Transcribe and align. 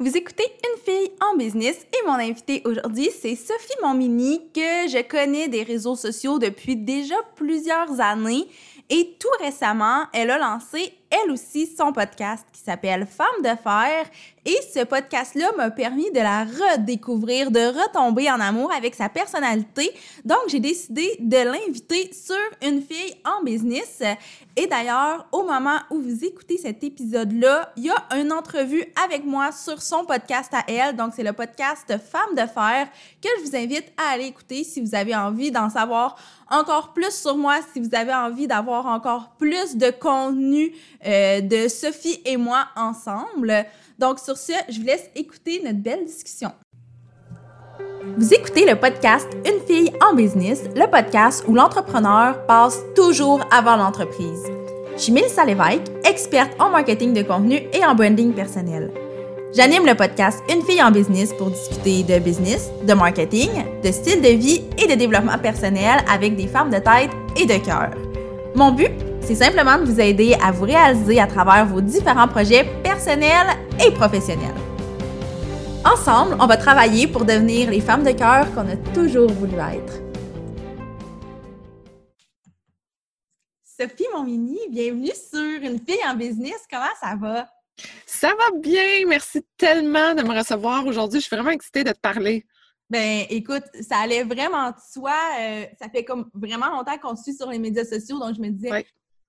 Vous 0.00 0.16
écoutez 0.16 0.42
Une 0.42 0.82
fille 0.82 1.12
en 1.20 1.36
business 1.36 1.86
et 1.92 2.06
mon 2.06 2.14
invité 2.14 2.62
aujourd'hui, 2.64 3.10
c'est 3.16 3.36
Sophie 3.36 3.76
Montmini 3.80 4.40
que 4.52 4.88
je 4.88 5.08
connais 5.08 5.46
des 5.46 5.62
réseaux 5.62 5.94
sociaux 5.94 6.40
depuis 6.40 6.74
déjà 6.74 7.14
plusieurs 7.36 8.00
années 8.00 8.44
et 8.90 9.16
tout 9.18 9.28
récemment, 9.40 10.04
elle 10.12 10.30
a 10.30 10.38
lancé 10.38 10.92
elle 11.10 11.30
aussi 11.30 11.66
son 11.66 11.92
podcast 11.92 12.44
qui 12.52 12.60
s'appelle 12.60 13.06
Femme 13.06 13.42
de 13.42 13.56
fer 13.62 14.04
et 14.44 14.56
ce 14.74 14.84
podcast-là 14.84 15.52
m'a 15.56 15.70
permis 15.70 16.10
de 16.10 16.18
la 16.18 16.44
redécouvrir, 16.44 17.50
de 17.50 17.60
retomber 17.60 18.30
en 18.30 18.40
amour 18.40 18.72
avec 18.72 18.94
sa 18.94 19.08
personnalité. 19.08 19.90
Donc, 20.24 20.40
j'ai 20.48 20.60
décidé 20.60 21.16
de 21.20 21.36
l'inviter 21.36 22.10
sur 22.12 22.36
Une 22.62 22.82
fille 22.82 23.14
en 23.24 23.42
business. 23.42 24.02
Et 24.56 24.66
d'ailleurs, 24.66 25.26
au 25.32 25.44
moment 25.44 25.78
où 25.90 26.00
vous 26.00 26.24
écoutez 26.24 26.58
cet 26.58 26.84
épisode-là, 26.84 27.72
il 27.76 27.84
y 27.84 27.90
a 27.90 28.18
une 28.18 28.32
entrevue 28.32 28.84
avec 29.04 29.24
moi 29.24 29.50
sur 29.52 29.80
son 29.80 30.04
podcast 30.04 30.52
à 30.52 30.64
elle. 30.68 30.96
Donc, 30.96 31.12
c'est 31.14 31.22
le 31.22 31.32
podcast 31.32 31.96
Femme 31.98 32.34
de 32.34 32.46
fer 32.46 32.88
que 33.22 33.28
je 33.38 33.48
vous 33.48 33.56
invite 33.56 33.92
à 33.96 34.12
aller 34.12 34.26
écouter 34.26 34.64
si 34.64 34.80
vous 34.80 34.94
avez 34.94 35.14
envie 35.14 35.50
d'en 35.50 35.70
savoir 35.70 36.16
encore 36.50 36.92
plus 36.92 37.12
sur 37.12 37.36
moi, 37.36 37.56
si 37.72 37.80
vous 37.80 37.94
avez 37.94 38.14
envie 38.14 38.46
d'avoir 38.46 38.86
encore 38.86 39.32
plus 39.38 39.76
de 39.76 39.90
contenu 39.90 40.72
euh, 41.06 41.40
de 41.40 41.68
Sophie 41.68 42.20
et 42.24 42.36
moi 42.36 42.66
ensemble. 42.76 43.64
Donc, 43.98 44.18
sur 44.18 44.36
ce, 44.36 44.52
je 44.68 44.78
vous 44.78 44.86
laisse 44.86 45.10
écouter 45.14 45.62
notre 45.64 45.78
belle 45.78 46.04
discussion. 46.04 46.52
Vous 48.18 48.34
écoutez 48.34 48.66
le 48.68 48.78
podcast 48.78 49.28
Une 49.46 49.66
fille 49.66 49.92
en 50.06 50.14
business, 50.14 50.64
le 50.76 50.88
podcast 50.90 51.44
où 51.48 51.54
l'entrepreneur 51.54 52.44
passe 52.46 52.80
toujours 52.94 53.40
avant 53.50 53.76
l'entreprise. 53.76 54.44
Je 54.96 55.02
suis 55.02 55.12
Mélissa 55.12 55.44
Lévesque, 55.44 55.90
experte 56.04 56.52
en 56.60 56.70
marketing 56.70 57.14
de 57.14 57.22
contenu 57.22 57.62
et 57.72 57.84
en 57.84 57.94
branding 57.94 58.32
personnel. 58.32 58.92
J'anime 59.56 59.86
le 59.86 59.94
podcast 59.94 60.42
Une 60.52 60.62
fille 60.62 60.82
en 60.82 60.90
business 60.90 61.32
pour 61.32 61.48
discuter 61.48 62.02
de 62.02 62.18
business, 62.18 62.70
de 62.82 62.92
marketing, 62.92 63.50
de 63.84 63.92
style 63.92 64.20
de 64.20 64.30
vie 64.30 64.64
et 64.76 64.88
de 64.88 64.94
développement 64.98 65.38
personnel 65.38 66.04
avec 66.10 66.34
des 66.34 66.48
femmes 66.48 66.70
de 66.70 66.78
tête 66.78 67.10
et 67.36 67.46
de 67.46 67.64
cœur. 67.64 67.92
Mon 68.56 68.72
but, 68.72 68.90
c'est 69.20 69.36
simplement 69.36 69.78
de 69.78 69.84
vous 69.84 70.00
aider 70.00 70.36
à 70.44 70.50
vous 70.50 70.64
réaliser 70.64 71.20
à 71.20 71.28
travers 71.28 71.66
vos 71.66 71.80
différents 71.80 72.26
projets 72.26 72.64
personnels 72.82 73.56
et 73.86 73.92
professionnels. 73.92 74.56
Ensemble, 75.84 76.36
on 76.40 76.48
va 76.48 76.56
travailler 76.56 77.06
pour 77.06 77.24
devenir 77.24 77.70
les 77.70 77.80
femmes 77.80 78.02
de 78.02 78.10
cœur 78.10 78.52
qu'on 78.54 78.68
a 78.68 78.76
toujours 78.92 79.30
voulu 79.30 79.54
être. 79.54 80.02
Sophie 83.62 84.06
Montmini, 84.12 84.58
bienvenue 84.68 85.12
sur 85.14 85.62
Une 85.62 85.78
fille 85.78 86.04
en 86.10 86.16
business. 86.16 86.64
Comment 86.68 86.86
ça 87.00 87.14
va? 87.14 87.53
Ça 88.24 88.30
va 88.30 88.58
bien. 88.58 89.06
Merci 89.06 89.42
tellement 89.58 90.14
de 90.14 90.22
me 90.22 90.34
recevoir 90.34 90.86
aujourd'hui. 90.86 91.20
Je 91.20 91.26
suis 91.26 91.36
vraiment 91.36 91.50
excitée 91.50 91.84
de 91.84 91.90
te 91.90 92.00
parler. 92.00 92.46
Ben, 92.88 93.26
écoute, 93.28 93.64
ça 93.82 93.98
allait 93.98 94.22
vraiment 94.22 94.70
de 94.70 94.76
soi. 94.90 95.12
Euh, 95.40 95.66
ça 95.78 95.90
fait 95.90 96.06
comme 96.06 96.30
vraiment 96.32 96.70
longtemps 96.70 96.96
qu'on 96.96 97.16
suit 97.16 97.34
sur 97.34 97.50
les 97.50 97.58
médias 97.58 97.84
sociaux, 97.84 98.18
donc 98.18 98.34
je 98.34 98.40
me 98.40 98.48
disais, 98.48 98.86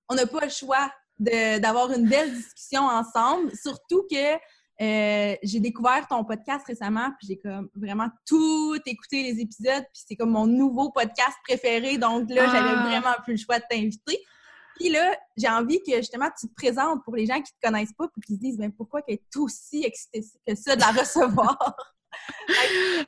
on 0.08 0.14
n'a 0.14 0.26
pas 0.26 0.46
le 0.46 0.50
choix 0.50 0.90
d'avoir 1.18 1.92
une 1.92 2.08
belle 2.08 2.32
discussion 2.32 2.84
ensemble. 2.84 3.52
Surtout 3.54 4.06
que 4.10 4.34
euh, 4.80 5.36
j'ai 5.42 5.60
découvert 5.60 6.08
ton 6.08 6.24
podcast 6.24 6.66
récemment, 6.66 7.10
puis 7.18 7.28
j'ai 7.28 7.36
comme 7.36 7.68
vraiment 7.74 8.08
tout 8.26 8.78
écouté 8.86 9.24
les 9.24 9.42
épisodes, 9.42 9.84
puis 9.92 10.04
c'est 10.08 10.16
comme 10.16 10.30
mon 10.30 10.46
nouveau 10.46 10.90
podcast 10.90 11.36
préféré. 11.46 11.98
Donc 11.98 12.30
là, 12.30 12.46
j'avais 12.46 12.74
ah! 12.74 12.86
vraiment 12.88 13.14
plus 13.24 13.34
le 13.34 13.40
choix 13.40 13.58
de 13.58 13.64
t'inviter. 13.68 14.18
Puis 14.78 14.90
là, 14.90 15.16
j'ai 15.36 15.48
envie 15.48 15.82
que 15.82 15.96
justement 15.96 16.28
tu 16.38 16.48
te 16.48 16.54
présentes 16.54 17.02
pour 17.04 17.16
les 17.16 17.26
gens 17.26 17.40
qui 17.40 17.52
te 17.52 17.58
connaissent 17.62 17.94
pas, 17.94 18.08
pour 18.08 18.22
qu'ils 18.22 18.36
se 18.36 18.40
disent, 18.40 18.58
ben 18.58 18.72
pourquoi 18.72 19.02
tu 19.02 19.14
es 19.14 19.20
aussi 19.36 19.84
excitée 19.84 20.22
que 20.46 20.54
ça 20.54 20.76
de 20.76 20.80
la 20.80 20.92
recevoir? 20.92 21.76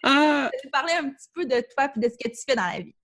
ah. 0.03 0.51
Je 0.53 0.57
vais 0.57 0.63
te 0.65 0.71
parler 0.71 0.93
un 0.95 1.11
petit 1.11 1.29
peu 1.35 1.45
de 1.45 1.63
toi 1.75 1.91
et 1.95 2.01
de 2.01 2.09
ce 2.09 2.17
que 2.17 2.29
tu 2.29 2.43
fais 2.47 2.57
dans 2.57 2.67
la 2.67 2.81
vie. 2.81 2.95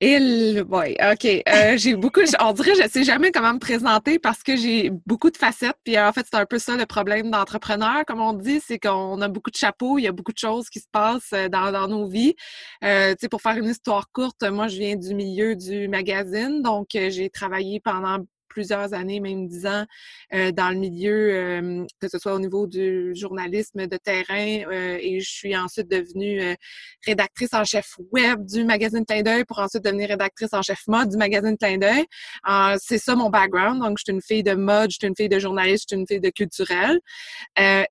Il, 0.00 0.64
oui, 0.70 0.94
OK. 1.00 1.24
Euh, 1.24 1.76
j'ai 1.76 1.96
beaucoup, 1.96 2.20
on 2.40 2.52
dirait, 2.52 2.76
je 2.76 2.88
sais 2.88 3.02
jamais 3.02 3.32
comment 3.32 3.54
me 3.54 3.58
présenter 3.58 4.20
parce 4.20 4.44
que 4.44 4.56
j'ai 4.56 4.90
beaucoup 5.06 5.28
de 5.28 5.36
facettes. 5.36 5.76
Puis 5.82 5.98
en 5.98 6.12
fait, 6.12 6.24
c'est 6.30 6.38
un 6.38 6.46
peu 6.46 6.60
ça 6.60 6.76
le 6.76 6.86
problème 6.86 7.32
d'entrepreneur, 7.32 8.04
comme 8.06 8.20
on 8.20 8.32
dit, 8.32 8.60
c'est 8.64 8.78
qu'on 8.78 9.20
a 9.20 9.26
beaucoup 9.26 9.50
de 9.50 9.56
chapeaux, 9.56 9.98
il 9.98 10.02
y 10.02 10.06
a 10.06 10.12
beaucoup 10.12 10.32
de 10.32 10.38
choses 10.38 10.70
qui 10.70 10.78
se 10.78 10.86
passent 10.92 11.32
euh, 11.32 11.48
dans, 11.48 11.72
dans 11.72 11.88
nos 11.88 12.06
vies. 12.06 12.36
Euh, 12.84 13.10
tu 13.14 13.22
sais, 13.22 13.28
pour 13.28 13.42
faire 13.42 13.56
une 13.56 13.68
histoire 13.68 14.08
courte, 14.12 14.44
moi, 14.44 14.68
je 14.68 14.78
viens 14.78 14.94
du 14.94 15.14
milieu 15.16 15.56
du 15.56 15.88
magazine, 15.88 16.62
donc 16.62 16.94
euh, 16.94 17.10
j'ai 17.10 17.28
travaillé 17.28 17.80
pendant 17.80 18.18
plusieurs 18.58 18.92
années, 18.92 19.20
même 19.20 19.46
dix 19.46 19.66
ans, 19.66 19.84
euh, 20.34 20.50
dans 20.50 20.70
le 20.70 20.74
milieu, 20.74 21.32
euh, 21.32 21.86
que 22.00 22.08
ce 22.08 22.18
soit 22.18 22.34
au 22.34 22.40
niveau 22.40 22.66
du 22.66 23.14
journalisme 23.14 23.86
de 23.86 23.96
terrain. 23.96 24.64
Euh, 24.68 24.98
et 25.00 25.20
je 25.20 25.30
suis 25.30 25.56
ensuite 25.56 25.88
devenue 25.88 26.56
rédactrice 27.06 27.54
en 27.54 27.62
chef 27.62 27.94
web 28.10 28.44
du 28.44 28.64
magazine 28.64 29.04
Clin 29.06 29.22
d'œil 29.22 29.44
pour 29.44 29.60
ensuite 29.60 29.84
devenir 29.84 30.08
rédactrice 30.08 30.52
en 30.52 30.62
chef 30.62 30.80
mode 30.88 31.10
du 31.10 31.16
magazine 31.16 31.56
Clin 31.56 31.78
d'œil. 31.78 32.04
c'est 32.80 32.98
ça 32.98 33.14
mon 33.14 33.30
background. 33.30 33.80
Donc, 33.80 33.98
je 33.98 34.04
suis 34.06 34.12
une 34.12 34.22
fille 34.22 34.42
de 34.42 34.54
mode, 34.54 34.90
je 34.90 34.96
suis 34.98 35.06
une 35.06 35.14
fille 35.16 35.28
de 35.28 35.38
journaliste, 35.38 35.84
je 35.88 35.94
suis 35.94 36.00
une 36.00 36.08
fille 36.08 36.20
de 36.20 36.30
culturel. 36.30 36.98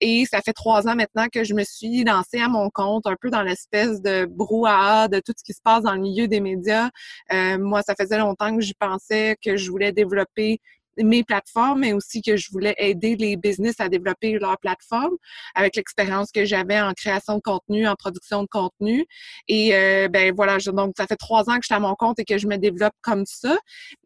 et 0.01 0.25
ça 0.29 0.41
fait 0.41 0.53
trois 0.53 0.85
ans 0.89 0.95
maintenant 0.95 1.27
que 1.31 1.45
je 1.45 1.53
me 1.53 1.63
suis 1.63 2.03
lancée 2.03 2.41
à 2.41 2.49
mon 2.49 2.69
compte, 2.69 3.07
un 3.07 3.15
peu 3.15 3.29
dans 3.29 3.41
l'espèce 3.41 4.01
de 4.01 4.25
brouhaha 4.25 5.07
de 5.07 5.21
tout 5.21 5.33
ce 5.37 5.43
qui 5.45 5.53
se 5.53 5.61
passe 5.63 5.83
dans 5.83 5.93
le 5.93 6.01
milieu 6.01 6.27
des 6.27 6.41
médias. 6.41 6.89
moi, 7.31 7.81
ça 7.83 7.95
faisait 7.97 8.17
longtemps 8.17 8.53
que 8.53 8.61
j'y 8.61 8.73
pensais, 8.73 9.37
que 9.41 9.55
je 9.55 9.71
voulais 9.71 9.93
développer 9.93 10.56
mes 11.03 11.23
plateformes, 11.23 11.81
mais 11.81 11.93
aussi 11.93 12.21
que 12.21 12.37
je 12.37 12.49
voulais 12.51 12.75
aider 12.77 13.15
les 13.15 13.37
business 13.37 13.75
à 13.79 13.89
développer 13.89 14.37
leur 14.39 14.57
plateforme 14.57 15.15
avec 15.55 15.75
l'expérience 15.75 16.31
que 16.31 16.45
j'avais 16.45 16.79
en 16.79 16.93
création 16.93 17.35
de 17.35 17.41
contenu, 17.41 17.87
en 17.87 17.95
production 17.95 18.43
de 18.43 18.47
contenu. 18.47 19.05
Et 19.47 19.75
euh, 19.75 20.07
ben 20.07 20.33
voilà, 20.35 20.57
donc 20.57 20.93
ça 20.97 21.07
fait 21.07 21.15
trois 21.15 21.49
ans 21.49 21.55
que 21.55 21.61
je 21.63 21.67
suis 21.67 21.75
à 21.75 21.79
mon 21.79 21.95
compte 21.95 22.19
et 22.19 22.25
que 22.25 22.37
je 22.37 22.47
me 22.47 22.57
développe 22.57 22.93
comme 23.01 23.25
ça. 23.25 23.57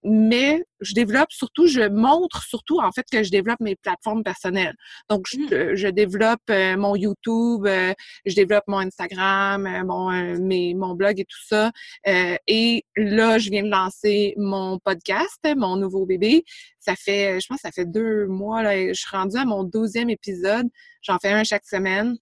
Mais 0.04 0.64
je 0.82 0.94
développe 0.94 1.32
surtout, 1.32 1.68
je 1.68 1.88
montre 1.88 2.44
surtout 2.44 2.80
en 2.80 2.92
fait 2.92 3.06
que 3.12 3.24
je 3.24 3.32
développe 3.32 3.60
mes 3.60 3.76
plateformes 3.76 4.24
personnelles. 4.24 4.76
Donc 5.10 5.26
je, 5.30 5.38
mmh. 5.38 5.76
je 5.76 5.88
développe 5.88 6.42
euh, 6.50 6.78
mon 6.78 6.96
YouTube, 6.96 7.66
euh, 7.66 7.94
je 8.26 8.36
développe 8.36 8.64
mon 8.68 8.80
Instagram, 8.80 9.68
mon 9.86 10.12
mes, 10.40 10.74
mon 10.74 10.96
blog 10.96 11.20
et 11.20 11.26
tout 11.26 11.46
ça. 11.48 11.72
et 12.06 12.84
là, 12.96 13.38
je 13.38 13.50
viens 13.50 13.64
de 13.64 13.70
lancer 13.70 14.34
mon 14.38 14.80
podcast, 14.80 15.40
mon 15.56 15.76
nouveau 15.76 16.06
bébé. 16.06 16.44
Ça 16.82 16.96
fait, 16.96 17.40
je 17.40 17.48
pense, 17.48 17.60
ça 17.62 17.72
fait 17.72 17.86
deux 17.86 18.28
mois. 18.28 18.64
Là, 18.64 18.88
je 18.88 18.94
suis 18.94 19.16
rendue 19.16 19.38
à 19.38 19.46
mon 19.46 19.64
douzième 19.64 20.10
épisode. 20.10 20.68
J'en 21.02 21.18
fais 21.20 21.32
un 21.32 21.44
chaque 21.44 21.66
semaine. 21.66 22.18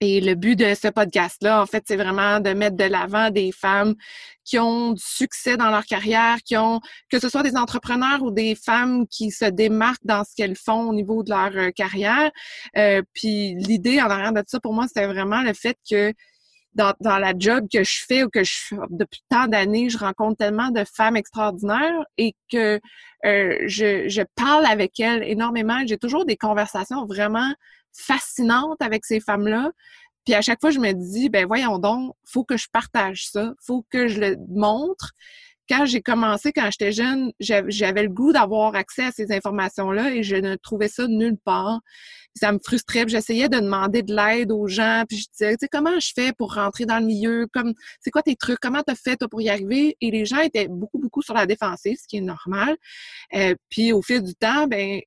Et 0.00 0.20
le 0.20 0.36
but 0.36 0.54
de 0.54 0.74
ce 0.74 0.86
podcast-là, 0.86 1.60
en 1.60 1.66
fait, 1.66 1.82
c'est 1.88 1.96
vraiment 1.96 2.38
de 2.38 2.50
mettre 2.50 2.76
de 2.76 2.84
l'avant 2.84 3.30
des 3.30 3.50
femmes 3.50 3.96
qui 4.44 4.56
ont 4.58 4.92
du 4.92 5.02
succès 5.04 5.56
dans 5.56 5.70
leur 5.70 5.84
carrière, 5.86 6.36
qui 6.44 6.56
ont, 6.56 6.80
que 7.10 7.18
ce 7.18 7.28
soit 7.28 7.42
des 7.42 7.56
entrepreneurs 7.56 8.22
ou 8.22 8.30
des 8.30 8.54
femmes 8.54 9.08
qui 9.08 9.32
se 9.32 9.44
démarquent 9.46 10.04
dans 10.04 10.22
ce 10.22 10.36
qu'elles 10.36 10.56
font 10.56 10.88
au 10.88 10.94
niveau 10.94 11.24
de 11.24 11.30
leur 11.30 11.50
euh, 11.56 11.70
carrière. 11.72 12.30
Euh, 12.76 13.02
puis 13.12 13.56
l'idée 13.56 14.00
en 14.00 14.08
arrière 14.08 14.32
de 14.32 14.42
ça, 14.46 14.60
pour 14.60 14.72
moi, 14.72 14.86
c'était 14.86 15.08
vraiment 15.08 15.42
le 15.42 15.52
fait 15.52 15.76
que 15.90 16.12
dans, 16.78 16.94
dans, 17.00 17.18
la 17.18 17.34
job 17.36 17.66
que 17.70 17.84
je 17.84 18.04
fais 18.06 18.22
ou 18.22 18.30
que 18.30 18.44
je 18.44 18.74
depuis 18.90 19.22
tant 19.28 19.46
d'années, 19.46 19.90
je 19.90 19.98
rencontre 19.98 20.38
tellement 20.38 20.70
de 20.70 20.84
femmes 20.84 21.16
extraordinaires 21.16 22.04
et 22.16 22.34
que 22.50 22.80
euh, 23.26 23.58
je, 23.66 24.08
je 24.08 24.22
parle 24.36 24.64
avec 24.64 25.00
elles 25.00 25.24
énormément. 25.24 25.80
J'ai 25.86 25.98
toujours 25.98 26.24
des 26.24 26.36
conversations 26.36 27.04
vraiment 27.04 27.52
fascinantes 27.92 28.80
avec 28.80 29.04
ces 29.04 29.20
femmes-là. 29.20 29.72
Puis 30.24 30.34
à 30.34 30.42
chaque 30.42 30.60
fois, 30.60 30.70
je 30.70 30.78
me 30.78 30.92
dis, 30.92 31.28
ben 31.28 31.46
voyons 31.46 31.78
donc, 31.78 32.14
faut 32.24 32.44
que 32.44 32.56
je 32.56 32.68
partage 32.72 33.28
ça, 33.28 33.52
faut 33.60 33.84
que 33.90 34.08
je 34.08 34.20
le 34.20 34.36
montre 34.48 35.12
quand 35.68 35.86
j'ai 35.86 36.00
commencé, 36.00 36.52
quand 36.52 36.70
j'étais 36.70 36.92
jeune, 36.92 37.32
j'avais 37.40 38.02
le 38.02 38.08
goût 38.08 38.32
d'avoir 38.32 38.74
accès 38.74 39.04
à 39.04 39.12
ces 39.12 39.32
informations-là 39.32 40.14
et 40.14 40.22
je 40.22 40.36
ne 40.36 40.56
trouvais 40.56 40.88
ça 40.88 41.06
nulle 41.06 41.36
part. 41.44 41.80
Ça 42.34 42.52
me 42.52 42.58
frustrait. 42.58 43.04
J'essayais 43.08 43.48
de 43.48 43.58
demander 43.58 44.02
de 44.02 44.14
l'aide 44.14 44.52
aux 44.52 44.68
gens. 44.68 45.04
Puis 45.08 45.18
je 45.18 45.26
disais, 45.32 45.52
tu 45.52 45.58
sais, 45.60 45.68
comment 45.70 45.98
je 45.98 46.12
fais 46.14 46.32
pour 46.32 46.54
rentrer 46.54 46.86
dans 46.86 46.98
le 46.98 47.06
milieu? 47.06 47.46
Comme, 47.52 47.74
c'est 48.00 48.10
quoi 48.10 48.22
tes 48.22 48.36
trucs? 48.36 48.60
Comment 48.60 48.82
t'as 48.82 48.94
fait 48.94 49.16
toi, 49.16 49.28
pour 49.28 49.42
y 49.42 49.48
arriver? 49.48 49.96
Et 50.00 50.10
les 50.10 50.24
gens 50.24 50.40
étaient 50.40 50.68
beaucoup, 50.68 50.98
beaucoup 50.98 51.22
sur 51.22 51.34
la 51.34 51.46
défensive, 51.46 51.98
ce 52.00 52.06
qui 52.06 52.18
est 52.18 52.22
normal. 52.22 52.76
Euh, 53.34 53.54
puis 53.70 53.92
au 53.92 54.02
fil 54.02 54.22
du 54.22 54.34
temps, 54.34 54.66
ben, 54.66 55.00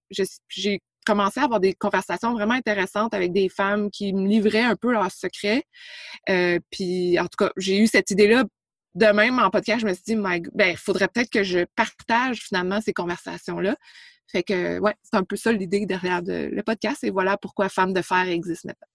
j'ai 0.49 0.81
commencé 1.05 1.39
à 1.39 1.45
avoir 1.45 1.59
des 1.59 1.73
conversations 1.73 2.33
vraiment 2.33 2.53
intéressantes 2.53 3.13
avec 3.13 3.31
des 3.31 3.49
femmes 3.49 3.89
qui 3.89 4.13
me 4.13 4.27
livraient 4.27 4.61
un 4.61 4.75
peu 4.75 4.91
leurs 4.91 5.11
secrets. 5.11 5.63
Euh, 6.29 6.59
puis 6.69 7.19
en 7.19 7.23
tout 7.23 7.37
cas, 7.37 7.51
j'ai 7.57 7.79
eu 7.79 7.87
cette 7.87 8.11
idée-là 8.11 8.43
de 8.95 9.05
même, 9.07 9.39
en 9.39 9.49
podcast, 9.49 9.81
je 9.81 9.87
me 9.87 9.93
suis 9.93 10.03
dit, 10.03 10.15
ben, 10.15 10.67
il 10.67 10.77
faudrait 10.77 11.07
peut-être 11.07 11.29
que 11.29 11.43
je 11.43 11.65
partage 11.75 12.41
finalement 12.41 12.81
ces 12.81 12.93
conversations-là. 12.93 13.75
Fait 14.27 14.43
que, 14.43 14.79
ouais, 14.79 14.95
c'est 15.03 15.17
un 15.17 15.23
peu 15.23 15.35
ça 15.35 15.51
l'idée 15.51 15.85
derrière 15.85 16.21
le 16.23 16.61
podcast. 16.61 17.03
Et 17.03 17.09
voilà 17.09 17.37
pourquoi 17.37 17.69
Femme 17.69 17.93
de 17.93 18.01
fer 18.01 18.27
existe 18.27 18.65
maintenant. 18.65 18.87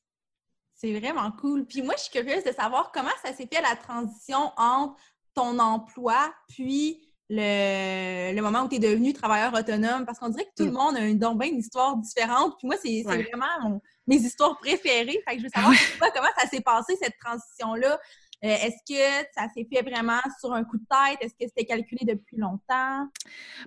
C'est 0.75 0.99
vraiment 0.99 1.33
cool. 1.33 1.67
Puis 1.67 1.83
moi, 1.83 1.95
je 1.97 2.03
suis 2.05 2.13
curieuse 2.13 2.45
de 2.45 2.53
savoir 2.53 2.93
comment 2.93 3.09
ça 3.25 3.33
s'est 3.33 3.49
fait 3.51 3.63
la 3.63 3.77
transition 3.77 4.53
entre 4.57 4.97
ton 5.35 5.59
emploi 5.59 6.35
puis 6.49 7.07
le, 7.29 8.41
moment 8.41 8.63
où 8.63 8.69
tu 8.69 8.77
es 8.77 8.79
devenu 8.79 9.13
travailleur 9.13 9.53
autonome? 9.55 10.07
Parce 10.07 10.19
qu'on 10.19 10.29
dirait 10.29 10.45
que 10.45 10.55
tout 10.57 10.65
le 10.65 10.71
mm. 10.71 10.75
monde 10.75 10.97
a 10.97 11.01
une, 11.01 11.19
donc 11.19 11.45
une 11.45 11.59
histoire 11.59 11.97
différente. 11.97 12.55
Puis 12.59 12.67
moi, 12.67 12.77
c'est 12.83 13.03
vraiment 13.03 13.81
mes 14.07 14.17
histoires 14.17 14.57
préférées. 14.59 15.21
Fait 15.27 15.37
que 15.37 15.39
je 15.39 15.45
veux 15.45 15.51
savoir 15.53 15.75
comment 16.15 16.29
ça 16.39 16.49
s'est 16.49 16.61
passé, 16.61 16.97
cette 17.01 17.17
transition-là. 17.19 17.99
Euh, 18.45 18.49
est-ce 18.49 18.77
que 18.87 19.27
ça 19.35 19.47
s'est 19.55 19.67
fait 19.73 19.83
vraiment 19.83 20.21
sur 20.41 20.53
un 20.53 20.63
coup 20.63 20.77
de 20.77 20.85
tête? 20.85 21.19
Est-ce 21.21 21.33
que 21.33 21.49
c'était 21.49 21.65
calculé 21.65 22.05
depuis 22.05 22.37
longtemps? 22.37 23.09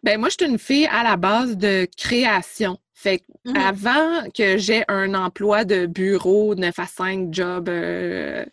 Ben 0.04 0.20
moi, 0.20 0.30
je 0.30 0.36
suis 0.40 0.52
une 0.52 0.60
fille 0.60 0.88
à 0.88 1.04
la 1.04 1.18
base 1.18 1.58
de 1.58 1.88
création. 1.98 2.78
Fait 2.94 3.24
mmh 3.46 3.56
avant 3.56 4.30
que 4.32 4.58
j'ai 4.58 4.84
un 4.88 5.14
emploi 5.14 5.64
de 5.64 5.86
bureau 5.86 6.54
9 6.54 6.78
à 6.78 6.86
5 6.86 7.34
job 7.34 7.70
euh, 7.70 8.46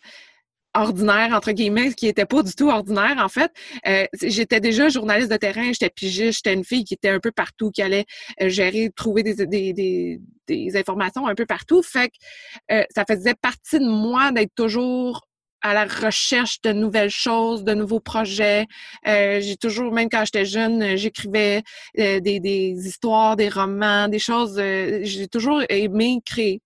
ordinaire, 0.73 1.33
entre 1.33 1.51
guillemets, 1.51 1.93
qui 1.93 2.05
n'était 2.05 2.25
pas 2.25 2.41
du 2.41 2.53
tout 2.55 2.69
ordinaire, 2.69 3.17
en 3.19 3.29
fait. 3.29 3.51
Euh, 3.87 4.05
j'étais 4.21 4.59
déjà 4.59 4.89
journaliste 4.89 5.29
de 5.31 5.37
terrain, 5.37 5.71
j'étais 5.71 5.89
pigiste, 5.89 6.37
j'étais 6.37 6.53
une 6.53 6.63
fille 6.63 6.83
qui 6.83 6.95
était 6.95 7.09
un 7.09 7.19
peu 7.19 7.31
partout, 7.31 7.69
qui 7.69 7.81
allait 7.81 8.05
gérer, 8.39 8.89
trouver 8.95 9.21
des, 9.21 9.45
des, 9.45 10.19
des, 10.47 10.77
informations 10.77 11.27
un 11.27 11.35
peu 11.35 11.45
partout. 11.45 11.83
Fait 11.83 12.09
que 12.09 12.85
ça 12.89 13.05
faisait 13.05 13.35
partie 13.35 13.79
de 13.79 13.87
moi 13.87 14.31
d'être 14.31 14.55
toujours 14.55 15.27
à 15.61 15.73
la 15.73 15.85
recherche 15.85 16.61
de 16.61 16.71
nouvelles 16.71 17.09
choses, 17.09 17.63
de 17.63 17.73
nouveaux 17.73 17.99
projets. 17.99 18.65
Euh, 19.07 19.39
j'ai 19.41 19.57
toujours, 19.57 19.91
même 19.91 20.09
quand 20.09 20.23
j'étais 20.25 20.45
jeune, 20.45 20.81
euh, 20.81 20.97
j'écrivais 20.97 21.63
euh, 21.99 22.19
des, 22.19 22.39
des, 22.39 22.73
histoires, 22.87 23.35
des 23.35 23.49
romans, 23.49 24.07
des 24.07 24.19
choses. 24.19 24.57
j'ai 24.57 25.27
toujours 25.27 25.61
aimé 25.69 26.19
créer. 26.25 26.61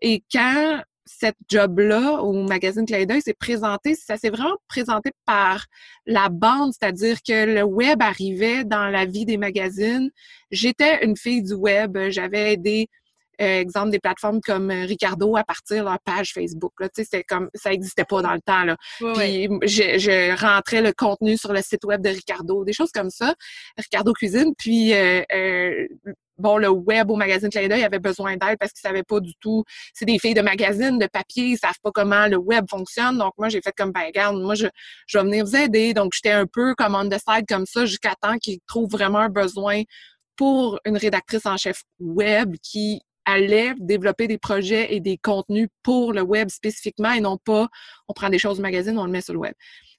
Et 0.00 0.22
quand 0.32 0.82
cette 1.04 1.36
job-là 1.48 2.22
au 2.22 2.32
magazine 2.32 2.84
d'œil 2.84 3.22
s'est 3.22 3.34
présenté, 3.34 3.94
ça 3.94 4.16
s'est 4.16 4.30
vraiment 4.30 4.56
présenté 4.66 5.12
par 5.26 5.66
la 6.06 6.28
bande, 6.28 6.72
c'est-à-dire 6.72 7.18
que 7.22 7.44
le 7.44 7.62
web 7.62 8.02
arrivait 8.02 8.64
dans 8.64 8.88
la 8.88 9.04
vie 9.04 9.24
des 9.24 9.36
magazines. 9.36 10.10
J'étais 10.50 11.04
une 11.04 11.16
fille 11.16 11.42
du 11.42 11.54
web, 11.54 11.96
j'avais 12.08 12.54
aidé 12.54 12.88
euh, 13.40 13.60
exemple, 13.60 13.90
des 13.90 13.98
plateformes 13.98 14.40
comme 14.40 14.70
euh, 14.70 14.84
Ricardo 14.84 15.36
à 15.36 15.44
partir 15.44 15.84
de 15.84 15.88
leur 15.88 15.98
page 16.00 16.32
Facebook. 16.32 16.72
Là, 16.80 16.88
c'était 16.92 17.24
comme 17.24 17.48
ça 17.54 17.70
n'existait 17.70 18.04
pas 18.04 18.22
dans 18.22 18.34
le 18.34 18.40
temps. 18.40 18.64
Là. 18.64 18.76
Puis 18.98 19.48
Je, 19.62 20.40
rentrais 20.40 20.82
le 20.82 20.92
contenu 20.92 21.36
sur 21.36 21.52
le 21.52 21.62
site 21.62 21.84
web 21.84 22.02
de 22.02 22.10
Ricardo, 22.10 22.64
des 22.64 22.72
choses 22.72 22.90
comme 22.92 23.10
ça. 23.10 23.34
Ricardo 23.78 24.12
Cuisine. 24.12 24.52
Puis 24.56 24.92
euh, 24.92 25.86
bon, 26.38 26.58
le 26.58 26.68
web 26.68 27.10
au 27.10 27.16
magazine 27.16 27.48
Clin 27.48 27.68
d'œil 27.68 27.84
avait 27.84 27.98
besoin 27.98 28.36
d'aide 28.36 28.58
parce 28.58 28.72
qu'ils 28.72 28.86
savaient 28.86 29.02
pas 29.02 29.20
du 29.20 29.32
tout. 29.40 29.64
C'est 29.94 30.04
des 30.04 30.18
filles 30.18 30.34
de 30.34 30.42
magazine, 30.42 30.98
de 30.98 31.06
papier, 31.06 31.44
ils 31.44 31.58
savent 31.58 31.78
pas 31.82 31.90
comment 31.92 32.26
le 32.26 32.36
web 32.36 32.66
fonctionne. 32.68 33.18
Donc, 33.18 33.32
moi, 33.38 33.48
j'ai 33.48 33.62
fait 33.62 33.72
comme, 33.76 33.92
ben, 33.92 34.04
regarde, 34.06 34.36
moi, 34.36 34.54
je, 34.54 34.66
je 35.06 35.18
vais 35.18 35.24
venir 35.24 35.44
vous 35.44 35.56
aider. 35.56 35.94
Donc, 35.94 36.12
j'étais 36.14 36.32
un 36.32 36.46
peu 36.46 36.74
comme 36.74 36.94
on 36.94 37.08
the 37.08 37.18
side 37.18 37.46
comme 37.48 37.66
ça 37.66 37.86
jusqu'à 37.86 38.14
temps 38.20 38.36
qu'ils 38.38 38.58
trouvent 38.66 38.90
vraiment 38.90 39.20
un 39.20 39.28
besoin 39.28 39.82
pour 40.36 40.80
une 40.84 40.96
rédactrice 40.96 41.46
en 41.46 41.56
chef 41.56 41.82
web 42.00 42.56
qui 42.62 43.00
allait 43.24 43.74
développer 43.78 44.26
des 44.26 44.38
projets 44.38 44.94
et 44.94 45.00
des 45.00 45.18
contenus 45.18 45.68
pour 45.82 46.12
le 46.12 46.22
web 46.22 46.48
spécifiquement 46.50 47.12
et 47.12 47.20
non 47.20 47.36
pas 47.36 47.68
on 48.08 48.12
prend 48.12 48.28
des 48.28 48.38
choses 48.38 48.56
du 48.56 48.62
magazine, 48.62 48.98
on 48.98 49.06
le 49.06 49.12
met 49.12 49.20
sur 49.20 49.34
le 49.34 49.40
web. 49.40 49.54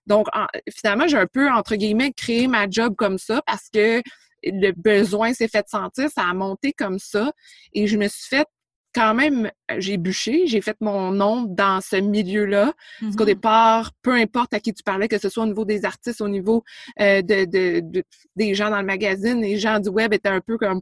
Donc, 0.05 0.27
finalement, 0.69 1.07
j'ai 1.07 1.17
un 1.17 1.27
peu, 1.27 1.49
entre 1.49 1.75
guillemets, 1.75 2.11
créé 2.11 2.47
ma 2.47 2.69
job 2.69 2.95
comme 2.97 3.17
ça 3.17 3.41
parce 3.45 3.69
que 3.73 4.01
le 4.43 4.71
besoin 4.71 5.33
s'est 5.33 5.47
fait 5.47 5.67
sentir, 5.69 6.09
ça 6.13 6.23
a 6.23 6.33
monté 6.33 6.73
comme 6.73 6.99
ça 6.99 7.31
et 7.73 7.87
je 7.87 7.97
me 7.97 8.07
suis 8.09 8.27
fait 8.27 8.47
quand 8.93 9.15
même, 9.15 9.49
j'ai 9.79 9.97
bûché, 9.97 10.45
j'ai 10.45 10.61
fait 10.61 10.77
mon 10.79 11.11
nom 11.11 11.43
dans 11.43 11.81
ce 11.81 11.95
milieu-là. 11.95 12.73
Parce 12.99 13.15
qu'au 13.15 13.23
mm-hmm. 13.23 13.27
départ, 13.27 13.91
peu 14.03 14.13
importe 14.13 14.53
à 14.53 14.59
qui 14.59 14.71
tu 14.71 14.83
parlais, 14.83 15.07
que 15.07 15.17
ce 15.17 15.29
soit 15.29 15.43
au 15.43 15.47
niveau 15.47 15.65
des 15.65 15.83
artistes, 15.83 16.21
au 16.21 16.27
niveau 16.27 16.63
euh, 17.01 17.21
de, 17.23 18.03
des 18.35 18.53
gens 18.53 18.69
dans 18.69 18.79
le 18.79 18.85
magazine, 18.85 19.41
les 19.41 19.57
gens 19.57 19.79
du 19.79 19.89
web 19.89 20.13
étaient 20.13 20.29
un 20.29 20.41
peu 20.41 20.57
comme 20.57 20.81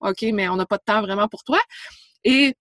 OK, 0.00 0.22
mais 0.32 0.48
on 0.48 0.56
n'a 0.56 0.66
pas 0.66 0.78
de 0.78 0.84
temps 0.84 1.02
vraiment 1.02 1.28
pour 1.28 1.44
toi. 1.44 1.60
Et 2.24 2.54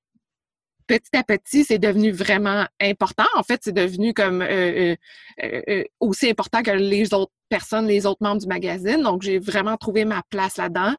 petit 0.89 1.15
à 1.15 1.23
petit, 1.23 1.63
c'est 1.63 1.77
devenu 1.77 2.11
vraiment 2.11 2.65
important. 2.81 3.27
En 3.35 3.43
fait, 3.43 3.61
c'est 3.63 3.75
devenu 3.75 4.13
comme 4.13 4.41
euh, 4.41 4.95
euh, 5.43 5.61
euh, 5.69 5.83
aussi 5.99 6.29
important 6.29 6.63
que 6.63 6.71
les 6.71 7.13
autres 7.13 7.31
personnes, 7.47 7.85
les 7.87 8.07
autres 8.07 8.21
membres 8.21 8.41
du 8.41 8.47
magazine. 8.47 9.03
Donc, 9.03 9.21
j'ai 9.21 9.37
vraiment 9.37 9.77
trouvé 9.77 10.03
ma 10.03 10.23
place 10.31 10.57
là-dedans. 10.57 10.95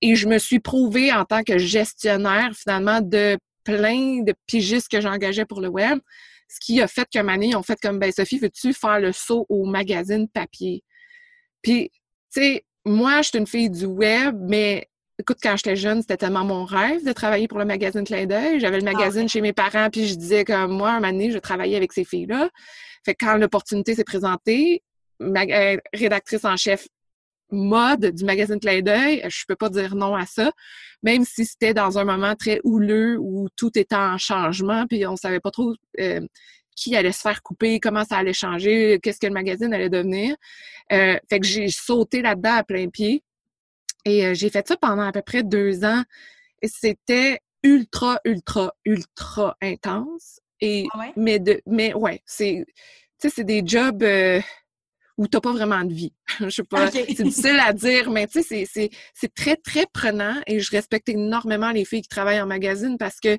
Et 0.00 0.14
je 0.14 0.28
me 0.28 0.38
suis 0.38 0.60
prouvée 0.60 1.12
en 1.12 1.24
tant 1.26 1.42
que 1.42 1.58
gestionnaire, 1.58 2.52
finalement, 2.54 3.00
de 3.02 3.36
plein 3.64 4.22
de 4.22 4.32
pigistes 4.46 4.88
que 4.88 5.00
j'engageais 5.00 5.44
pour 5.44 5.60
le 5.60 5.68
web. 5.68 5.98
Ce 6.48 6.58
qui 6.58 6.80
a 6.80 6.88
fait 6.88 7.06
que 7.12 7.18
année, 7.18 7.48
ils 7.48 7.56
ont 7.56 7.62
fait 7.62 7.78
comme, 7.80 7.98
ben 7.98 8.10
Sophie, 8.10 8.38
veux-tu 8.38 8.72
faire 8.72 8.98
le 8.98 9.12
saut 9.12 9.44
au 9.50 9.66
magazine 9.66 10.26
papier? 10.28 10.82
Puis, 11.60 11.90
tu 12.32 12.40
sais, 12.40 12.64
moi, 12.86 13.20
je 13.20 13.28
suis 13.28 13.38
une 13.38 13.46
fille 13.46 13.68
du 13.68 13.84
web, 13.84 14.36
mais 14.40 14.88
écoute, 15.18 15.38
quand 15.42 15.56
j'étais 15.56 15.76
jeune, 15.76 16.00
c'était 16.00 16.16
tellement 16.16 16.44
mon 16.44 16.64
rêve 16.64 17.04
de 17.04 17.12
travailler 17.12 17.48
pour 17.48 17.58
le 17.58 17.64
magazine 17.64 18.04
Clin 18.04 18.26
d'œil. 18.26 18.60
J'avais 18.60 18.80
le 18.80 18.88
ah, 18.88 18.92
magazine 18.92 19.28
chez 19.28 19.40
mes 19.40 19.52
parents, 19.52 19.88
puis 19.90 20.06
je 20.06 20.14
disais 20.14 20.44
que 20.44 20.66
moi, 20.66 20.92
un 20.92 21.00
moment 21.00 21.12
donné, 21.12 21.30
je 21.30 21.38
travaillais 21.38 21.76
avec 21.76 21.92
ces 21.92 22.04
filles-là. 22.04 22.48
Fait 23.04 23.14
que 23.14 23.24
quand 23.24 23.36
l'opportunité 23.36 23.94
s'est 23.94 24.04
présentée, 24.04 24.82
ma, 25.18 25.42
euh, 25.42 25.76
rédactrice 25.92 26.44
en 26.44 26.56
chef 26.56 26.86
mode 27.50 28.06
du 28.14 28.24
magazine 28.24 28.60
Clin 28.60 28.82
d'œil, 28.82 29.24
je 29.28 29.44
peux 29.48 29.56
pas 29.56 29.70
dire 29.70 29.94
non 29.94 30.14
à 30.14 30.26
ça, 30.26 30.52
même 31.02 31.24
si 31.24 31.44
c'était 31.46 31.74
dans 31.74 31.98
un 31.98 32.04
moment 32.04 32.34
très 32.34 32.60
houleux 32.62 33.16
où 33.18 33.48
tout 33.56 33.76
était 33.78 33.96
en 33.96 34.18
changement, 34.18 34.86
puis 34.86 35.06
on 35.06 35.16
savait 35.16 35.40
pas 35.40 35.50
trop 35.50 35.74
euh, 35.98 36.20
qui 36.76 36.94
allait 36.94 37.12
se 37.12 37.20
faire 37.20 37.42
couper, 37.42 37.80
comment 37.80 38.04
ça 38.04 38.18
allait 38.18 38.32
changer, 38.32 39.00
qu'est-ce 39.02 39.18
que 39.18 39.26
le 39.26 39.32
magazine 39.32 39.72
allait 39.74 39.88
devenir. 39.88 40.36
Euh, 40.92 41.18
fait 41.28 41.40
que 41.40 41.46
j'ai 41.46 41.68
sauté 41.68 42.22
là-dedans 42.22 42.54
à 42.54 42.62
plein 42.62 42.88
pied. 42.88 43.22
Et 44.08 44.24
euh, 44.26 44.34
j'ai 44.34 44.48
fait 44.48 44.66
ça 44.66 44.76
pendant 44.76 45.02
à 45.02 45.12
peu 45.12 45.22
près 45.22 45.42
deux 45.42 45.84
ans. 45.84 46.02
Et 46.62 46.68
c'était 46.68 47.40
ultra, 47.62 48.18
ultra, 48.24 48.74
ultra 48.84 49.56
intense. 49.60 50.40
Et, 50.60 50.86
ah 50.92 51.12
mais, 51.16 51.38
de, 51.38 51.60
mais 51.66 51.94
ouais, 51.94 52.22
c'est, 52.24 52.64
c'est 53.18 53.44
des 53.44 53.62
jobs 53.64 54.02
euh, 54.02 54.40
où 55.18 55.26
tu 55.26 55.36
n'as 55.36 55.40
pas 55.40 55.52
vraiment 55.52 55.84
de 55.84 55.92
vie. 55.92 56.12
je 56.40 56.48
sais 56.48 56.62
pas, 56.62 56.90
c'est 56.90 57.06
difficile 57.06 57.60
à 57.60 57.72
dire, 57.72 58.10
mais 58.10 58.26
tu 58.28 58.42
sais, 58.42 58.64
c'est 58.66 59.34
très, 59.34 59.56
très 59.56 59.84
prenant 59.92 60.34
et 60.46 60.60
je 60.60 60.70
respecte 60.70 61.08
énormément 61.08 61.70
les 61.72 61.84
filles 61.84 62.02
qui 62.02 62.08
travaillent 62.08 62.40
en 62.40 62.46
magazine 62.46 62.96
parce 62.98 63.18
que 63.20 63.36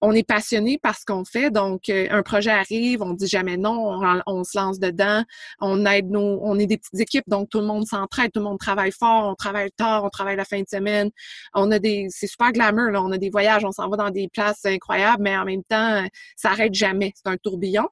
on 0.00 0.12
est 0.12 0.26
passionné 0.26 0.78
par 0.78 0.96
ce 0.96 1.04
qu'on 1.04 1.24
fait. 1.24 1.50
Donc, 1.50 1.88
euh, 1.90 2.06
un 2.10 2.22
projet 2.22 2.50
arrive, 2.50 3.02
on 3.02 3.12
dit 3.12 3.26
jamais 3.26 3.58
non, 3.58 4.00
on, 4.26 4.44
se 4.44 4.58
lance 4.58 4.78
dedans, 4.78 5.24
on 5.60 5.84
aide 5.84 6.10
nos, 6.10 6.40
on 6.42 6.58
est 6.58 6.66
des 6.66 6.78
petites 6.78 7.00
équipes, 7.00 7.28
donc 7.28 7.50
tout 7.50 7.60
le 7.60 7.66
monde 7.66 7.86
s'entraide, 7.86 8.30
tout 8.32 8.40
le 8.40 8.46
monde 8.46 8.58
travaille 8.58 8.92
fort, 8.92 9.28
on 9.28 9.34
travaille 9.34 9.70
tard, 9.72 10.04
on 10.04 10.08
travaille 10.08 10.36
la 10.36 10.44
fin 10.44 10.60
de 10.60 10.68
semaine. 10.68 11.10
On 11.54 11.70
a 11.70 11.78
des, 11.78 12.06
c'est 12.08 12.28
super 12.28 12.52
glamour, 12.52 12.90
là, 12.90 13.02
on 13.02 13.12
a 13.12 13.18
des 13.18 13.30
voyages, 13.30 13.64
on 13.64 13.72
s'en 13.72 13.88
va 13.90 13.96
dans 13.96 14.10
des 14.10 14.28
places 14.32 14.64
incroyables, 14.64 15.22
mais 15.22 15.36
en 15.36 15.44
même 15.44 15.64
temps, 15.64 16.02
ça 16.36 16.50
arrête 16.50 16.72
jamais. 16.72 17.12
C'est 17.14 17.30
un 17.30 17.36
tourbillon. 17.36 17.88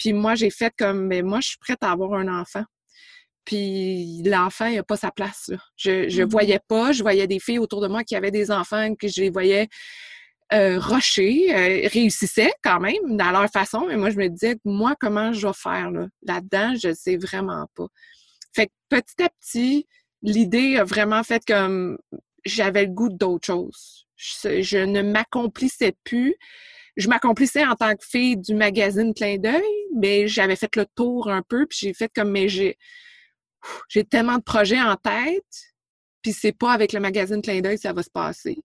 Puis 0.00 0.14
moi, 0.14 0.34
j'ai 0.34 0.48
fait 0.48 0.72
comme, 0.78 1.06
mais 1.06 1.20
moi, 1.20 1.40
je 1.40 1.48
suis 1.48 1.58
prête 1.58 1.82
à 1.82 1.90
avoir 1.90 2.14
un 2.14 2.40
enfant. 2.40 2.64
Puis 3.44 4.22
l'enfant, 4.24 4.66
il 4.66 4.76
n'a 4.76 4.82
pas 4.82 4.96
sa 4.96 5.10
place. 5.10 5.50
Je 5.76 6.06
ne 6.20 6.24
mmh 6.24 6.28
voyais 6.28 6.60
pas, 6.66 6.92
je 6.92 7.02
voyais 7.02 7.26
des 7.26 7.38
filles 7.38 7.58
autour 7.58 7.82
de 7.82 7.88
moi 7.88 8.02
qui 8.02 8.16
avaient 8.16 8.30
des 8.30 8.50
enfants, 8.50 8.94
que 8.94 9.08
je 9.08 9.20
les 9.20 9.28
voyais 9.28 9.68
euh, 10.54 10.80
rocher, 10.80 11.54
euh, 11.54 11.88
réussissaient 11.92 12.52
quand 12.64 12.80
même 12.80 13.18
dans 13.18 13.30
leur 13.30 13.48
façon, 13.50 13.84
mais 13.86 13.98
moi, 13.98 14.08
je 14.08 14.16
me 14.16 14.28
disais, 14.28 14.56
moi, 14.64 14.94
comment 14.98 15.34
je 15.34 15.46
vais 15.46 15.52
faire 15.52 15.90
là? 15.90 16.06
là-dedans? 16.22 16.74
je 16.80 16.88
ne 16.88 16.94
sais 16.94 17.18
vraiment 17.18 17.66
pas. 17.76 17.86
Fait 18.54 18.68
que 18.68 18.72
petit 18.88 19.22
à 19.22 19.28
petit, 19.28 19.86
l'idée 20.22 20.78
a 20.78 20.84
vraiment 20.84 21.22
fait 21.22 21.44
comme 21.46 21.98
j'avais 22.46 22.86
le 22.86 22.92
goût 22.92 23.10
d'autre 23.10 23.46
chose. 23.46 24.06
Je, 24.16 24.84
ne 24.84 25.02
m'accomplissais 25.02 25.94
plus. 26.04 26.34
Je 27.00 27.08
m'accomplissais 27.08 27.64
en 27.64 27.74
tant 27.74 27.94
que 27.94 28.04
fille 28.04 28.36
du 28.36 28.54
magazine 28.54 29.14
Clin 29.14 29.38
d'œil, 29.38 29.62
mais 29.96 30.28
j'avais 30.28 30.56
fait 30.56 30.74
le 30.76 30.86
tour 30.94 31.28
un 31.28 31.42
peu, 31.42 31.66
puis 31.66 31.78
j'ai 31.82 31.94
fait 31.94 32.10
comme, 32.14 32.30
mais 32.30 32.48
j'ai, 32.48 32.76
j'ai 33.88 34.04
tellement 34.04 34.36
de 34.36 34.42
projets 34.42 34.80
en 34.80 34.96
tête, 34.96 35.74
puis 36.22 36.32
c'est 36.32 36.52
pas 36.52 36.72
avec 36.72 36.92
le 36.92 37.00
magazine 37.00 37.42
Clin 37.42 37.60
d'œil 37.60 37.76
que 37.76 37.82
ça 37.82 37.92
va 37.92 38.02
se 38.02 38.10
passer. 38.10 38.58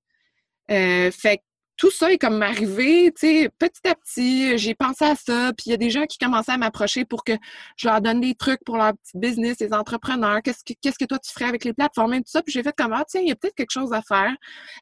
Euh, 0.72 1.12
fait 1.12 1.42
tout 1.78 1.92
ça 1.92 2.12
est 2.12 2.18
comme 2.18 2.42
arrivé, 2.42 3.12
tu 3.12 3.28
sais, 3.28 3.50
petit 3.60 3.88
à 3.88 3.96
petit, 3.96 4.58
j'ai 4.58 4.76
pensé 4.76 5.04
à 5.04 5.16
ça, 5.16 5.52
puis 5.58 5.66
il 5.68 5.72
y 5.72 5.74
a 5.74 5.78
des 5.78 5.90
gens 5.90 6.06
qui 6.06 6.18
commençaient 6.18 6.54
à 6.54 6.58
m'approcher 6.58 7.04
pour 7.04 7.24
que 7.24 7.34
je 7.76 7.88
leur 7.88 8.00
donne 8.00 8.22
des 8.22 8.34
trucs 8.34 8.64
pour 8.66 8.78
leur 8.78 8.94
petit 8.94 9.18
business, 9.18 9.58
les 9.60 9.74
entrepreneurs, 9.74 10.42
qu'est-ce 10.42 10.64
que, 10.64 10.74
qu'est-ce 10.82 10.98
que 10.98 11.06
toi 11.06 11.20
tu 11.20 11.32
ferais 11.34 11.46
avec 11.46 11.66
les 11.66 11.74
plateformes 11.74 12.14
et 12.14 12.20
tout 12.20 12.32
ça, 12.32 12.42
puis 12.42 12.54
j'ai 12.54 12.64
fait 12.64 12.74
comme, 12.78 12.94
ah 12.94 13.04
tiens, 13.08 13.22
il 13.22 13.28
y 13.28 13.32
a 13.32 13.36
peut-être 13.36 13.56
quelque 13.56 13.72
chose 13.72 13.92
à 13.92 14.02
faire. 14.02 14.34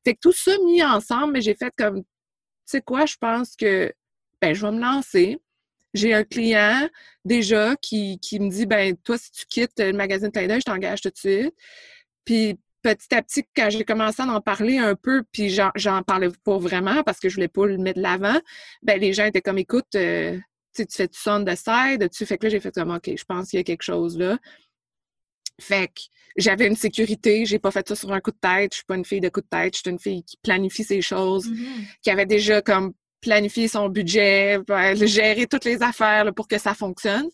Fait 0.03 0.13
que 0.13 0.19
tout 0.21 0.31
ça 0.33 0.51
mis 0.65 0.83
ensemble, 0.83 1.33
mais 1.33 1.41
j'ai 1.41 1.55
fait 1.55 1.73
comme, 1.75 2.03
sais 2.65 2.81
quoi, 2.81 3.05
je 3.05 3.15
pense 3.17 3.55
que, 3.55 3.93
ben, 4.41 4.53
je 4.53 4.65
vais 4.65 4.71
me 4.71 4.81
lancer. 4.81 5.39
J'ai 5.93 6.13
un 6.13 6.23
client 6.23 6.89
déjà 7.23 7.75
qui, 7.75 8.19
me 8.33 8.49
dit, 8.49 8.65
ben, 8.65 8.95
toi, 8.97 9.17
si 9.17 9.31
tu 9.31 9.45
quittes 9.45 9.79
le 9.79 9.93
magazine 9.93 10.31
Clin 10.31 10.59
je 10.59 10.65
t'engage 10.65 11.01
tout 11.01 11.09
de 11.09 11.17
suite. 11.17 11.55
Puis 12.25 12.57
petit 12.81 13.15
à 13.15 13.21
petit, 13.21 13.45
quand 13.55 13.69
j'ai 13.69 13.85
commencé 13.85 14.21
à 14.21 14.25
en 14.25 14.41
parler 14.41 14.77
un 14.77 14.95
peu, 14.95 15.23
puis 15.31 15.49
j'en 15.49 16.03
parlais 16.03 16.29
pas 16.43 16.57
vraiment 16.57 17.03
parce 17.03 17.19
que 17.19 17.29
je 17.29 17.35
voulais 17.35 17.47
pas 17.47 17.65
le 17.65 17.77
mettre 17.77 17.97
de 17.97 18.03
l'avant, 18.03 18.39
ben 18.81 18.99
les 18.99 19.13
gens 19.13 19.25
étaient 19.25 19.41
comme, 19.41 19.57
écoute, 19.57 19.95
euh, 19.95 20.37
tu 20.75 20.85
fais 20.89 21.07
du 21.07 21.17
son 21.17 21.41
de 21.41 21.55
side, 21.55 22.09
tu 22.11 22.25
fais 22.25 22.37
que 22.37 22.45
là, 22.45 22.49
j'ai 22.49 22.59
fait 22.59 22.73
comme, 22.73 22.91
OK, 22.91 23.11
je 23.15 23.23
pense 23.23 23.49
qu'il 23.49 23.57
y 23.57 23.61
a 23.61 23.63
quelque 23.63 23.83
chose 23.83 24.17
là. 24.17 24.37
Fait 25.61 25.87
que 25.87 26.01
j'avais 26.35 26.67
une 26.67 26.75
sécurité, 26.75 27.45
j'ai 27.45 27.59
pas 27.59 27.71
fait 27.71 27.87
ça 27.87 27.95
sur 27.95 28.11
un 28.11 28.19
coup 28.21 28.31
de 28.31 28.37
tête, 28.41 28.71
je 28.73 28.77
suis 28.77 28.85
pas 28.85 28.95
une 28.95 29.05
fille 29.05 29.19
de 29.21 29.29
coup 29.29 29.41
de 29.41 29.47
tête, 29.49 29.75
je 29.75 29.81
suis 29.81 29.89
une 29.89 29.99
fille 29.99 30.23
qui 30.23 30.37
planifie 30.37 30.83
ses 30.83 31.01
choses, 31.01 31.47
Mhm. 31.49 31.65
qui 32.01 32.09
avait 32.09 32.25
déjà 32.25 32.61
comme 32.61 32.93
planifié 33.21 33.67
son 33.67 33.89
budget, 33.89 34.59
ben, 34.67 34.95
gérer 34.95 35.47
toutes 35.47 35.65
les 35.65 35.81
affaires 35.81 36.25
là, 36.25 36.31
pour 36.31 36.47
que 36.47 36.57
ça 36.57 36.73
fonctionne. 36.73 37.27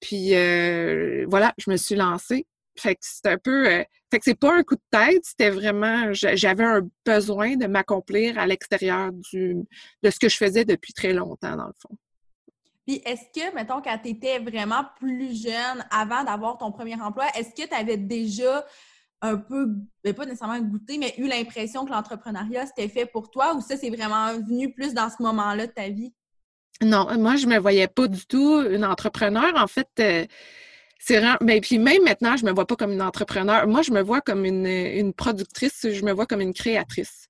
Puis 0.00 0.34
euh, 0.34 1.24
voilà, 1.28 1.54
je 1.58 1.70
me 1.70 1.76
suis 1.76 1.94
lancée. 1.96 2.46
Fait 2.78 2.94
que 2.94 3.00
c'est 3.02 3.26
un 3.26 3.38
peu. 3.38 3.66
euh, 3.68 3.82
fait 4.10 4.18
que 4.18 4.24
c'est 4.26 4.38
pas 4.38 4.54
un 4.54 4.62
coup 4.62 4.74
de 4.76 4.82
tête, 4.90 5.22
c'était 5.24 5.48
vraiment. 5.50 6.12
j'a- 6.12 6.36
J'avais 6.36 6.64
un 6.64 6.82
besoin 7.06 7.56
de 7.56 7.66
m'accomplir 7.66 8.38
à 8.38 8.46
l'extérieur 8.46 9.10
du 9.32 9.56
de 10.02 10.10
ce 10.10 10.18
que 10.18 10.28
je 10.28 10.36
faisais 10.36 10.64
depuis 10.66 10.92
très 10.92 11.12
longtemps, 11.14 11.56
dans 11.56 11.66
le 11.66 11.72
fond. 11.80 11.96
Puis 12.86 13.02
est-ce 13.04 13.22
que, 13.34 13.54
mettons, 13.54 13.82
quand 13.82 13.98
tu 14.02 14.10
étais 14.10 14.38
vraiment 14.38 14.84
plus 15.00 15.42
jeune, 15.42 15.84
avant 15.90 16.22
d'avoir 16.22 16.56
ton 16.56 16.70
premier 16.70 16.94
emploi, 17.00 17.24
est-ce 17.36 17.50
que 17.50 17.68
tu 17.68 17.74
avais 17.74 17.96
déjà 17.96 18.64
un 19.22 19.36
peu, 19.36 19.68
ben, 20.04 20.14
pas 20.14 20.24
nécessairement 20.24 20.60
goûté, 20.60 20.98
mais 20.98 21.14
eu 21.18 21.26
l'impression 21.26 21.84
que 21.84 21.90
l'entrepreneuriat 21.90 22.66
c'était 22.66 22.88
fait 22.88 23.06
pour 23.06 23.30
toi 23.30 23.54
ou 23.54 23.60
ça 23.60 23.76
c'est 23.76 23.88
vraiment 23.90 24.34
venu 24.34 24.72
plus 24.72 24.94
dans 24.94 25.08
ce 25.08 25.22
moment-là 25.22 25.66
de 25.66 25.72
ta 25.72 25.88
vie? 25.88 26.12
Non, 26.82 27.06
moi, 27.18 27.36
je 27.36 27.46
me 27.46 27.58
voyais 27.58 27.88
pas 27.88 28.06
du 28.06 28.26
tout 28.26 28.62
une 28.70 28.84
entrepreneur. 28.84 29.50
En 29.56 29.66
fait, 29.66 29.88
euh, 29.98 30.26
c'est 30.98 31.18
vraiment. 31.18 31.38
Mais 31.40 31.60
puis 31.60 31.78
même 31.78 32.04
maintenant, 32.04 32.36
je 32.36 32.44
me 32.44 32.52
vois 32.52 32.66
pas 32.66 32.76
comme 32.76 32.92
une 32.92 33.02
entrepreneur. 33.02 33.66
Moi, 33.66 33.82
je 33.82 33.92
me 33.92 34.02
vois 34.02 34.20
comme 34.20 34.44
une, 34.44 34.66
une 34.66 35.14
productrice, 35.14 35.86
je 35.90 36.04
me 36.04 36.12
vois 36.12 36.26
comme 36.26 36.42
une 36.42 36.52
créatrice. 36.52 37.28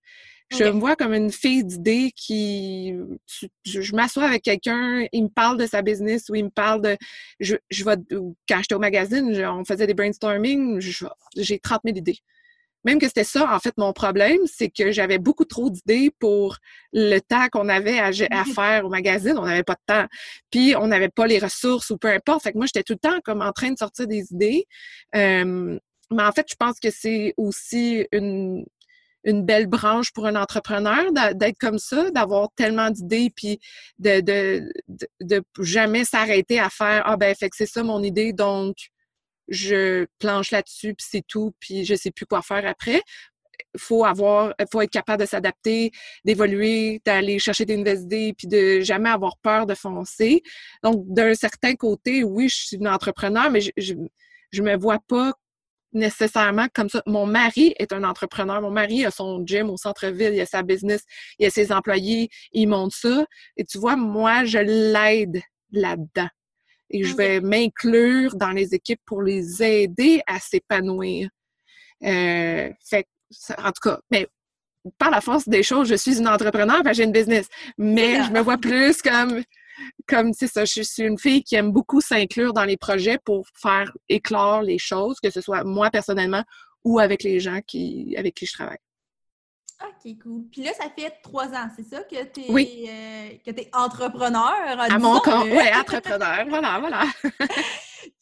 Je 0.51 0.59
me 0.65 0.81
vois 0.81 0.95
comme 0.97 1.13
une 1.13 1.33
fille 1.33 1.65
d'idées 1.65 2.13
qui. 2.15 2.95
tu- 3.27 3.49
je 3.65 3.81
je 3.81 3.95
m'assois 3.97 4.25
avec 4.25 4.43
quelqu'un, 4.43 5.07
il 5.13 5.25
me 5.25 5.29
parle 5.29 5.59
de 5.59 5.67
sa 5.67 5.83
business 5.83 6.29
ou 6.29 6.35
il 6.37 6.45
me 6.45 6.51
parle 6.51 6.83
de. 6.83 6.97
Je, 7.41 7.57
je 7.71 7.85
vais, 7.85 7.97
quand 8.49 8.59
j'étais 8.61 8.75
au 8.75 8.79
magazine, 8.79 9.35
je- 9.35 9.43
on 9.43 9.65
faisait 9.65 9.87
des 9.89 9.95
brainstorming, 9.95 10.81
j'ai 11.37 11.59
30 11.59 11.81
000 11.85 11.97
idées. 11.97 12.19
Même 12.85 13.01
que 13.01 13.09
c'était 13.09 13.25
ça, 13.25 13.53
en 13.53 13.59
fait, 13.59 13.75
mon 13.79 13.93
problème, 13.93 14.39
c'est 14.47 14.69
que 14.71 14.93
j'avais 14.93 15.19
beaucoup 15.19 15.45
trop 15.45 15.71
d'idées 15.71 16.13
pour 16.21 16.59
le 16.93 17.19
temps 17.19 17.49
qu'on 17.51 17.69
avait 17.69 17.99
à, 17.99 18.11
à 18.31 18.45
faire 18.81 18.87
au 18.87 18.89
magazine. 18.89 19.35
On 19.39 19.45
n'avait 19.47 19.65
pas 19.65 19.75
de 19.75 19.81
temps. 19.87 20.07
Puis, 20.53 20.77
on 20.77 20.87
n'avait 20.87 21.09
pas 21.09 21.27
les 21.27 21.41
ressources 21.41 21.91
ou 21.91 21.99
peu 21.99 22.09
importe. 22.09 22.45
Fait 22.45 22.53
que 22.53 22.59
moi, 22.59 22.67
j'étais 22.67 22.85
tout 22.85 22.93
le 22.93 23.01
temps 23.01 23.21
comme 23.25 23.43
en 23.43 23.51
train 23.53 23.73
de 23.73 23.79
sortir 23.79 24.07
des 24.07 24.33
idées. 24.33 24.67
Euh, 25.17 25.79
mais 26.13 26.23
en 26.23 26.31
fait, 26.31 26.47
je 26.49 26.55
pense 26.55 26.79
que 26.79 26.91
c'est 26.91 27.35
aussi 27.37 28.07
une, 28.13 28.65
une 29.27 29.45
belle 29.45 29.67
branche 29.67 30.13
pour 30.13 30.27
un 30.27 30.37
entrepreneur 30.37 31.13
d'être 31.35 31.59
comme 31.59 31.79
ça, 31.79 32.11
d'avoir 32.13 32.49
tellement 32.57 32.91
d'idées, 32.91 33.31
puis 33.35 33.59
de, 33.99 34.21
de, 34.21 34.73
de, 34.89 35.07
de 35.21 35.43
jamais 35.61 36.05
s'arrêter 36.05 36.59
à 36.61 36.71
faire 36.71 37.03
Ah 37.05 37.17
ben, 37.17 37.35
fait 37.35 37.51
que 37.51 37.57
c'est 37.57 37.67
ça 37.67 37.83
mon 37.83 38.03
idée, 38.03 38.33
donc 38.33 38.77
je 39.49 40.07
planche 40.19 40.53
là-dessus, 40.53 40.95
puis 40.95 41.07
c'est 41.09 41.25
tout, 41.27 41.53
puis 41.61 41.85
je 41.85 41.95
sais 41.95 42.13
plus 42.13 42.25
quoi 42.25 42.41
faire 42.41 42.65
après. 42.67 43.03
Faut 43.77 44.05
avoir, 44.05 44.55
faut 44.71 44.81
être 44.81 44.91
capable 44.91 45.23
de 45.23 45.29
s'adapter, 45.29 45.91
d'évoluer, 46.25 47.01
d'aller 47.05 47.39
chercher 47.39 47.65
des 47.65 47.77
nouvelles 47.77 48.03
idées, 48.03 48.33
puis 48.37 48.47
de 48.47 48.81
jamais 48.81 49.11
avoir 49.11 49.37
peur 49.39 49.67
de 49.67 49.75
foncer. 49.75 50.43
Donc, 50.85 51.05
d'un 51.09 51.35
certain 51.35 51.75
côté, 51.75 52.23
oui, 52.23 52.49
je 52.49 52.57
suis 52.57 52.77
une 52.77 52.89
entrepreneur, 52.89 53.51
mais 53.51 53.61
je, 53.61 53.71
je, 53.77 53.95
je 54.53 54.63
me 54.63 54.77
vois 54.77 55.01
pas 55.09 55.33
nécessairement 55.93 56.67
comme 56.75 56.89
ça. 56.89 57.03
Mon 57.07 57.27
mari 57.27 57.75
est 57.79 57.93
un 57.93 58.05
entrepreneur. 58.05 58.61
Mon 58.61 58.71
mari 58.71 59.05
a 59.05 59.11
son 59.11 59.45
gym 59.47 59.71
au 59.71 59.77
centre-ville, 59.77 60.35
il 60.35 60.41
a 60.41 60.47
sa 60.47 60.63
business, 60.63 61.03
il 61.39 61.47
a 61.47 61.51
ses 61.51 61.73
employés, 61.73 62.29
il 62.53 62.69
monte 62.69 62.93
ça. 62.93 63.25
Et 63.57 63.65
tu 63.65 63.79
vois, 63.79 63.97
moi, 63.97 64.45
je 64.45 64.59
l'aide 64.59 65.41
là-dedans. 65.73 66.29
Et 66.91 67.03
je 67.03 67.13
Ok. 67.13 67.19
vais 67.19 67.41
m'inclure 67.41 68.37
dans 68.37 68.51
les 68.51 68.75
équipes 68.75 69.01
pour 69.05 69.23
les 69.23 69.63
aider 69.63 70.23
à 70.27 70.39
s'épanouir. 70.39 71.29
Euh, 72.05 72.71
fait 72.89 73.07
en 73.59 73.73
tout 73.73 73.91
cas, 73.91 73.99
mais 74.11 74.29
par 74.99 75.11
la 75.11 75.21
force 75.21 75.49
des 75.49 75.63
choses, 75.63 75.89
je 75.89 75.97
suis 75.97 76.19
une 76.19 76.29
entrepreneur, 76.29 76.81
j'ai 76.93 77.05
une 77.05 77.13
business. 77.13 77.49
Mais 77.77 78.23
je 78.23 78.31
me 78.31 78.41
vois 78.41 78.59
plus 78.59 79.03
comme, 79.03 79.43
comme 80.07 80.33
c'est 80.33 80.47
ça, 80.47 80.65
je 80.65 80.83
suis 80.83 81.03
une 81.03 81.19
fille 81.19 81.43
qui 81.43 81.57
aime 81.57 81.73
beaucoup 81.73 82.01
s'inclure 82.01 82.53
dans 82.53 82.65
les 82.65 82.77
projets 82.77 83.19
pour 83.25 83.47
faire 83.55 83.93
éclore 84.09 84.63
les 84.63 84.79
choses, 84.79 85.21
que 85.21 85.31
ce 85.31 85.41
soit 85.41 85.65
moi 85.65 85.91
personnellement 85.91 86.45
ou 86.85 86.99
avec 86.99 87.23
les 87.23 87.41
gens 87.41 87.61
qui, 87.67 88.15
avec 88.17 88.35
qui 88.35 88.47
je 88.47 88.53
travaille. 88.53 88.79
OK, 89.83 90.17
cool. 90.23 90.45
Puis 90.51 90.63
là, 90.63 90.73
ça 90.73 90.89
fait 90.97 91.13
trois 91.23 91.49
ans, 91.49 91.69
c'est 91.77 91.87
ça, 91.87 92.03
que 92.03 92.25
tu 92.25 92.41
es, 92.41 92.51
Oui. 92.51 92.89
que 93.45 93.51
t'es 93.51 93.69
entrepreneur? 93.75 94.55
À 94.79 94.99
mon 94.99 95.21
compte, 95.21 95.45
ouais, 95.51 95.75
entrepreneur, 95.77 96.47
voilà, 96.49 96.79
voilà. 96.81 97.05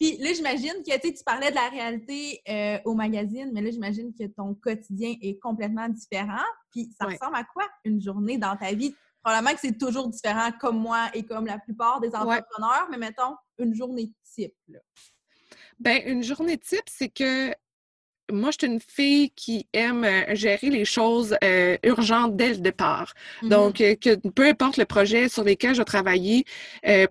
Puis 0.01 0.17
là, 0.19 0.33
j'imagine 0.33 0.83
que 0.85 1.01
tu 1.01 1.25
parlais 1.25 1.51
de 1.51 1.55
la 1.55 1.69
réalité 1.69 2.41
euh, 2.49 2.79
au 2.85 2.95
magazine, 2.95 3.51
mais 3.53 3.61
là, 3.61 3.71
j'imagine 3.71 4.13
que 4.19 4.25
ton 4.27 4.55
quotidien 4.55 5.15
est 5.23 5.39
complètement 5.41 5.89
différent. 5.89 6.43
Puis 6.73 6.91
ça 6.99 7.07
ressemble 7.07 7.37
à 7.37 7.45
quoi 7.45 7.65
une 7.85 8.01
journée 8.01 8.39
dans 8.39 8.57
ta 8.57 8.73
vie? 8.73 8.95
Probablement 9.25 9.55
que 9.55 9.61
c'est 9.61 9.79
toujours 9.79 10.09
différent 10.09 10.51
comme 10.61 10.79
moi 10.79 11.09
et 11.15 11.25
comme 11.25 11.47
la 11.47 11.59
plupart 11.59 12.01
des 12.01 12.09
entrepreneurs, 12.09 12.89
mais 12.91 12.99
mettons 12.99 13.37
une 13.59 13.75
journée 13.75 14.13
type. 14.35 14.55
Là. 14.69 14.81
Ben, 15.81 16.03
une 16.07 16.23
journée 16.23 16.59
type, 16.59 16.85
c'est 16.87 17.09
que 17.09 17.53
moi, 18.33 18.51
je 18.51 18.59
suis 18.61 18.73
une 18.73 18.81
fille 18.81 19.31
qui 19.31 19.67
aime 19.73 20.05
euh, 20.05 20.35
gérer 20.35 20.71
les 20.71 20.85
choses 20.85 21.37
euh, 21.45 21.77
urgentes 21.83 22.37
dès 22.37 22.51
le 22.51 22.57
départ. 22.57 23.13
Mhm. 23.43 23.49
Donc, 23.49 23.81
euh, 23.81 23.95
que 23.97 24.17
peu 24.31 24.47
importe 24.47 24.77
le 24.77 24.87
projet 24.87 25.29
sur 25.29 25.45
lequel 25.45 25.75
je 25.75 25.81
vais 25.81 25.85
travailler, 25.85 26.45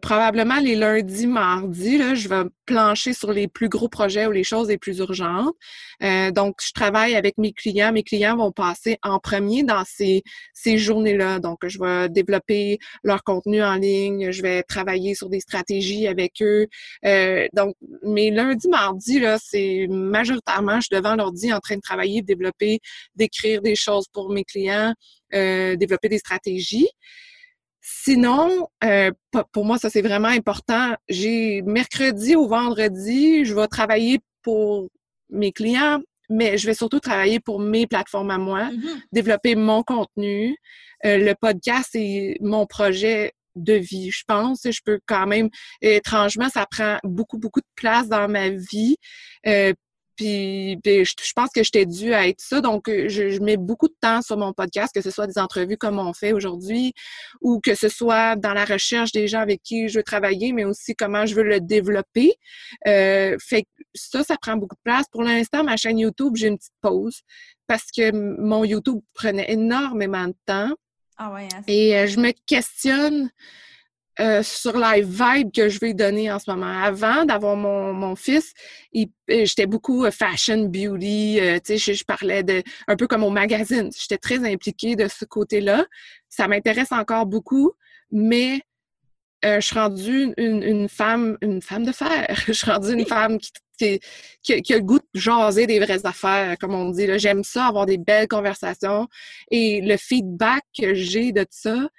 probablement 0.01 0.59
les 0.59 0.75
lundis, 0.75 1.27
mardis, 1.27 1.97
là, 1.97 2.15
je 2.15 2.27
vais 2.27 2.43
plancher 2.65 3.13
sur 3.13 3.31
les 3.31 3.47
plus 3.47 3.69
gros 3.69 3.89
projets 3.89 4.25
ou 4.27 4.31
les 4.31 4.43
choses 4.43 4.69
les 4.69 4.77
plus 4.77 4.99
urgentes. 4.99 5.55
Euh, 6.01 6.31
donc, 6.31 6.59
je 6.65 6.71
travaille 6.73 7.15
avec 7.15 7.37
mes 7.37 7.53
clients. 7.53 7.91
Mes 7.91 8.03
clients 8.03 8.37
vont 8.37 8.51
passer 8.51 8.97
en 9.03 9.19
premier 9.19 9.63
dans 9.63 9.83
ces, 9.85 10.23
ces 10.53 10.77
journées-là. 10.77 11.39
Donc, 11.39 11.59
je 11.63 11.79
vais 11.79 12.09
développer 12.09 12.79
leur 13.03 13.23
contenu 13.23 13.63
en 13.63 13.75
ligne, 13.75 14.31
je 14.31 14.41
vais 14.41 14.63
travailler 14.63 15.15
sur 15.15 15.29
des 15.29 15.39
stratégies 15.39 16.07
avec 16.07 16.41
eux. 16.41 16.67
Euh, 17.05 17.47
donc, 17.53 17.75
mes 18.03 18.31
lundis, 18.31 18.67
mardis, 18.67 19.19
là, 19.19 19.37
c'est 19.41 19.87
majoritairement, 19.89 20.75
je 20.77 20.87
suis 20.87 20.95
devant 20.95 21.15
l'ordi 21.15 21.53
en 21.53 21.59
train 21.59 21.75
de 21.75 21.81
travailler, 21.81 22.21
de 22.21 22.27
développer, 22.27 22.79
d'écrire 23.15 23.61
des 23.61 23.75
choses 23.75 24.05
pour 24.11 24.31
mes 24.31 24.43
clients, 24.43 24.93
euh, 25.33 25.75
développer 25.75 26.09
des 26.09 26.19
stratégies. 26.19 26.87
Sinon, 27.85 28.69
euh, 28.85 29.11
pour 29.51 29.65
moi, 29.65 29.77
ça 29.77 29.89
c'est 29.89 30.01
vraiment 30.01 30.29
important. 30.29 30.95
J'ai 31.09 31.61
mercredi 31.63 32.33
au 32.35 32.47
vendredi, 32.47 33.43
je 33.43 33.53
vais 33.53 33.67
travailler 33.67 34.19
pour 34.41 34.87
mes 35.29 35.51
clients, 35.51 35.99
mais 36.29 36.57
je 36.57 36.65
vais 36.65 36.73
surtout 36.73 37.01
travailler 37.01 37.41
pour 37.41 37.59
mes 37.59 37.85
plateformes 37.85 38.31
à 38.31 38.37
moi, 38.37 38.71
Mhm. 38.71 39.01
développer 39.11 39.55
mon 39.55 39.83
contenu. 39.83 40.55
Euh, 41.05 41.17
le 41.17 41.33
podcast, 41.35 41.89
c'est 41.91 42.37
mon 42.39 42.65
projet 42.65 43.33
de 43.55 43.73
vie, 43.73 44.09
je 44.11 44.23
pense. 44.25 44.61
Je 44.63 44.79
peux 44.85 44.99
quand 45.05 45.27
même, 45.27 45.49
étrangement, 45.81 46.47
ça 46.49 46.65
prend 46.71 46.97
beaucoup, 47.03 47.37
beaucoup 47.37 47.59
de 47.59 47.65
place 47.75 48.07
dans 48.07 48.29
ma 48.29 48.49
vie. 48.49 48.95
Euh, 49.45 49.73
puis, 50.15 50.77
puis 50.83 51.05
je, 51.05 51.13
je 51.21 51.33
pense 51.33 51.49
que 51.53 51.63
j'étais 51.63 51.85
due 51.85 52.13
à 52.13 52.27
être 52.27 52.39
ça. 52.39 52.61
Donc, 52.61 52.89
euh, 52.89 53.07
je, 53.09 53.29
je 53.29 53.39
mets 53.41 53.57
beaucoup 53.57 53.87
de 53.87 53.95
temps 54.01 54.21
sur 54.21 54.37
mon 54.37 54.53
podcast, 54.53 54.93
que 54.93 55.01
ce 55.01 55.11
soit 55.11 55.27
des 55.27 55.37
entrevues 55.37 55.77
comme 55.77 55.99
on 55.99 56.13
fait 56.13 56.33
aujourd'hui, 56.33 56.93
ou 57.41 57.59
que 57.59 57.75
ce 57.75 57.89
soit 57.89 58.35
dans 58.35 58.53
la 58.53 58.65
recherche 58.65 59.11
des 59.11 59.27
gens 59.27 59.39
avec 59.39 59.61
qui 59.63 59.87
je 59.89 59.99
veux 59.99 60.03
travailler, 60.03 60.53
mais 60.53 60.65
aussi 60.65 60.95
comment 60.95 61.25
je 61.25 61.35
veux 61.35 61.43
le 61.43 61.59
développer. 61.59 62.33
Euh, 62.87 63.37
fait 63.39 63.63
que 63.63 63.67
ça, 63.93 64.23
ça 64.23 64.37
prend 64.41 64.55
beaucoup 64.57 64.75
de 64.75 64.81
place. 64.83 65.05
Pour 65.11 65.23
l'instant, 65.23 65.63
ma 65.63 65.77
chaîne 65.77 65.99
YouTube, 65.99 66.35
j'ai 66.35 66.47
une 66.47 66.57
petite 66.57 66.73
pause 66.81 67.21
parce 67.67 67.85
que 67.95 68.11
mon 68.11 68.63
YouTube 68.63 68.99
prenait 69.13 69.51
énormément 69.51 70.27
de 70.27 70.35
temps. 70.45 70.71
Ah 71.17 71.31
ouais, 71.33 71.47
hein, 71.53 71.61
Et 71.67 71.95
euh, 71.95 72.07
je 72.07 72.19
me 72.19 72.31
questionne 72.45 73.29
euh, 74.19 74.43
sur 74.43 74.77
la 74.77 74.99
vibe 75.01 75.51
que 75.51 75.69
je 75.69 75.79
vais 75.79 75.93
donner 75.93 76.31
en 76.31 76.39
ce 76.39 76.49
moment. 76.51 76.67
Avant 76.83 77.25
d'avoir 77.25 77.55
mon, 77.55 77.93
mon 77.93 78.15
fils, 78.15 78.53
il- 78.91 79.07
euh, 79.31 79.45
j'étais 79.45 79.65
beaucoup 79.65 80.05
euh, 80.05 80.11
fashion, 80.11 80.65
beauty, 80.65 81.39
euh, 81.39 81.55
tu 81.63 81.77
sais, 81.77 81.93
je, 81.93 81.93
je 81.99 82.03
parlais 82.03 82.43
de 82.43 82.61
un 82.87 82.95
peu 82.95 83.07
comme 83.07 83.23
au 83.23 83.29
magazine. 83.31 83.89
J'étais 83.97 84.17
très 84.17 84.37
impliquée 84.51 84.95
de 84.95 85.07
ce 85.07 85.25
côté-là. 85.25 85.85
Ça 86.29 86.47
m'intéresse 86.47 86.91
encore 86.91 87.25
beaucoup, 87.25 87.71
mais 88.11 88.61
euh, 89.45 89.59
je 89.59 89.65
suis 89.67 89.79
rendue 89.79 90.33
une, 90.37 90.63
une 90.63 90.87
femme, 90.89 91.37
une 91.41 91.61
femme 91.61 91.83
de 91.85 91.91
fer. 91.91 92.27
je 92.47 92.53
suis 92.53 92.69
rendue 92.71 92.93
une 92.93 93.05
femme 93.05 93.37
qui, 93.39 93.51
qui, 93.77 93.99
qui, 94.41 94.61
qui 94.61 94.73
a 94.73 94.77
le 94.77 94.83
goût 94.83 94.99
de 94.99 95.19
jaser 95.19 95.67
des 95.67 95.79
vraies 95.79 96.05
affaires, 96.05 96.57
comme 96.59 96.73
on 96.73 96.89
dit. 96.91 97.07
J'aime 97.19 97.43
ça, 97.43 97.67
avoir 97.67 97.85
des 97.85 97.97
belles 97.97 98.27
conversations. 98.27 99.07
Et 99.51 99.81
le 99.81 99.97
feedback 99.97 100.63
que 100.79 100.93
j'ai 100.93 101.31
de 101.31 101.45
ça 101.49 101.89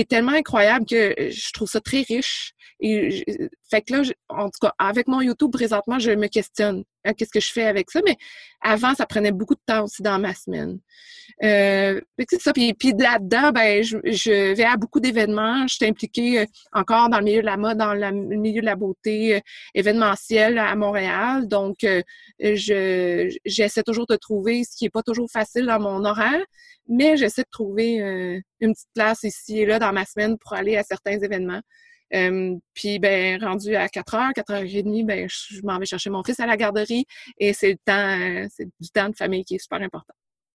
est 0.00 0.08
tellement 0.10 0.32
incroyable 0.32 0.86
que 0.86 1.14
je 1.30 1.52
trouve 1.52 1.68
ça 1.68 1.80
très 1.80 2.02
riche. 2.02 2.52
Et 2.80 3.10
je- 3.10 3.48
fait 3.70 3.82
que 3.82 3.94
là, 3.94 4.02
en 4.28 4.46
tout 4.46 4.58
cas, 4.60 4.72
avec 4.78 5.08
mon 5.08 5.20
YouTube, 5.20 5.50
présentement, 5.52 5.98
je 5.98 6.12
me 6.12 6.28
questionne 6.28 6.84
hein, 7.04 7.12
qu'est-ce 7.14 7.32
que 7.32 7.40
je 7.40 7.50
fais 7.52 7.66
avec 7.66 7.90
ça, 7.90 8.00
mais 8.04 8.16
avant, 8.60 8.94
ça 8.94 9.06
prenait 9.06 9.32
beaucoup 9.32 9.54
de 9.54 9.60
temps 9.66 9.84
aussi 9.84 10.02
dans 10.02 10.18
ma 10.18 10.34
semaine. 10.34 10.78
Euh, 11.42 12.00
c'est 12.30 12.40
ça. 12.40 12.52
Puis, 12.52 12.74
puis 12.74 12.92
là-dedans, 12.96 13.50
ben, 13.52 13.82
je, 13.82 14.54
vais 14.54 14.64
à 14.64 14.76
beaucoup 14.76 15.00
d'événements. 15.00 15.66
Je 15.66 15.74
suis 15.74 15.84
impliquée 15.84 16.40
euh, 16.40 16.46
encore 16.72 17.08
dans 17.08 17.18
le 17.18 17.24
milieu 17.24 17.40
de 17.40 17.46
la 17.46 17.56
mode, 17.56 17.78
dans 17.78 17.94
le 17.94 18.36
milieu 18.36 18.60
de 18.60 18.66
la 18.66 18.76
beauté 18.76 19.36
euh, 19.36 19.40
événementielle 19.74 20.58
à 20.58 20.74
Montréal. 20.76 21.48
Donc, 21.48 21.78
je 22.40 23.36
j'essaie 23.44 23.82
toujours 23.82 24.06
de 24.06 24.16
trouver 24.16 24.62
ce 24.64 24.76
qui 24.76 24.86
est 24.86 24.90
pas 24.90 25.02
toujours 25.02 25.30
facile 25.30 25.66
dans 25.66 25.80
mon 25.80 26.04
horaire, 26.04 26.44
mais 26.88 27.16
j'essaie 27.16 27.42
de 27.42 27.48
trouver 27.50 27.96
une 28.60 28.72
petite 28.72 28.88
place 28.94 29.22
ici 29.24 29.60
et 29.60 29.66
là 29.66 29.78
dans 29.78 29.92
ma 29.92 30.04
semaine 30.04 30.38
pour 30.38 30.54
aller 30.54 30.76
à 30.76 30.82
certains 30.82 31.18
événements. 31.18 31.60
Puis, 32.10 32.98
ben, 32.98 33.42
rendu 33.42 33.74
à 33.74 33.88
4 33.88 34.14
heures, 34.14 34.32
4 34.34 34.52
heures 34.52 34.62
et 34.62 34.82
demie, 34.82 35.04
ben, 35.04 35.28
je, 35.28 35.60
m'en 35.62 35.78
vais 35.78 35.86
chercher 35.86 36.10
mon 36.10 36.22
fils 36.22 36.38
à 36.40 36.46
la 36.46 36.56
garderie 36.56 37.06
et 37.38 37.52
c'est 37.52 37.70
le 37.70 37.78
temps, 37.84 38.48
c'est 38.54 38.68
du 38.80 38.90
temps 38.90 39.08
de 39.08 39.16
famille 39.16 39.44
qui 39.44 39.56
est 39.56 39.58
super 39.58 39.80
important. 39.80 40.14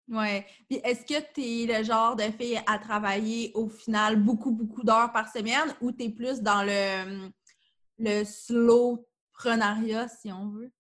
Ouais. 0.08 0.46
Puis 0.68 0.80
est-ce 0.84 1.06
que 1.06 1.22
tu 1.34 1.42
es 1.42 1.80
le 1.80 1.84
genre 1.84 2.16
de 2.16 2.24
fille 2.24 2.60
à 2.66 2.80
travailler 2.80 3.52
au 3.54 3.70
final 3.70 4.16
beaucoup, 4.16 4.52
beaucoup 4.52 4.84
d'heures 4.84 5.12
par 5.12 5.32
semaine 5.32 5.76
ou 5.82 5.92
tu 5.92 6.06
es 6.06 6.10
plus 6.10 6.42
dans 6.42 6.64
le, 6.64 7.30
le 8.00 8.24
slow 8.24 9.08
prenariat, 9.34 10.08
si 10.08 10.32
on 10.32 10.50
veut? 10.50 10.72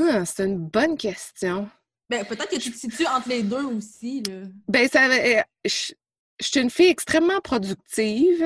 Ah, 0.00 0.24
c'est 0.24 0.44
une 0.44 0.58
bonne 0.58 0.96
question. 0.96 1.68
Ben, 2.08 2.24
peut-être 2.24 2.50
que 2.50 2.60
tu 2.60 2.70
te 2.70 2.76
situes 2.76 3.06
entre 3.06 3.28
les 3.28 3.42
deux 3.42 3.64
aussi. 3.64 4.22
Là. 4.22 4.46
Ben, 4.68 4.88
ça, 4.88 5.06
euh, 5.06 5.42
je, 5.64 5.92
je 6.40 6.46
suis 6.46 6.60
une 6.60 6.70
fille 6.70 6.88
extrêmement 6.88 7.40
productive. 7.40 8.44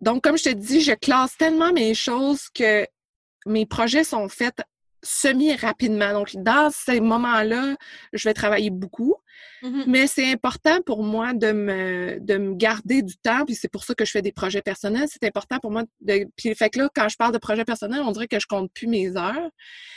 Donc, 0.00 0.22
comme 0.22 0.38
je 0.38 0.44
te 0.44 0.54
dis, 0.54 0.80
je 0.80 0.92
classe 0.92 1.36
tellement 1.36 1.72
mes 1.72 1.94
choses 1.94 2.48
que 2.54 2.86
mes 3.46 3.66
projets 3.66 4.04
sont 4.04 4.28
faits 4.28 4.60
semi-rapidement. 5.02 6.12
Donc, 6.12 6.34
dans 6.36 6.70
ces 6.70 7.00
moments-là, 7.00 7.76
je 8.12 8.28
vais 8.28 8.34
travailler 8.34 8.70
beaucoup. 8.70 9.14
Mm-hmm. 9.62 9.84
Mais 9.86 10.06
c'est 10.06 10.30
important 10.32 10.80
pour 10.84 11.02
moi 11.02 11.32
de 11.32 11.52
me, 11.52 12.18
de 12.20 12.36
me 12.36 12.54
garder 12.54 13.02
du 13.02 13.16
temps, 13.16 13.44
puis 13.44 13.54
c'est 13.54 13.70
pour 13.70 13.84
ça 13.84 13.94
que 13.94 14.04
je 14.04 14.10
fais 14.10 14.22
des 14.22 14.32
projets 14.32 14.62
personnels. 14.62 15.08
C'est 15.10 15.24
important 15.24 15.58
pour 15.60 15.70
moi 15.70 15.84
de. 16.00 16.26
Puis 16.36 16.54
fait 16.54 16.70
que 16.70 16.80
là, 16.80 16.88
quand 16.94 17.08
je 17.08 17.16
parle 17.16 17.32
de 17.32 17.38
projets 17.38 17.64
personnels, 17.64 18.00
on 18.04 18.12
dirait 18.12 18.28
que 18.28 18.40
je 18.40 18.46
compte 18.46 18.72
plus 18.72 18.86
mes 18.86 19.16
heures. 19.16 19.50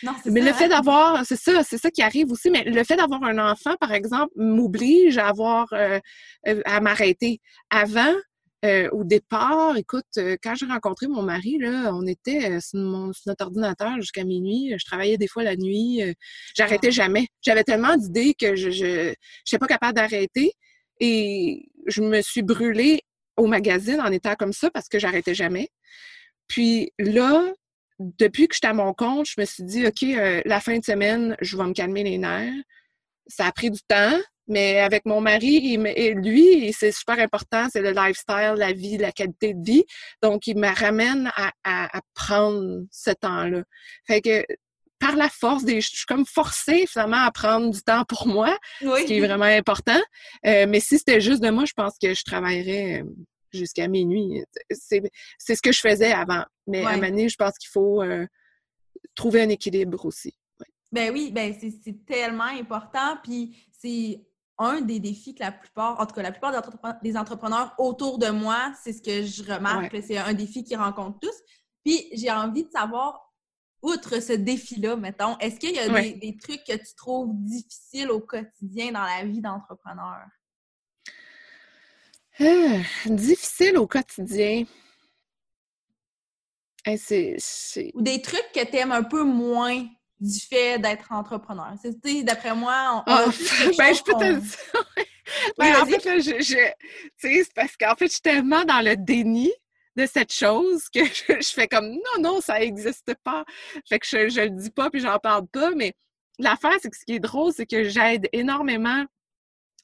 Non, 0.03 0.13
mais 0.25 0.41
le 0.41 0.53
fait 0.53 0.65
hein? 0.65 0.69
d'avoir, 0.69 1.25
c'est 1.25 1.39
ça, 1.39 1.63
c'est 1.63 1.77
ça 1.77 1.89
qui 1.91 2.01
arrive 2.01 2.31
aussi. 2.31 2.49
Mais 2.49 2.63
le 2.63 2.83
fait 2.83 2.95
d'avoir 2.95 3.23
un 3.23 3.37
enfant, 3.39 3.75
par 3.79 3.91
exemple, 3.91 4.31
m'oblige 4.35 5.17
à 5.17 5.27
avoir 5.29 5.67
euh, 5.73 5.99
euh, 6.47 6.61
à 6.65 6.79
m'arrêter. 6.79 7.39
Avant, 7.69 8.13
euh, 8.63 8.89
au 8.91 9.03
départ, 9.03 9.75
écoute, 9.75 10.05
euh, 10.17 10.37
quand 10.41 10.53
j'ai 10.53 10.67
rencontré 10.67 11.07
mon 11.07 11.23
mari, 11.23 11.57
là, 11.57 11.91
on 11.95 12.05
était 12.05 12.51
euh, 12.51 12.59
sur, 12.59 12.79
mon, 12.79 13.11
notre 13.25 13.45
ordinateur 13.45 13.95
jusqu'à 13.97 14.23
minuit. 14.23 14.73
Je 14.77 14.85
travaillais 14.85 15.17
des 15.17 15.27
fois 15.27 15.43
la 15.43 15.55
nuit. 15.55 16.01
J'arrêtais 16.55 16.89
ah. 16.89 16.91
jamais. 16.91 17.27
J'avais 17.41 17.63
tellement 17.63 17.95
d'idées 17.97 18.35
que 18.35 18.55
je 18.55 18.67
n'étais 18.69 19.57
pas 19.59 19.67
capable 19.67 19.95
d'arrêter. 19.95 20.53
Et 20.99 21.69
je 21.87 22.03
me 22.03 22.21
suis 22.21 22.43
brûlée 22.43 23.01
au 23.35 23.47
magazine 23.47 23.99
en 23.99 24.11
étant 24.11 24.35
comme 24.35 24.53
ça 24.53 24.69
parce 24.69 24.87
que 24.87 24.99
j'arrêtais 24.99 25.33
jamais. 25.33 25.69
Puis 26.47 26.91
là, 26.99 27.51
depuis 27.97 28.47
que 28.47 28.53
j'étais 28.53 28.67
à 28.67 28.73
mon 28.73 28.93
compte, 28.93 29.25
je 29.25 29.41
me 29.41 29.45
suis 29.45 29.63
dit, 29.63 29.87
OK, 29.87 30.05
la 30.45 30.59
fin 30.59 30.77
de 30.77 30.85
semaine, 30.85 31.35
je 31.41 31.57
vais 31.57 31.63
me 31.63 31.73
calmer 31.73 32.03
les 32.03 32.19
nerfs. 32.19 32.53
Ça 33.25 33.47
a 33.47 33.51
pris 33.51 33.71
du 33.71 33.79
temps. 33.87 34.19
Mais 34.51 34.79
avec 34.81 35.05
mon 35.05 35.21
mari, 35.21 35.79
et 35.95 36.13
lui, 36.13 36.73
c'est 36.73 36.91
super 36.91 37.19
important, 37.19 37.67
c'est 37.71 37.81
le 37.81 37.91
lifestyle, 37.91 38.55
la 38.57 38.73
vie, 38.73 38.97
la 38.97 39.13
qualité 39.13 39.53
de 39.53 39.63
vie. 39.63 39.85
Donc, 40.21 40.45
il 40.45 40.57
me 40.57 40.67
ramène 40.67 41.31
à, 41.35 42.01
prendre 42.13 42.83
ce 42.91 43.11
temps-là. 43.11 43.63
Fait 44.05 44.21
que 44.21 44.45
par 44.99 45.15
la 45.15 45.29
force 45.29 45.63
des 45.63 45.81
je 45.81 45.89
suis 45.89 46.05
comme 46.05 46.25
forcée 46.25 46.85
finalement 46.85 47.23
à 47.23 47.31
prendre 47.31 47.71
du 47.71 47.81
temps 47.81 48.03
pour 48.03 48.27
moi, 48.27 48.55
ce 48.81 49.05
qui 49.05 49.17
est 49.17 49.25
vraiment 49.25 49.45
important. 49.45 49.99
Euh, 50.45 50.67
mais 50.67 50.79
si 50.79 50.97
c'était 50.97 51.21
juste 51.21 51.41
de 51.41 51.49
moi, 51.49 51.65
je 51.65 51.73
pense 51.73 51.95
que 51.99 52.13
je 52.13 52.23
travaillerais 52.23 53.01
euh, 53.01 53.05
jusqu'à 53.51 53.87
minuit. 53.87 54.43
C'est 54.69 55.01
ce 55.39 55.61
que 55.61 55.71
je 55.71 55.79
faisais 55.79 56.11
avant. 56.11 56.43
Mais 56.67 56.83
à 56.83 56.89
un 56.89 56.97
moment 56.97 57.27
je 57.27 57.35
pense 57.35 57.57
qu'il 57.57 57.69
faut 57.71 58.03
euh, 58.03 58.27
trouver 59.15 59.41
un 59.41 59.49
équilibre 59.49 60.05
aussi. 60.05 60.35
Ben 60.91 61.11
oui, 61.13 61.31
ben 61.31 61.55
c'est 61.59 62.05
tellement 62.05 62.43
important. 62.43 63.17
Puis 63.23 63.55
c'est 63.71 64.19
un 64.57 64.81
des 64.81 64.99
défis 64.99 65.33
que 65.33 65.43
la 65.43 65.51
plupart, 65.51 65.99
en 65.99 66.05
tout 66.05 66.13
cas 66.13 66.21
la 66.21 66.31
plupart 66.31 66.53
des 67.01 67.17
entrepreneurs 67.17 67.73
autour 67.77 68.19
de 68.19 68.29
moi, 68.29 68.73
c'est 68.83 68.93
ce 68.93 69.01
que 69.01 69.23
je 69.23 69.51
remarque, 69.51 69.95
c'est 70.03 70.17
un 70.17 70.33
défi 70.33 70.63
qu'ils 70.63 70.77
rencontrent 70.77 71.19
tous. 71.19 71.35
Puis 71.83 72.07
j'ai 72.13 72.31
envie 72.31 72.65
de 72.65 72.69
savoir, 72.69 73.31
outre 73.81 74.21
ce 74.21 74.33
défi-là, 74.33 74.95
mettons, 74.95 75.37
est-ce 75.39 75.59
qu'il 75.59 75.73
y 75.73 75.79
a 75.79 75.87
des, 75.89 76.37
trucs 76.37 76.63
que 76.63 76.75
tu 76.75 76.95
trouves 76.95 77.31
difficiles 77.33 78.11
au 78.11 78.19
quotidien 78.19 78.91
dans 78.91 79.03
la 79.03 79.25
vie 79.25 79.41
d'entrepreneur? 79.41 80.27
Ah, 82.39 82.81
difficile 83.05 83.77
au 83.77 83.87
quotidien. 83.87 84.65
Ou 87.93 88.01
des 88.01 88.21
trucs 88.21 88.51
que 88.53 88.65
tu 88.65 88.77
aimes 88.77 88.91
un 88.91 89.03
peu 89.03 89.23
moins? 89.23 89.85
Du 90.21 90.39
fait 90.39 90.77
d'être 90.79 91.11
entrepreneur. 91.11 91.73
D'après 92.23 92.55
moi, 92.55 93.03
on, 93.07 93.11
ah, 93.11 93.25
ben, 93.77 93.93
je 93.93 94.03
peux 94.03 94.13
te 94.13 94.33
dire. 94.33 94.57
ben, 95.57 95.81
en 95.81 95.85
fait, 95.85 96.05
là, 96.05 96.19
je, 96.19 96.41
je 96.41 96.57
c'est 97.17 97.53
parce 97.53 97.75
qu'en 97.75 97.95
fait, 97.95 98.05
je 98.05 98.13
suis 98.13 98.21
tellement 98.21 98.63
dans 98.63 98.85
le 98.85 98.95
déni 98.95 99.51
de 99.95 100.05
cette 100.05 100.31
chose 100.31 100.87
que 100.93 101.03
je, 101.05 101.53
fais 101.53 101.67
comme 101.67 101.89
non, 101.89 102.21
non, 102.21 102.41
ça 102.41 102.59
n'existe 102.59 103.13
pas. 103.23 103.43
Fait 103.89 103.99
que 103.99 104.05
je, 104.07 104.29
je 104.29 104.41
le 104.41 104.51
dis 104.51 104.69
pas 104.69 104.89
puis 104.89 105.01
j'en 105.01 105.17
parle 105.17 105.47
pas, 105.47 105.71
mais 105.71 105.93
l'affaire, 106.37 106.77
c'est 106.81 106.89
que 106.89 106.97
ce 106.97 107.05
qui 107.05 107.15
est 107.15 107.19
drôle, 107.19 107.51
c'est 107.51 107.65
que 107.65 107.83
j'aide 107.83 108.29
énormément 108.31 109.05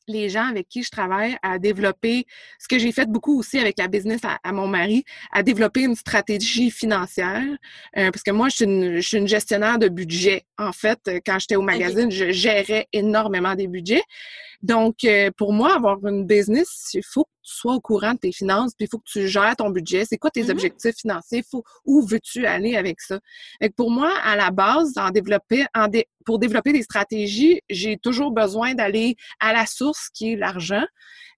les 0.08 0.30
gens 0.30 0.48
avec 0.48 0.67
qui 0.70 0.84
je 0.84 0.89
travaille 0.89 1.38
à 1.41 1.60
développer, 1.60 2.26
ce 2.60 2.67
que 2.67 2.80
j'ai 2.80 2.91
fait 2.91 3.10
beaucoup 3.10 3.39
aussi 3.39 3.60
avec 3.60 3.78
la 3.78 3.88
business 3.88 4.22
à, 4.24 4.52
mon 4.52 4.67
mari, 4.67 5.04
à 5.32 5.43
développer 5.43 5.82
une 5.82 5.96
stratégie 5.96 6.72
financière. 6.72 7.43
Euh, 7.98 8.12
parce 8.12 8.24
que 8.24 8.32
moi, 8.32 8.50
je 8.50 8.56
suis, 8.56 8.65
une, 8.65 8.96
je 8.98 9.08
suis, 9.08 9.17
une, 9.17 9.28
gestionnaire 9.28 9.78
de 9.78 9.89
budget. 9.89 10.43
En 10.58 10.72
fait, 10.72 11.00
quand 11.26 11.39
j'étais 11.39 11.56
au 11.56 11.62
magazine, 11.62 12.10
je 12.10 12.32
gérais 12.32 12.88
énormément 12.93 13.56
des 13.56 13.67
budgets. 13.67 14.04
Donc, 14.62 15.04
euh, 15.04 15.30
pour 15.38 15.54
moi, 15.54 15.76
avoir 15.76 16.06
une 16.06 16.26
business, 16.26 16.91
il 16.93 17.04
faut 17.04 17.26
que 17.26 17.30
sois 17.53 17.75
au 17.75 17.81
courant 17.81 18.13
de 18.13 18.19
tes 18.19 18.31
finances, 18.31 18.73
puis 18.75 18.86
il 18.86 18.89
faut 18.89 18.99
que 18.99 19.10
tu 19.10 19.27
gères 19.27 19.55
ton 19.55 19.69
budget. 19.69 20.05
C'est 20.05 20.17
quoi 20.17 20.29
tes 20.29 20.43
mm-hmm. 20.43 20.51
objectifs 20.51 20.95
financiers? 20.97 21.43
Faut, 21.49 21.63
où 21.86 22.05
veux-tu 22.05 22.45
aller 22.45 22.75
avec 22.75 23.01
ça? 23.01 23.19
Et 23.62 23.69
pour 23.69 23.91
moi, 23.91 24.12
à 24.23 24.36
la 24.36 24.51
base, 24.51 24.93
en 24.97 25.10
développer, 25.10 25.65
en 25.75 25.88
pour 26.25 26.39
développer 26.39 26.73
des 26.73 26.83
stratégies, 26.83 27.62
j'ai 27.69 27.97
toujours 27.97 28.31
besoin 28.31 28.73
d'aller 28.73 29.15
à 29.39 29.53
la 29.53 29.65
source 29.65 30.10
qui 30.13 30.33
est 30.33 30.36
l'argent. 30.36 30.86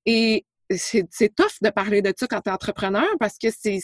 Et 0.05 0.45
c'est 0.77 1.35
tough 1.35 1.57
de 1.61 1.69
parler 1.69 2.01
de 2.01 2.13
ça 2.15 2.27
quand 2.27 2.41
tu 2.41 2.49
es 2.49 2.53
entrepreneur 2.53 3.07
parce 3.19 3.37
que 3.37 3.47
c'est 3.49 3.79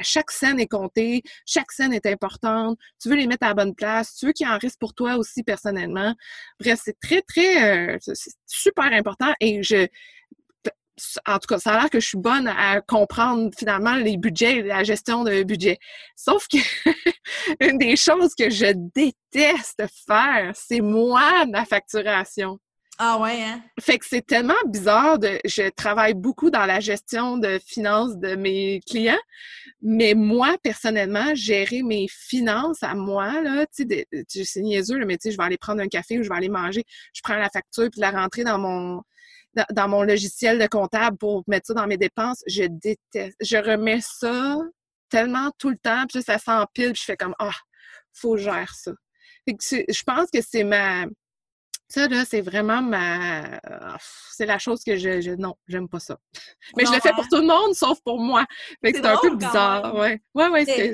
chaque 0.00 0.30
scène 0.30 0.60
est 0.60 0.68
comptée, 0.68 1.22
chaque 1.46 1.72
scène 1.72 1.92
est 1.92 2.06
importante, 2.06 2.78
tu 3.00 3.08
veux 3.08 3.16
les 3.16 3.26
mettre 3.26 3.44
à 3.44 3.48
la 3.48 3.54
bonne 3.54 3.74
place, 3.74 4.14
tu 4.14 4.26
veux 4.26 4.32
qu'il 4.32 4.46
en 4.46 4.56
reste 4.56 4.78
pour 4.78 4.94
toi 4.94 5.16
aussi 5.16 5.42
personnellement. 5.42 6.14
Bref, 6.60 6.80
c'est 6.84 6.98
très, 7.00 7.22
très 7.22 7.94
euh, 7.94 7.98
super 8.46 8.92
important 8.92 9.34
et 9.40 9.62
je 9.62 9.88
en 11.26 11.38
tout 11.38 11.46
cas, 11.48 11.58
ça 11.58 11.72
a 11.74 11.80
l'air 11.80 11.90
que 11.90 12.00
je 12.00 12.06
suis 12.06 12.18
bonne 12.18 12.48
à 12.48 12.80
comprendre 12.80 13.50
finalement 13.56 13.94
les 13.94 14.16
budgets, 14.16 14.62
la 14.62 14.84
gestion 14.84 15.24
de 15.24 15.42
budget. 15.42 15.78
Sauf 16.16 16.46
que 16.48 16.58
une 17.60 17.78
des 17.78 17.96
choses 17.96 18.34
que 18.34 18.50
je 18.50 18.72
déteste 18.94 19.84
faire, 20.06 20.52
c'est 20.54 20.80
moi, 20.80 21.46
ma 21.46 21.64
facturation. 21.64 22.58
Ah 23.00 23.20
ouais, 23.20 23.44
hein? 23.44 23.62
Fait 23.78 23.96
que 23.96 24.04
c'est 24.08 24.26
tellement 24.26 24.54
bizarre 24.66 25.20
de. 25.20 25.38
Je 25.44 25.70
travaille 25.70 26.14
beaucoup 26.14 26.50
dans 26.50 26.66
la 26.66 26.80
gestion 26.80 27.38
de 27.38 27.60
finances 27.64 28.16
de 28.16 28.34
mes 28.34 28.80
clients, 28.88 29.20
mais 29.80 30.14
moi, 30.14 30.56
personnellement, 30.64 31.32
gérer 31.36 31.84
mes 31.84 32.08
finances 32.08 32.82
à 32.82 32.96
moi, 32.96 33.40
là, 33.40 33.66
tu 33.66 33.86
sais, 33.88 34.44
c'est 34.44 34.60
niaiseux, 34.62 35.04
mais 35.04 35.16
tu 35.16 35.28
sais, 35.28 35.30
je 35.30 35.36
vais 35.36 35.44
aller 35.44 35.58
prendre 35.58 35.80
un 35.80 35.86
café 35.86 36.18
ou 36.18 36.24
je 36.24 36.28
vais 36.28 36.34
aller 36.34 36.48
manger, 36.48 36.82
je 37.14 37.20
prends 37.22 37.36
la 37.36 37.48
facture 37.50 37.88
puis 37.88 38.00
la 38.00 38.10
rentrer 38.10 38.42
dans 38.42 38.58
mon 38.58 39.02
dans 39.70 39.88
mon 39.88 40.02
logiciel 40.02 40.58
de 40.58 40.66
comptable 40.66 41.16
pour 41.16 41.44
mettre 41.46 41.68
ça 41.68 41.74
dans 41.74 41.86
mes 41.86 41.96
dépenses, 41.96 42.42
je 42.46 42.64
déteste. 42.64 43.36
Je 43.40 43.56
remets 43.56 44.00
ça 44.00 44.58
tellement 45.08 45.50
tout 45.58 45.70
le 45.70 45.78
temps, 45.78 46.04
puis 46.08 46.22
ça 46.22 46.38
s'empile, 46.38 46.92
puis 46.92 47.00
je 47.00 47.04
fais 47.04 47.16
comme 47.16 47.34
Ah, 47.38 47.54
faut 48.12 48.36
gérer 48.36 48.66
ça. 48.72 48.92
Fait 49.46 49.54
que 49.54 49.92
je 49.92 50.02
pense 50.02 50.30
que 50.30 50.40
c'est 50.42 50.64
ma 50.64 51.06
ça, 51.90 52.06
là, 52.06 52.24
c'est 52.26 52.42
vraiment 52.42 52.82
ma. 52.82 53.58
C'est 54.32 54.44
la 54.44 54.58
chose 54.58 54.82
que 54.84 54.96
je. 54.96 55.22
je... 55.22 55.30
Non, 55.30 55.54
j'aime 55.66 55.88
pas 55.88 56.00
ça. 56.00 56.18
Mais 56.76 56.84
je 56.84 56.92
le 56.92 57.00
fais 57.00 57.12
pour 57.12 57.26
tout 57.28 57.40
le 57.40 57.46
monde, 57.46 57.74
sauf 57.74 57.98
pour 58.04 58.20
moi. 58.20 58.44
Fait 58.84 58.92
que 58.92 58.98
c'est 58.98 59.06
un 59.06 59.16
peu 59.16 59.34
bizarre. 59.34 59.94
Ouais, 59.94 60.20
ouais, 60.34 60.48
ouais. 60.48 60.92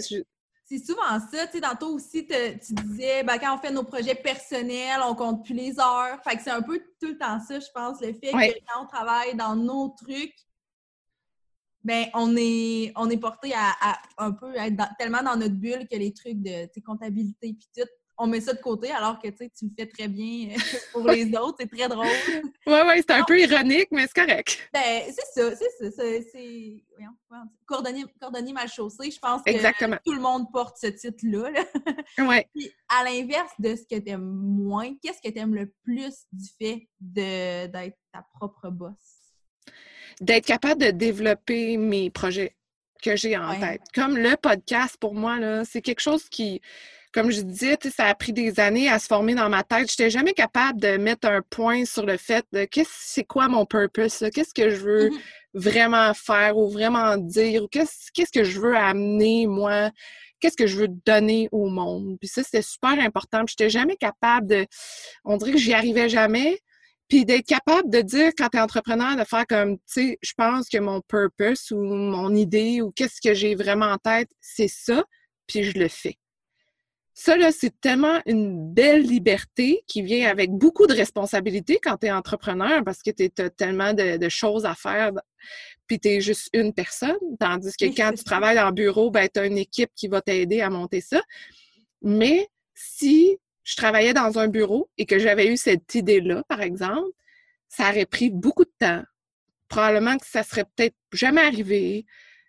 C'est 0.67 0.79
souvent 0.79 1.21
ça. 1.31 1.47
Tu 1.47 1.53
sais, 1.53 1.61
tantôt 1.61 1.95
aussi, 1.95 2.27
tu 2.27 2.75
disais, 2.75 3.23
ben, 3.23 3.39
quand 3.39 3.55
on 3.55 3.59
fait 3.59 3.71
nos 3.71 3.85
projets 3.85 4.15
personnels, 4.15 5.01
on 5.07 5.15
compte 5.15 5.45
plus 5.45 5.55
les 5.55 5.79
heures. 5.79 6.19
Fait 6.25 6.37
que 6.37 6.43
c'est 6.43 6.51
un 6.51 6.63
peu 6.63 6.79
tout 7.01 7.09
le 7.09 7.19
temps 7.19 7.39
ça, 7.41 7.61
je 7.61 7.69
pense, 7.75 8.01
le 8.01 8.15
fait 8.15 8.33
que 8.33 8.59
quand 8.67 8.83
on 8.83 8.87
travaille 8.87 9.35
dans 9.37 9.55
nos 9.55 9.91
trucs, 9.91 10.35
ben 11.83 12.07
on 12.15 12.35
est 12.35 12.93
on 12.97 13.11
est 13.11 13.19
porté 13.19 13.53
à, 13.55 13.99
un 14.17 14.33
peu 14.33 14.57
être 14.57 14.83
tellement 14.99 15.23
dans 15.23 15.37
notre 15.37 15.55
bulle 15.55 15.87
que 15.87 15.97
les 15.97 16.15
trucs 16.15 16.41
de 16.41 16.67
comptabilité 16.81 17.53
puis 17.53 17.69
tout 17.77 17.89
on 18.17 18.27
met 18.27 18.41
ça 18.41 18.53
de 18.53 18.61
côté 18.61 18.91
alors 18.91 19.19
que 19.19 19.29
tu 19.29 19.45
le 19.63 19.71
fais 19.77 19.87
très 19.87 20.09
bien 20.09 20.51
euh, 20.51 20.79
pour 20.93 21.09
les 21.09 21.27
autres. 21.37 21.57
C'est 21.61 21.71
très 21.71 21.89
drôle. 21.89 22.07
Oui, 22.67 22.79
oui, 22.87 22.95
c'est 22.99 23.11
un 23.11 23.25
peu 23.25 23.39
ironique, 23.41 23.89
mais 23.91 24.07
c'est 24.07 24.25
correct. 24.25 24.59
Ben, 24.73 25.03
c'est 25.07 25.41
ça, 25.41 25.57
c'est 25.57 25.91
ça. 25.91 26.03
C'est 26.33 26.85
cordonnier, 27.67 28.05
cordonnier 28.21 28.53
mal 28.53 28.69
chaussé. 28.69 29.11
Je 29.11 29.19
pense 29.19 29.43
que 29.43 30.03
tout 30.05 30.13
le 30.13 30.21
monde 30.21 30.51
porte 30.53 30.77
ce 30.79 30.89
titre-là. 30.89 31.51
Oui. 32.19 32.71
à 32.89 33.05
l'inverse 33.05 33.53
de 33.59 33.75
ce 33.75 33.83
que 33.83 34.01
tu 34.01 34.11
aimes 34.11 34.25
moins, 34.25 34.95
qu'est-ce 35.03 35.21
que 35.21 35.33
tu 35.33 35.39
aimes 35.39 35.55
le 35.55 35.73
plus 35.83 36.15
du 36.33 36.49
fait 36.59 36.89
d'être 37.01 37.97
ta 38.13 38.25
propre 38.35 38.71
boss? 38.71 38.93
D'être 40.21 40.47
capable 40.47 40.81
de 40.81 40.91
développer 40.91 41.77
mes 41.77 42.11
projets 42.11 42.57
que 43.03 43.17
j'ai 43.17 43.37
en 43.37 43.59
tête. 43.59 43.83
Comme 43.95 44.17
le 44.17 44.37
podcast, 44.37 44.97
pour 44.99 45.15
moi, 45.15 45.65
c'est 45.65 45.83
quelque 45.83 46.01
chose 46.01 46.29
qui 46.29 46.61
comme 47.15 47.31
je 47.31 47.41
disais, 47.43 47.79
ça 47.97 48.07
a 48.07 48.15
pris 48.15 48.33
des 48.33 48.59
années 48.59 48.89
à 48.91 48.99
se 48.99 49.07
former 49.07 49.35
dans 49.35 49.49
ma 49.49 49.63
tête. 49.63 49.89
Je 49.89 49.93
n'étais 49.93 50.11
jamais 50.11 50.35
capable 50.35 50.81
de 50.81 50.97
mettre 50.97 51.29
un 51.29 51.41
point 51.49 51.85
sur 51.85 52.05
le 52.05 52.17
fait 52.17 52.45
de 52.53 52.65
qu'est-ce 52.65 52.91
c'est 52.93 53.25
quoi 53.25 53.49
mon 53.49 53.65
purpose, 53.65 54.25
qu'est-ce 54.35 54.53
que 54.53 54.69
je 54.71 54.77
veux 54.77 55.11
mmh 55.11 55.19
vraiment 55.55 56.13
faire 56.15 56.57
ou 56.57 56.69
vraiment 56.69 57.17
dire, 57.17 57.65
ou 57.65 57.69
qu'est-ce 57.69 58.33
que 58.33 58.45
je 58.45 58.61
veux 58.61 58.77
amener, 58.77 59.47
moi, 59.47 59.91
qu'est-ce 60.41 60.57
que 60.57 60.67
je 60.67 60.77
veux 60.77 60.89
donner 61.07 61.49
au 61.53 61.69
monde? 61.69 62.19
Puis 62.21 62.29
ça, 62.29 62.43
c'était 62.43 62.63
super 62.63 62.99
important. 63.01 63.45
Je 63.47 63.53
n'étais 63.53 63.71
jamais 63.71 63.97
capable 63.97 64.49
de. 64.49 64.67
On 65.25 65.37
dirait 65.37 65.53
que 65.53 65.59
j'y 65.59 65.73
arrivais 65.73 66.09
jamais. 66.09 66.59
Puis 67.09 67.25
d'être 67.25 67.47
capable 67.47 67.91
de 67.91 68.01
dire 68.01 68.33
quand 68.37 68.49
tu 68.49 68.57
es 68.57 68.61
entrepreneur, 68.61 69.15
de 69.15 69.25
faire 69.25 69.47
comme, 69.47 69.77
tu 69.77 69.83
sais, 69.87 70.19
je 70.23 70.33
pense 70.37 70.69
que 70.69 70.79
mon 70.79 71.03
purpose 71.03 71.71
ou 71.71 71.83
mon 71.83 72.35
idée 72.35 72.81
ou 72.81 72.93
qu'est-ce 72.93 73.21
que 73.21 73.35
j'ai 73.35 73.55
vraiment 73.55 73.87
en 73.87 73.99
tête, 73.99 74.31
c'est 74.41 74.69
ça, 74.69 75.05
puis 75.47 75.65
je 75.65 75.79
le 75.79 75.89
fais. 75.89 76.17
Ça, 77.17 77.37
là, 77.37 77.53
c'est 77.53 77.81
tellement 77.81 78.21
une 78.27 78.73
belle 78.75 79.03
liberté 79.03 79.85
qui 79.87 80.03
vient 80.03 80.29
avec 80.29 80.51
beaucoup 80.51 80.89
de 80.89 80.93
responsabilités 80.93 81.79
quand 81.81 81.97
tu 81.99 82.09
es 82.09 82.11
entrepreneur 82.11 82.83
parce 82.85 83.03
que 83.03 83.11
tu 83.13 83.31
as 83.39 83.51
tellement 83.51 83.95
de, 83.95 84.29
choses 84.29 84.67
à 84.67 84.75
faire 84.75 85.13
puis 85.87 86.01
tu 86.01 86.09
es 86.09 86.21
juste 86.21 86.49
une 86.53 86.75
personne. 86.75 87.17
Tandis 87.39 87.77
que 87.77 87.85
quand 87.85 88.13
tu 88.17 88.25
travailles 88.25 88.59
en 88.59 88.73
bureau, 88.73 89.13
ben, 89.13 89.29
tu 89.33 89.39
as 89.39 89.47
une 89.47 89.59
équipe 89.59 89.91
qui 89.95 90.09
va 90.09 90.23
t'aider 90.23 90.61
à 90.61 90.71
monter 90.71 91.01
ça. 91.01 91.23
Mais 92.03 92.49
si 92.75 93.39
je 93.63 93.77
travaillais 93.77 94.13
dans 94.13 94.39
un 94.41 94.49
bureau 94.49 94.91
et 94.99 95.07
que 95.07 95.21
j'avais 95.21 95.47
eu 95.47 95.57
cette 95.57 95.95
idée-là, 95.95 96.43
par 96.49 96.63
exemple, 96.63 97.11
ça 97.69 97.91
aurait 97.91 98.07
pris 98.07 98.31
beaucoup 98.31 98.65
de 98.65 98.73
temps. 98.79 99.03
Probablement 99.69 100.17
que 100.19 100.27
ça 100.27 100.43
serait 100.43 100.65
peut-être 100.65 100.97
jamais 101.13 101.43
arrivé. 101.43 102.07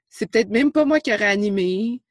C'est 0.10 0.30
peut-être 0.30 0.50
même 0.50 0.72
pas 0.72 0.86
moi 0.86 1.00
qui 1.00 1.14
aurais 1.14 1.28
animé. 1.28 2.02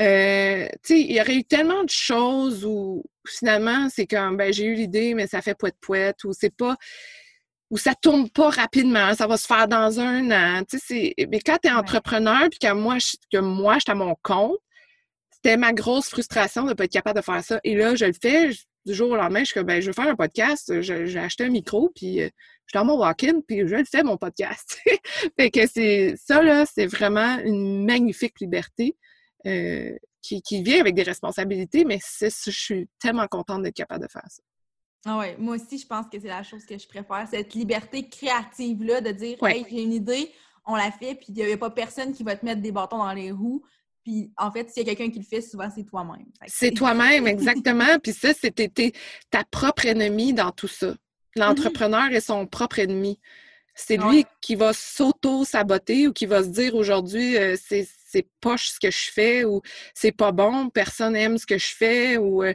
Euh, 0.00 0.68
il 0.88 1.12
y 1.12 1.20
aurait 1.20 1.36
eu 1.36 1.44
tellement 1.44 1.84
de 1.84 1.90
choses 1.90 2.64
où 2.64 3.04
finalement, 3.26 3.88
c'est 3.90 4.06
comme, 4.06 4.36
ben, 4.36 4.52
j'ai 4.52 4.64
eu 4.64 4.74
l'idée, 4.74 5.14
mais 5.14 5.26
ça 5.26 5.40
fait 5.40 5.54
poète-poète, 5.54 6.24
ou 6.24 6.32
c'est 6.32 6.54
pas, 6.54 6.76
ou 7.70 7.78
ça 7.78 7.94
tourne 7.94 8.28
pas 8.30 8.50
rapidement, 8.50 9.14
ça 9.14 9.26
va 9.26 9.36
se 9.36 9.46
faire 9.46 9.68
dans 9.68 10.00
un 10.00 10.30
an. 10.30 10.62
Mais 10.90 11.40
quand 11.40 11.58
tu 11.62 11.68
es 11.68 11.72
entrepreneur, 11.72 12.48
puis 12.50 12.58
que 12.58 12.72
moi, 12.72 12.98
je, 12.98 13.16
que 13.32 13.40
moi, 13.40 13.74
je 13.74 13.80
suis 13.80 13.90
à 13.90 13.94
mon 13.94 14.14
compte, 14.22 14.58
c'était 15.30 15.56
ma 15.56 15.72
grosse 15.72 16.08
frustration 16.08 16.64
de 16.64 16.70
ne 16.70 16.74
pas 16.74 16.84
être 16.84 16.92
capable 16.92 17.18
de 17.18 17.24
faire 17.24 17.42
ça. 17.42 17.60
Et 17.64 17.74
là, 17.74 17.94
je 17.94 18.04
le 18.04 18.12
fais 18.12 18.50
du 18.86 18.94
jour 18.94 19.10
au 19.10 19.16
lendemain, 19.16 19.40
je 19.40 19.46
suis 19.46 19.54
comme, 19.54 19.66
ben, 19.66 19.80
je 19.80 19.86
veux 19.86 19.92
faire 19.92 20.08
un 20.08 20.16
podcast, 20.16 20.80
j'ai 20.80 21.18
acheté 21.18 21.44
un 21.44 21.50
micro, 21.50 21.90
puis 21.94 22.20
euh, 22.20 22.28
je 22.66 22.70
suis 22.70 22.78
dans 22.78 22.84
mon 22.84 22.98
walk-in, 22.98 23.40
puis 23.46 23.66
je 23.66 23.76
le 23.76 23.84
fais, 23.84 24.02
mon 24.02 24.16
podcast. 24.16 24.78
fait 25.38 25.50
que 25.50 25.66
c'est 25.66 26.14
ça, 26.16 26.42
là, 26.42 26.64
c'est 26.66 26.86
vraiment 26.86 27.38
une 27.44 27.84
magnifique 27.84 28.40
liberté. 28.40 28.96
Euh, 29.46 29.96
qui, 30.22 30.62
vient 30.62 30.80
avec 30.80 30.94
des 30.94 31.02
responsabilités, 31.02 31.84
mais 31.84 31.98
je 32.18 32.50
suis 32.50 32.88
tellement 32.98 33.26
contente 33.26 33.62
d'être 33.62 33.74
capable 33.74 34.04
de 34.04 34.10
faire 34.10 34.24
ça. 34.26 34.42
Ah 35.06 35.18
ouais, 35.18 35.36
moi 35.38 35.56
aussi, 35.56 35.76
je 35.76 35.86
pense 35.86 36.06
que 36.10 36.18
c'est 36.18 36.28
la 36.28 36.42
chose 36.42 36.64
que 36.64 36.78
je 36.78 36.88
préfère, 36.88 37.28
cette 37.30 37.52
liberté 37.52 38.08
créative-là 38.08 39.02
de 39.02 39.10
dire 39.10 39.36
Hey, 39.44 39.66
j'ai 39.70 39.82
une 39.82 39.92
idée, 39.92 40.30
on 40.64 40.76
la 40.76 40.90
fait, 40.90 41.14
puis 41.14 41.26
il 41.28 41.34
n'y 41.34 41.52
a 41.52 41.58
pas 41.58 41.68
personne 41.68 42.14
qui 42.14 42.22
va 42.22 42.36
te 42.36 42.44
mettre 42.44 42.62
des 42.62 42.72
bâtons 42.72 42.98
dans 42.98 43.12
les 43.12 43.30
roues. 43.30 43.62
Puis 44.02 44.32
en 44.38 44.50
fait, 44.50 44.70
s'il 44.70 44.86
y 44.86 44.90
a 44.90 44.94
quelqu'un 44.94 45.12
qui 45.12 45.18
le 45.18 45.26
fait, 45.26 45.42
souvent 45.42 45.68
c'est 45.74 45.84
toi-même. 45.84 46.26
C'est 46.46 46.70
toi-même, 46.70 47.26
exactement. 47.26 47.98
puis 48.02 48.12
ça, 48.12 48.32
c'était 48.32 48.92
ta 49.30 49.44
propre 49.44 49.84
ennemi 49.84 50.32
dans 50.32 50.52
tout 50.52 50.68
ça. 50.68 50.94
L'entrepreneur 51.36 52.12
est 52.12 52.20
son 52.20 52.46
propre 52.46 52.78
ennemi. 52.78 53.20
C'est 53.74 53.96
lui 53.96 54.24
qui 54.40 54.54
va 54.54 54.72
s'auto-saboter 54.72 56.08
ou 56.08 56.12
qui 56.12 56.26
va 56.26 56.44
se 56.44 56.48
dire 56.48 56.76
aujourd'hui, 56.76 57.36
euh, 57.36 57.56
c'est 57.60 57.86
c'est 58.14 58.28
poche 58.40 58.68
ce 58.68 58.78
que 58.78 58.90
je 58.90 59.10
fais 59.12 59.44
ou 59.44 59.60
c'est 59.92 60.12
pas 60.12 60.30
bon, 60.30 60.70
personne 60.70 61.16
aime 61.16 61.36
ce 61.36 61.46
que 61.46 61.58
je 61.58 61.74
fais 61.74 62.16
ou 62.16 62.44
euh, 62.44 62.54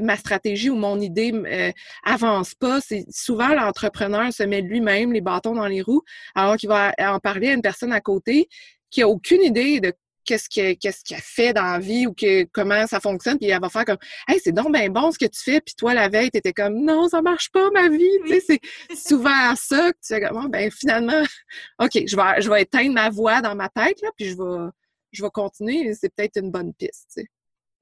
ma 0.00 0.16
stratégie 0.16 0.70
ou 0.70 0.76
mon 0.76 0.98
idée 1.00 1.32
euh, 1.32 1.70
avance 2.02 2.54
pas. 2.54 2.80
C'est 2.80 3.04
souvent 3.10 3.48
l'entrepreneur 3.48 4.32
se 4.32 4.42
met 4.42 4.62
lui-même 4.62 5.12
les 5.12 5.20
bâtons 5.20 5.54
dans 5.54 5.66
les 5.66 5.82
roues 5.82 6.02
alors 6.34 6.56
qu'il 6.56 6.68
va 6.68 6.92
en 6.98 7.18
parler 7.18 7.50
à 7.50 7.52
une 7.52 7.62
personne 7.62 7.92
à 7.92 8.00
côté 8.00 8.48
qui 8.90 9.02
a 9.02 9.08
aucune 9.08 9.42
idée 9.42 9.80
de 9.80 9.92
qu'est-ce 10.30 10.48
qu'il 10.48 10.78
qu'est-ce 10.78 11.14
a 11.14 11.18
fait 11.18 11.52
dans 11.52 11.62
la 11.62 11.78
vie 11.78 12.06
ou 12.06 12.14
que, 12.14 12.44
comment 12.52 12.86
ça 12.86 13.00
fonctionne, 13.00 13.38
puis 13.38 13.48
elle 13.48 13.60
va 13.60 13.68
faire 13.68 13.84
comme 13.84 13.98
Hey, 14.28 14.40
c'est 14.42 14.52
donc 14.52 14.72
bien 14.72 14.88
bon 14.88 15.10
ce 15.10 15.18
que 15.18 15.26
tu 15.26 15.40
fais, 15.40 15.60
puis 15.60 15.74
toi, 15.74 15.92
la 15.92 16.08
veille, 16.08 16.30
tu 16.30 16.38
étais 16.38 16.52
comme 16.52 16.74
Non, 16.84 17.08
ça 17.08 17.20
marche 17.20 17.50
pas 17.50 17.70
ma 17.70 17.88
vie. 17.88 18.08
c'est 18.46 18.60
souvent 18.94 19.54
ça 19.56 19.92
que 19.92 19.98
tu 19.98 20.14
fais 20.14 20.20
comme 20.20 20.48
ben 20.48 20.70
finalement, 20.70 21.22
OK, 21.80 21.90
je 22.06 22.16
vais, 22.16 22.40
je 22.40 22.48
vais 22.48 22.62
éteindre 22.62 22.92
ma 22.92 23.10
voix 23.10 23.40
dans 23.40 23.56
ma 23.56 23.68
tête, 23.68 24.00
là, 24.02 24.10
puis 24.16 24.28
je 24.28 24.36
vais, 24.36 24.70
je 25.10 25.22
vais 25.22 25.30
continuer, 25.30 25.92
c'est 25.94 26.14
peut-être 26.14 26.40
une 26.40 26.50
bonne 26.50 26.72
piste. 26.74 27.20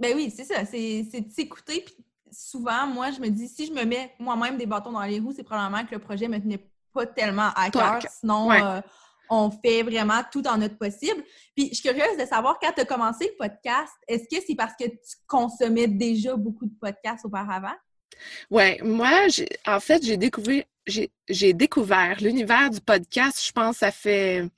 Ben 0.00 0.14
oui, 0.14 0.32
c'est 0.34 0.44
ça, 0.44 0.64
c'est 0.64 1.02
de 1.02 1.30
s'écouter, 1.30 1.82
puis 1.84 1.96
souvent, 2.32 2.86
moi, 2.86 3.10
je 3.10 3.20
me 3.20 3.28
dis, 3.28 3.48
si 3.48 3.66
je 3.66 3.72
me 3.72 3.84
mets 3.84 4.14
moi-même 4.18 4.56
des 4.56 4.66
bâtons 4.66 4.92
dans 4.92 5.02
les 5.02 5.20
roues, 5.20 5.32
c'est 5.34 5.42
probablement 5.42 5.84
que 5.84 5.94
le 5.94 6.00
projet 6.00 6.28
me 6.28 6.38
tenait 6.38 6.64
pas 6.94 7.06
tellement 7.06 7.50
à 7.54 7.70
cœur, 7.70 8.00
sinon. 8.20 8.50
Euh, 8.52 8.80
on 9.30 9.50
fait 9.50 9.82
vraiment 9.82 10.22
tout 10.30 10.46
en 10.46 10.58
notre 10.58 10.78
possible. 10.78 11.22
Puis 11.56 11.68
je 11.70 11.74
suis 11.74 11.88
curieuse 11.88 12.16
de 12.18 12.26
savoir, 12.26 12.58
quand 12.60 12.72
tu 12.72 12.80
as 12.80 12.84
commencé 12.84 13.26
le 13.26 13.36
podcast, 13.46 13.92
est-ce 14.06 14.24
que 14.24 14.42
c'est 14.46 14.54
parce 14.54 14.74
que 14.78 14.86
tu 14.86 15.16
consommais 15.26 15.86
déjà 15.86 16.36
beaucoup 16.36 16.66
de 16.66 16.74
podcasts 16.80 17.24
auparavant? 17.24 17.74
Oui, 18.50 18.80
moi, 18.82 19.26
en 19.66 19.80
fait, 19.80 20.04
j'ai 20.04 20.16
découvert, 20.16 20.64
j'ai 20.86 21.52
découvert 21.52 22.16
l'univers 22.20 22.70
du 22.70 22.80
podcast, 22.80 23.44
je 23.44 23.52
pense, 23.52 23.78
ça 23.78 23.90
fait 23.90 24.48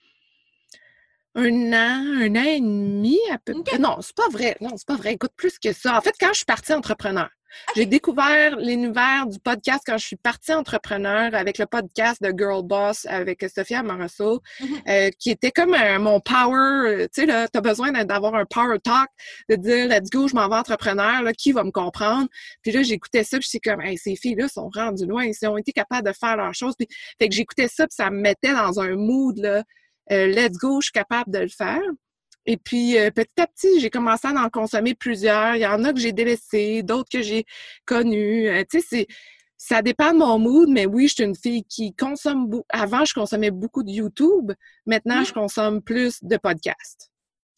un 1.35 1.73
an, 1.73 2.05
un 2.23 2.37
an 2.37 2.45
et 2.45 2.61
demi 2.61 3.19
à 3.31 3.39
peu 3.39 3.63
près. 3.63 3.79
Non, 3.79 3.99
c'est 4.01 4.17
pas 4.17 4.29
vrai. 4.31 4.57
Non, 4.61 4.71
c'est 4.77 4.87
pas 4.87 4.97
vrai. 4.97 5.15
Écoute, 5.15 5.33
plus 5.37 5.59
que 5.59 5.73
ça. 5.73 5.97
En 5.97 6.01
fait, 6.01 6.15
quand 6.19 6.29
je 6.29 6.39
suis 6.39 6.45
partie 6.45 6.73
entrepreneur, 6.73 7.29
j'ai 7.75 7.87
découvert 7.87 8.57
l'univers 8.57 9.27
du 9.27 9.39
podcast 9.39 9.83
quand 9.85 9.99
je 9.99 10.07
suis 10.07 10.17
partie 10.17 10.53
entrepreneur 10.53 11.35
avec 11.35 11.59
le 11.59 11.67
podcast 11.67 12.23
de 12.23 12.33
Girl 12.37 12.65
Boss 12.65 13.07
avec 13.07 13.45
Sophia 13.55 13.83
Marasso, 13.83 14.41
mm-hmm. 14.61 14.89
euh, 14.89 15.11
qui 15.19 15.31
était 15.31 15.51
comme 15.51 15.77
mon 15.99 16.21
power. 16.21 16.89
Euh, 16.89 17.07
tu 17.13 17.23
sais, 17.23 17.27
là, 17.27 17.49
tu 17.49 17.59
as 17.59 17.61
besoin 17.61 17.93
d'avoir 18.05 18.35
un 18.35 18.45
power 18.45 18.79
talk, 18.79 19.09
de 19.49 19.57
dire 19.57 19.89
let's 19.89 20.11
go, 20.11 20.29
je 20.29 20.35
m'en 20.35 20.49
vais 20.49 20.57
entrepreneur, 20.57 21.23
là, 21.23 21.33
qui 21.33 21.53
va 21.53 21.65
me 21.65 21.73
comprendre? 21.73 22.29
Puis 22.63 22.73
là, 22.73 22.83
j'écoutais 22.83 23.25
ça, 23.25 23.39
puis 23.39 23.49
c'est 23.51 23.61
comme, 23.61 23.81
hey, 23.81 23.99
ces 23.99 24.17
filles-là 24.17 24.49
sont 24.49 24.71
rendues 24.73 25.07
loin, 25.07 25.25
ils 25.25 25.49
ont 25.49 25.57
été 25.57 25.73
capables 25.73 26.07
de 26.07 26.13
faire 26.13 26.37
leurs 26.37 26.55
choses. 26.55 26.75
Puis, 26.79 26.89
fait 27.19 27.29
que 27.29 27.35
j'écoutais 27.35 27.69
ça, 27.69 27.87
puis 27.87 27.95
ça 27.97 28.11
me 28.11 28.21
mettait 28.21 28.53
dans 28.53 28.81
un 28.81 28.97
mood, 28.97 29.39
là, 29.39 29.65
euh, 30.13 30.27
let's 30.27 30.57
go, 30.57 30.81
je 30.81 30.87
suis 30.87 30.93
capable 30.93 31.31
de 31.31 31.39
le 31.39 31.49
faire. 31.49 31.83
Et 32.47 32.57
puis, 32.57 32.99
euh, 32.99 33.11
petit 33.11 33.41
à 33.41 33.47
petit, 33.47 33.81
j'ai 33.81 33.91
commencé 33.91 34.27
à 34.27 34.33
en 34.33 34.49
consommer 34.49 34.95
plusieurs. 34.95 35.57
Il 35.57 35.61
y 35.61 35.67
en 35.67 35.85
a 35.85 35.93
que 35.93 36.01
j'ai 36.01 36.13
délaissés, 36.13 36.83
d'autres 36.83 37.11
que 37.11 37.23
j'ai 37.23 37.45
connus. 37.85 38.49
Euh, 38.49 38.65
tu 38.69 38.81
sais, 38.81 39.07
ça 39.57 39.83
dépend 39.83 40.13
de 40.13 40.19
mon 40.19 40.39
mood, 40.39 40.69
mais 40.71 40.87
oui, 40.87 41.07
je 41.07 41.15
suis 41.15 41.25
une 41.25 41.37
fille 41.37 41.65
qui 41.65 41.95
consomme 41.95 42.49
beaucoup. 42.49 42.67
Avant, 42.71 43.05
je 43.05 43.13
consommais 43.13 43.51
beaucoup 43.51 43.83
de 43.83 43.91
YouTube. 43.91 44.53
Maintenant, 44.87 45.23
je 45.23 45.35
consomme 45.35 45.83
plus 45.83 46.25
de 46.25 46.37
podcasts. 46.39 47.11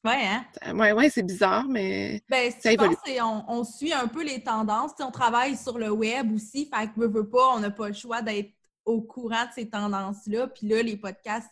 Oui, 0.05 0.15
hein? 0.17 0.45
Oui, 0.75 0.91
ouais, 0.91 1.11
c'est 1.11 1.23
bizarre, 1.23 1.65
mais 1.69 2.21
ben, 2.29 2.53
ça 2.59 2.73
évolue. 2.73 2.97
On, 3.21 3.45
on, 3.47 3.65
suit 3.65 3.93
un 3.93 4.09
peu 4.09 4.25
les 4.25 4.43
tendances. 4.43 4.91
on 4.99 5.13
travaille 5.13 5.57
sur 5.57 5.79
le 5.79 5.91
web 5.91 6.35
aussi, 6.35 6.69
fait 6.69 6.89
que 6.89 6.99
veut, 6.99 7.07
veut 7.07 7.29
pas, 7.29 7.55
on 7.55 7.61
n'a 7.61 7.71
pas 7.71 7.87
le 7.87 7.95
choix 7.95 8.21
d'être 8.21 8.51
au 8.85 9.01
courant 9.01 9.47
de 9.47 9.53
ces 9.55 9.71
tendances-là. 9.71 10.49
Puis 10.49 10.67
là, 10.67 10.83
les 10.83 10.97
podcasts 10.97 11.49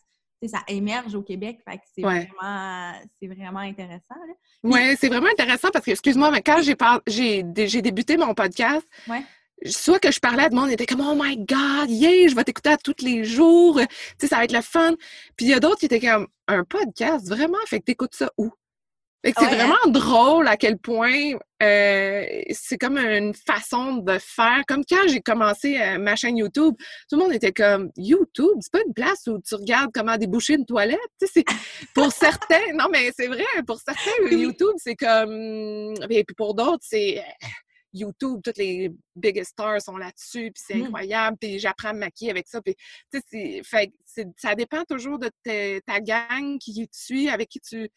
ça 0.49 0.63
émerge 0.69 1.15
au 1.15 1.23
Québec. 1.23 1.61
Fait 1.69 1.81
c'est 1.95 2.03
vraiment, 2.03 3.61
intéressant. 3.61 4.15
Oui, 4.63 4.97
c'est 4.99 5.09
vraiment 5.09 5.29
intéressant 5.29 5.69
parce 5.73 5.85
que, 5.85 5.91
excuse-moi, 5.91 6.31
mais 6.31 6.43
quand 6.43 6.61
j'ai, 6.63 7.45
j'ai, 7.47 7.83
débuté 7.83 8.17
mon 8.17 8.35
podcast, 8.35 8.87
soit 9.67 9.99
que 9.99 10.11
je 10.11 10.21
parlais 10.21 10.45
à 10.45 10.49
tout 10.49 10.55
le 10.55 10.61
monde, 10.61 10.71
était 10.71 10.87
comme 10.87 11.03
Oh 11.03 11.15
my 11.15 11.37
God, 11.37 11.91
yeah, 11.91 12.29
je 12.29 12.35
vais 12.35 12.45
t'écouter 12.45 12.71
à 12.71 12.77
tous 12.79 13.03
les 13.03 13.25
jours, 13.25 13.79
tu 13.79 13.87
sais, 14.19 14.27
ça 14.29 14.37
va 14.37 14.45
être 14.45 14.53
le 14.53 14.63
fun. 14.63 14.95
Puis 15.37 15.47
il 15.47 15.49
y 15.51 15.55
a 15.55 15.61
d'autres 15.61 15.79
qui 15.79 15.87
étaient 15.87 16.01
comme 16.01 16.27
un 16.49 16.65
podcast, 16.65 17.29
vraiment, 17.29 17.59
fait 17.67 17.81
que 17.81 17.85
t'écoutes 17.85 18.15
ça 18.15 18.31
où? 18.39 18.51
C'est 19.25 19.39
Ouais, 19.39 19.47
hein? 19.49 19.55
vraiment 19.57 19.77
drôle 19.87 20.49
à 20.49 20.57
quel 20.57 20.79
point 20.79 21.33
euh, 21.63 22.25
c'est 22.53 22.79
comme 22.79 22.97
une 22.97 23.35
façon 23.35 23.97
de 23.99 24.19
faire. 24.19 24.63
Comme 24.67 24.83
quand 24.89 25.07
j'ai 25.09 25.21
commencé 25.21 25.79
euh, 25.79 25.99
ma 25.99 26.17
chaîne 26.17 26.39
YouTube, 26.39 26.75
tout 27.09 27.17
le 27.17 27.23
monde 27.25 27.33
était 27.35 27.53
comme 27.53 27.91
YouTube, 27.97 28.57
c'est 28.61 28.73
pas 28.73 28.81
une 28.87 28.95
place 28.95 29.27
où 29.27 29.39
tu 29.47 29.55
regardes 29.57 29.91
comment 29.93 30.17
déboucher 30.17 30.55
une 30.55 30.65
toilette. 30.65 30.99
C'est- 31.21 31.45
pour 31.95 32.11
certains, 32.13 32.73
non 32.75 32.87
mais 32.91 33.11
c'est 33.15 33.27
vrai, 33.27 33.45
pour 33.67 33.79
certains. 33.79 34.11
YouTube, 34.31 34.75
c'est 34.79 34.97
comme. 34.97 35.95
Et 36.09 36.25
puis 36.25 36.35
pour 36.37 36.55
d'autres, 36.55 36.83
c'est. 36.83 37.23
YouTube, 37.93 38.41
toutes 38.43 38.57
les 38.59 38.91
biggest 39.17 39.51
stars 39.53 39.81
sont 39.83 39.97
là-dessus, 39.97 40.53
puis 40.53 40.63
c'est 40.67 40.77
Mm. 40.77 40.83
incroyable, 40.85 41.37
puis 41.41 41.59
j'apprends 41.59 41.89
à 41.89 41.93
me 41.93 41.99
maquiller 42.01 42.31
avec 42.31 42.47
ça, 42.49 42.61
puis 42.63 42.75
tu 43.13 43.63
fait 43.65 43.93
ça 44.37 44.55
dépend 44.55 44.85
toujours 44.85 45.19
de 45.19 45.31
ta- 45.43 45.81
ta 45.93 46.01
gang 46.01 46.59
qui 46.59 46.87
te 46.89 46.97
suit, 46.97 47.29
avec 47.29 47.49
qui 47.49 47.61
tu, 47.61 47.89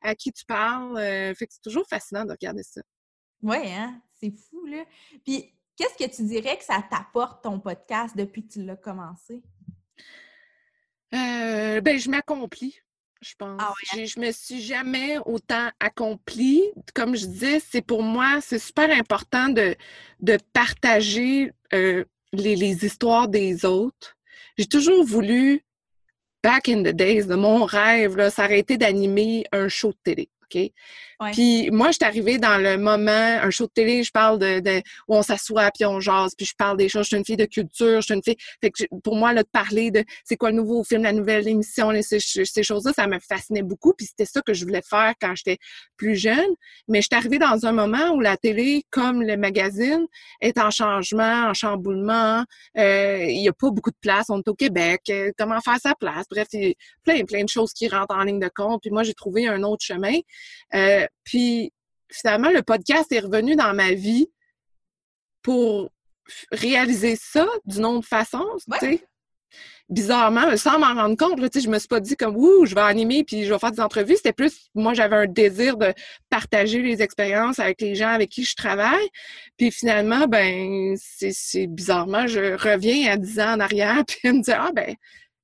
à 0.00 0.14
qui 0.14 0.32
tu 0.32 0.44
parles. 0.44 0.96
euh, 0.98 1.34
fait 1.34 1.46
que 1.46 1.52
c'est 1.54 1.62
toujours 1.62 1.86
fascinant 1.88 2.24
de 2.24 2.30
regarder 2.32 2.62
ça. 2.62 2.80
Ouais, 3.42 3.72
hein? 3.72 4.00
C'est 4.20 4.30
fou, 4.30 4.64
là. 4.66 4.84
Puis, 5.24 5.52
qu'est-ce 5.76 5.96
que 6.02 6.10
tu 6.14 6.22
dirais 6.24 6.56
que 6.56 6.64
ça 6.64 6.82
t'apporte 6.90 7.42
ton 7.42 7.58
podcast 7.60 8.16
depuis 8.16 8.46
que 8.46 8.52
tu 8.52 8.62
l'as 8.64 8.76
commencé? 8.76 9.42
Euh, 11.14 11.80
ben, 11.80 11.98
je 11.98 12.08
m'accomplis, 12.08 12.78
je 13.22 13.34
pense. 13.38 13.60
Ah 13.60 13.72
J'ai- 13.94 14.06
Je 14.06 14.20
me 14.20 14.30
suis 14.32 14.60
jamais 14.60 15.16
autant 15.24 15.70
accomplie. 15.80 16.62
Comme 16.94 17.16
je 17.16 17.26
disais, 17.26 17.60
c'est 17.60 17.82
pour 17.82 18.02
moi, 18.02 18.40
c'est 18.40 18.58
super 18.58 18.90
important 18.90 19.48
de, 19.48 19.74
de 20.20 20.38
partager 20.52 21.52
euh, 21.72 22.04
les, 22.32 22.56
les 22.56 22.84
histoires 22.84 23.28
des 23.28 23.64
autres. 23.64 24.16
J'ai 24.58 24.66
toujours 24.66 25.04
voulu, 25.04 25.62
back 26.42 26.68
in 26.68 26.82
the 26.82 26.94
days, 26.94 27.26
de 27.26 27.34
mon 27.36 27.64
rêve, 27.64 28.16
là, 28.16 28.30
ça 28.30 28.44
aurait 28.44 28.58
été 28.58 28.76
d'animer 28.76 29.44
un 29.52 29.68
show 29.68 29.92
de 29.92 29.98
télé. 30.02 30.28
OK? 30.44 30.70
Ouais. 31.22 31.30
Puis 31.32 31.70
moi, 31.70 31.88
je 31.88 31.92
suis 31.92 32.04
arrivée 32.04 32.38
dans 32.38 32.58
le 32.60 32.76
moment, 32.78 33.10
un 33.42 33.50
show 33.50 33.66
de 33.66 33.70
télé, 33.72 34.02
je 34.02 34.10
parle 34.10 34.38
de, 34.38 34.60
de- 34.60 34.82
où 35.08 35.14
on 35.16 35.22
s'assoit 35.22 35.70
puis 35.70 35.84
on 35.84 36.00
jase, 36.00 36.34
puis 36.36 36.46
je 36.46 36.54
parle 36.56 36.76
des 36.76 36.88
choses. 36.88 37.02
Je 37.04 37.08
suis 37.08 37.16
une 37.16 37.24
fille 37.24 37.36
de 37.36 37.44
culture, 37.44 38.00
je 38.00 38.06
suis 38.06 38.14
une 38.14 38.22
fille. 38.22 38.36
Fait 38.60 38.70
que 38.70 38.84
pour 39.04 39.16
moi, 39.16 39.32
là, 39.32 39.42
de 39.42 39.48
parler 39.52 39.90
de 39.90 40.04
c'est 40.24 40.36
quoi 40.36 40.50
le 40.50 40.56
nouveau 40.56 40.82
film, 40.84 41.02
la 41.02 41.12
nouvelle 41.12 41.46
émission, 41.46 41.90
les- 41.90 42.02
ces, 42.02 42.62
choses-là, 42.62 42.92
ça 42.94 43.06
me 43.06 43.18
fascinait 43.20 43.62
beaucoup. 43.62 43.92
Puis 43.96 44.06
c'était 44.06 44.24
ça 44.24 44.40
que 44.42 44.52
je 44.54 44.64
voulais 44.64 44.82
faire 44.88 45.14
quand 45.20 45.34
j'étais 45.36 45.58
plus 45.96 46.16
jeune. 46.16 46.50
Mais 46.88 47.00
je 47.00 47.06
suis 47.10 47.16
arrivée 47.16 47.38
dans 47.38 47.64
un 47.66 47.72
moment 47.72 48.10
où 48.10 48.20
la 48.20 48.36
télé, 48.36 48.84
comme 48.90 49.22
le 49.22 49.36
magazine, 49.36 50.06
est 50.40 50.58
en 50.58 50.70
changement, 50.70 51.46
en 51.48 51.54
chamboulement. 51.54 52.44
Euh, 52.78 53.24
Il 53.28 53.42
y 53.42 53.48
a 53.48 53.52
pas 53.52 53.70
beaucoup 53.70 53.90
de 53.90 53.96
place. 54.00 54.26
On 54.28 54.38
est 54.38 54.48
au 54.48 54.54
Québec. 54.54 55.02
euh, 55.10 55.30
comment 55.38 55.60
faire 55.60 55.78
sa 55.80 55.94
place? 55.94 56.24
Bref, 56.30 56.48
il 56.52 56.68
y 56.68 56.70
a 56.70 56.74
plein, 57.04 57.24
plein 57.24 57.44
de 57.44 57.48
choses 57.48 57.72
qui 57.72 57.88
rentrent 57.88 58.14
en 58.14 58.22
ligne 58.24 58.40
de 58.40 58.50
compte. 58.54 58.82
Puis 58.82 58.90
moi, 58.90 59.02
j'ai 59.02 59.14
trouvé 59.14 59.46
un 59.46 59.62
autre 59.62 59.84
chemin. 59.84 60.14
Euh, 60.74 61.06
puis 61.24 61.72
finalement, 62.10 62.50
le 62.50 62.62
podcast 62.62 63.10
est 63.12 63.20
revenu 63.20 63.56
dans 63.56 63.74
ma 63.74 63.92
vie 63.92 64.28
pour 65.42 65.90
réaliser 66.50 67.16
ça 67.16 67.46
d'une 67.64 67.84
autre 67.84 68.06
façon, 68.08 68.44
Ouais. 68.68 68.78
tu 68.78 68.86
sais. 68.86 69.04
Bizarrement, 69.88 70.56
sans 70.56 70.78
m'en 70.78 70.94
rendre 70.94 71.16
compte, 71.16 71.38
là, 71.38 71.48
je 71.54 71.68
me 71.68 71.78
suis 71.78 71.88
pas 71.88 72.00
dit 72.00 72.16
comme 72.16 72.34
ouh, 72.36 72.64
je 72.64 72.74
vais 72.74 72.80
animer 72.80 73.24
puis 73.24 73.44
je 73.44 73.52
vais 73.52 73.58
faire 73.58 73.72
des 73.72 73.80
entrevues. 73.80 74.16
C'était 74.16 74.32
plus, 74.32 74.70
moi, 74.74 74.94
j'avais 74.94 75.16
un 75.16 75.26
désir 75.26 75.76
de 75.76 75.92
partager 76.30 76.80
les 76.80 77.02
expériences 77.02 77.58
avec 77.58 77.82
les 77.82 77.94
gens 77.94 78.08
avec 78.08 78.30
qui 78.30 78.44
je 78.44 78.54
travaille. 78.54 79.06
Puis 79.58 79.70
finalement, 79.70 80.26
ben, 80.26 80.94
c'est 80.96 81.66
bizarrement, 81.66 82.26
je 82.26 82.54
reviens 82.56 83.12
à 83.12 83.16
10 83.18 83.40
ans 83.40 83.54
en 83.54 83.60
arrière 83.60 84.02
puis 84.08 84.16
je 84.24 84.30
me 84.30 84.42
dis 84.42 84.52
ah 84.52 84.70
ben, 84.74 84.94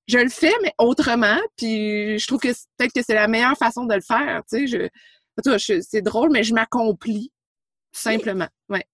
je 0.06 0.18
le 0.18 0.30
fais 0.30 0.54
mais 0.62 0.72
autrement. 0.78 1.38
Puis 1.58 2.18
je 2.18 2.26
trouve 2.26 2.40
que 2.40 2.48
peut-être 2.78 2.92
que 2.94 3.02
c'est 3.06 3.14
la 3.14 3.28
meilleure 3.28 3.58
façon 3.58 3.84
de 3.84 3.94
le 3.94 4.00
faire. 4.00 4.42
Tu 4.50 4.60
sais, 4.60 4.66
je, 4.66 4.88
c'est 5.58 6.02
drôle, 6.02 6.30
mais 6.30 6.44
je 6.44 6.54
m'accomplis 6.54 7.32
tout 7.92 8.00
simplement. 8.00 8.48
Ouais. 8.68 8.84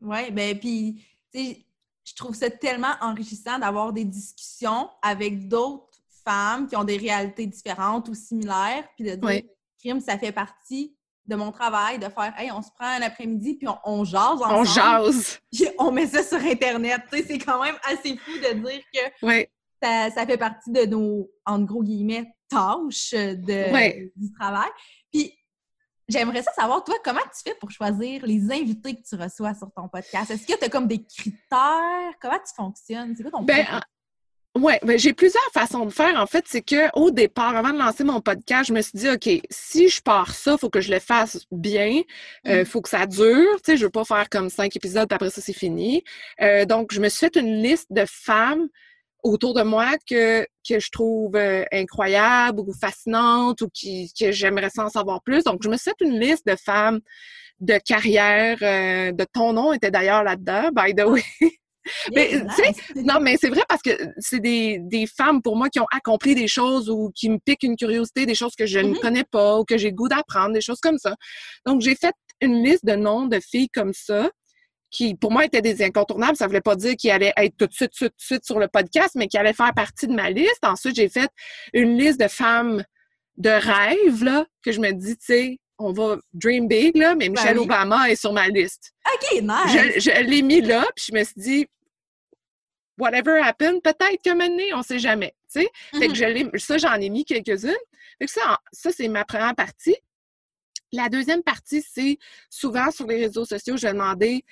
Ouais, 0.00 0.30
ben 0.30 0.58
puis, 0.58 1.02
tu 1.32 1.38
sais, 1.40 1.64
je 2.04 2.14
trouve 2.14 2.34
ça 2.34 2.50
tellement 2.50 2.94
enrichissant 3.00 3.58
d'avoir 3.58 3.92
des 3.92 4.04
discussions 4.04 4.88
avec 5.02 5.48
d'autres 5.48 5.98
femmes 6.24 6.68
qui 6.68 6.76
ont 6.76 6.84
des 6.84 6.96
réalités 6.96 7.46
différentes 7.46 8.08
ou 8.08 8.14
similaires, 8.14 8.86
puis 8.96 9.04
de 9.04 9.14
dire, 9.16 9.42
crime, 9.80 10.00
ça 10.00 10.18
fait 10.18 10.32
partie 10.32 10.94
de 11.26 11.34
mon 11.34 11.50
travail, 11.50 11.98
de 11.98 12.08
faire, 12.08 12.32
hey, 12.38 12.52
on 12.52 12.62
se 12.62 12.70
prend 12.78 12.86
un 12.86 13.02
après-midi, 13.02 13.54
puis 13.54 13.66
on, 13.66 13.76
on 13.84 14.04
jase 14.04 14.40
ensemble. 14.40 14.54
On 14.54 14.64
jase. 14.64 15.40
puis 15.52 15.66
on 15.78 15.90
met 15.90 16.06
ça 16.06 16.22
sur 16.22 16.38
Internet. 16.38 17.00
Tu 17.10 17.18
sais, 17.18 17.24
c'est 17.26 17.38
quand 17.38 17.62
même 17.62 17.74
assez 17.84 18.16
fou 18.16 18.30
de 18.32 18.54
dire 18.54 18.82
que 18.94 19.26
ça, 19.82 20.10
ça 20.10 20.24
fait 20.26 20.36
partie 20.38 20.70
de 20.70 20.84
nos, 20.86 21.28
en 21.44 21.60
gros 21.60 21.82
guillemets, 21.82 22.32
tâches 22.48 23.12
de, 23.12 23.72
Ouais. 23.72 24.12
du 24.14 24.32
travail. 24.32 24.70
J'aimerais 26.08 26.42
ça 26.42 26.52
savoir, 26.52 26.84
toi, 26.84 26.94
comment 27.04 27.20
tu 27.20 27.42
fais 27.50 27.56
pour 27.58 27.70
choisir 27.70 28.24
les 28.24 28.50
invités 28.52 28.94
que 28.94 29.02
tu 29.02 29.16
reçois 29.16 29.54
sur 29.54 29.68
ton 29.74 29.88
podcast? 29.88 30.30
Est-ce 30.30 30.46
que 30.46 30.56
tu 30.56 30.64
as 30.64 30.68
comme 30.68 30.86
des 30.86 31.02
critères? 31.04 32.12
Comment 32.20 32.38
tu 32.38 32.54
fonctionnes? 32.54 33.14
C'est 33.16 33.22
quoi 33.22 33.32
ton 33.32 33.42
Ben? 33.42 33.66
Ouais, 34.56 34.80
ben, 34.82 34.98
j'ai 34.98 35.12
plusieurs 35.12 35.50
façons 35.52 35.84
de 35.84 35.90
faire. 35.90 36.18
En 36.18 36.26
fait, 36.26 36.44
c'est 36.48 36.62
que 36.62 36.88
au 36.98 37.10
départ, 37.10 37.54
avant 37.56 37.72
de 37.74 37.78
lancer 37.78 38.04
mon 38.04 38.22
podcast, 38.22 38.68
je 38.68 38.72
me 38.72 38.80
suis 38.80 38.92
dit, 38.94 39.10
OK, 39.10 39.28
si 39.50 39.88
je 39.90 40.00
pars 40.00 40.34
ça, 40.34 40.56
faut 40.56 40.70
que 40.70 40.80
je 40.80 40.90
le 40.90 40.98
fasse 40.98 41.44
bien. 41.50 42.00
Euh, 42.46 42.62
Mm. 42.62 42.64
faut 42.64 42.80
que 42.80 42.88
ça 42.88 43.04
dure. 43.06 43.56
Tu 43.56 43.72
sais, 43.72 43.76
je 43.76 43.84
veux 43.84 43.90
pas 43.90 44.04
faire 44.06 44.30
comme 44.30 44.48
cinq 44.48 44.74
épisodes, 44.74 45.06
puis 45.08 45.14
après 45.14 45.28
ça, 45.28 45.42
c'est 45.42 45.52
fini. 45.52 46.02
Euh, 46.40 46.64
donc, 46.64 46.94
je 46.94 47.00
me 47.00 47.10
suis 47.10 47.18
fait 47.26 47.36
une 47.36 47.62
liste 47.62 47.88
de 47.92 48.04
femmes 48.06 48.68
autour 49.30 49.54
de 49.54 49.62
moi 49.62 49.92
que, 50.08 50.42
que 50.68 50.78
je 50.80 50.90
trouve 50.90 51.36
euh, 51.36 51.64
incroyables 51.72 52.60
ou 52.60 52.72
fascinantes 52.72 53.60
ou 53.62 53.68
qui, 53.72 54.12
que 54.18 54.32
j'aimerais 54.32 54.70
en 54.78 54.88
savoir 54.88 55.22
plus. 55.22 55.44
Donc, 55.44 55.62
je 55.62 55.68
me 55.68 55.76
suis 55.76 55.90
fait 55.90 56.04
une 56.04 56.18
liste 56.18 56.46
de 56.46 56.56
femmes 56.56 57.00
de 57.60 57.78
carrière. 57.78 58.58
euh, 58.62 59.12
de 59.12 59.26
ton 59.32 59.52
nom 59.52 59.72
était 59.72 59.90
d'ailleurs 59.90 60.22
là-dedans, 60.22 60.70
by 60.74 60.94
the 60.94 61.04
way. 61.06 61.22
mais, 62.14 62.28
Yeah, 62.30 62.44
tu 62.48 62.54
sais, 62.54 62.62
nice. 62.68 63.04
non, 63.04 63.20
mais 63.20 63.36
c'est 63.40 63.48
vrai 63.48 63.62
parce 63.68 63.82
que 63.82 63.90
c'est 64.18 64.40
des, 64.40 64.78
des 64.80 65.06
femmes 65.06 65.40
pour 65.42 65.56
moi 65.56 65.68
qui 65.68 65.80
ont 65.80 65.86
accompli 65.92 66.34
des 66.34 66.48
choses 66.48 66.90
ou 66.90 67.10
qui 67.14 67.30
me 67.30 67.38
piquent 67.38 67.62
une 67.62 67.76
curiosité, 67.76 68.26
des 68.26 68.34
choses 68.34 68.54
que 68.56 68.66
je 68.66 68.80
ne 68.80 68.94
Mhm. 68.94 68.98
connais 69.00 69.24
pas 69.24 69.58
ou 69.58 69.64
que 69.64 69.78
j'ai 69.78 69.90
le 69.90 69.96
goût 69.96 70.08
d'apprendre, 70.08 70.52
des 70.52 70.60
choses 70.60 70.80
comme 70.80 70.98
ça. 70.98 71.14
Donc, 71.64 71.80
j'ai 71.80 71.94
fait 71.94 72.14
une 72.40 72.62
liste 72.62 72.84
de 72.84 72.94
noms 72.94 73.26
de 73.26 73.38
filles 73.40 73.68
comme 73.70 73.92
ça 73.94 74.30
qui, 74.90 75.14
pour 75.14 75.32
moi, 75.32 75.44
étaient 75.44 75.62
des 75.62 75.82
incontournables. 75.82 76.36
Ça 76.36 76.46
voulait 76.46 76.60
pas 76.60 76.76
dire 76.76 76.94
qu'ils 76.96 77.10
allaient 77.10 77.32
être 77.36 77.56
tout 77.56 77.66
de 77.66 77.72
suite, 77.72 77.92
tout 77.96 78.06
de 78.06 78.14
suite 78.16 78.44
sur 78.44 78.58
le 78.58 78.68
podcast, 78.68 79.14
mais 79.14 79.26
qui 79.26 79.36
allaient 79.36 79.52
faire 79.52 79.74
partie 79.74 80.06
de 80.06 80.14
ma 80.14 80.30
liste. 80.30 80.60
Ensuite, 80.62 80.96
j'ai 80.96 81.08
fait 81.08 81.30
une 81.72 81.98
liste 81.98 82.20
de 82.20 82.28
femmes 82.28 82.84
de 83.36 83.50
rêve, 83.50 84.24
là, 84.24 84.46
que 84.62 84.72
je 84.72 84.80
me 84.80 84.92
dis, 84.92 85.16
tu 85.18 85.26
sais, 85.26 85.58
on 85.78 85.92
va 85.92 86.16
dream 86.32 86.68
big, 86.68 86.96
là, 86.96 87.14
mais 87.14 87.28
Michelle 87.28 87.58
oui. 87.58 87.64
Obama 87.64 88.10
est 88.10 88.16
sur 88.16 88.32
ma 88.32 88.48
liste. 88.48 88.92
OK, 89.06 89.42
nice! 89.42 89.96
Je, 89.96 90.00
je 90.00 90.22
l'ai 90.22 90.40
mis 90.40 90.62
là, 90.62 90.86
puis 90.96 91.06
je 91.10 91.14
me 91.14 91.22
suis 91.22 91.34
dit, 91.36 91.66
whatever 92.98 93.40
happen, 93.40 93.80
peut-être 93.80 94.26
moment 94.26 94.48
donné, 94.48 94.72
on 94.74 94.82
sait 94.82 94.98
jamais. 94.98 95.34
Tu 95.52 95.60
sais? 95.60 95.68
Fait 95.98 96.08
que 96.08 96.14
je 96.14 96.24
l'ai, 96.24 96.48
ça, 96.58 96.78
j'en 96.78 96.94
ai 96.94 97.10
mis 97.10 97.24
quelques-unes. 97.24 97.74
Fait 98.18 98.26
que 98.26 98.30
ça, 98.30 98.58
ça, 98.72 98.90
c'est 98.90 99.08
ma 99.08 99.24
première 99.24 99.54
partie. 99.54 99.96
La 100.92 101.08
deuxième 101.08 101.42
partie, 101.42 101.82
c'est 101.82 102.18
souvent 102.48 102.90
sur 102.90 103.06
les 103.06 103.16
réseaux 103.16 103.44
sociaux, 103.44 103.76
je 103.76 103.86
vais 103.86 103.92
demander, 103.92 104.44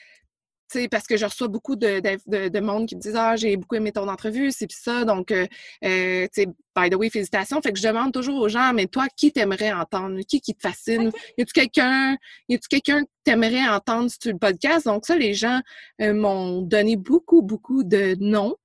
parce 0.91 1.07
que 1.07 1.17
je 1.17 1.25
reçois 1.25 1.49
beaucoup 1.49 1.77
de, 1.77 2.01
de, 2.01 2.19
de- 2.27 2.49
de 2.49 2.61
monde 2.61 2.87
qui 2.87 2.97
me 2.97 3.01
disent 3.01 3.17
Ah, 3.17 3.37
j'ai 3.37 3.57
beaucoup 3.57 3.75
aimé 3.77 3.93
ton 3.93 4.09
entrevue, 4.09 4.51
c'est 4.53 4.67
puis 4.67 4.77
ça. 4.81 5.05
Donc, 5.05 5.31
euh, 5.31 5.47
euh, 5.85 6.27
tu 6.35 6.43
sais, 6.43 6.47
by 6.77 6.91
the 6.91 6.95
way, 6.97 7.11
félicitations. 7.11 7.61
Fait 7.63 7.73
que 7.73 7.79
je 7.79 7.87
demande 7.87 8.13
toujours 8.13 8.41
aux 8.41 8.49
gens, 8.49 8.73
mais 8.75 8.87
toi, 8.87 9.07
qui 9.17 9.33
t'aimerais 9.33 9.73
entendre? 9.73 10.21
Qui 10.29 10.41
qui 10.41 10.55
te 10.55 10.61
fascine? 10.61 11.11
Y 11.39 11.43
a-tu 11.43 11.53
quelqu'un, 11.53 12.17
y 12.49 12.55
a-tu 12.55 12.69
quelqu'un 12.69 13.03
que 13.05 13.09
t'aimerais 13.25 13.67
entendre 13.69 14.11
sur 14.11 14.33
le 14.33 14.39
podcast? 14.39 14.87
Donc, 14.87 15.07
ça, 15.07 15.17
les 15.17 15.35
gens 15.35 15.61
euh, 16.01 16.13
m'ont 16.15 16.63
donné 16.63 16.97
beaucoup, 16.97 17.43
beaucoup 17.43 17.85
de 17.85 18.17
noms 18.21 18.57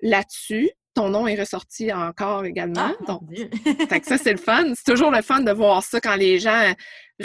là-dessus. 0.00 0.70
Ton 0.94 1.08
nom 1.08 1.26
est 1.26 1.40
ressorti 1.40 1.90
encore 1.92 2.44
également. 2.44 2.92
Ah, 3.00 3.04
Donc, 3.06 3.22
fait 3.88 4.00
que 4.00 4.06
ça, 4.06 4.18
c'est 4.18 4.32
le 4.32 4.38
fun. 4.38 4.72
C'est 4.74 4.92
toujours 4.92 5.10
le 5.10 5.22
fun 5.22 5.40
de 5.40 5.50
voir 5.52 5.82
ça 5.82 6.00
quand 6.00 6.16
les 6.16 6.38
gens 6.38 6.74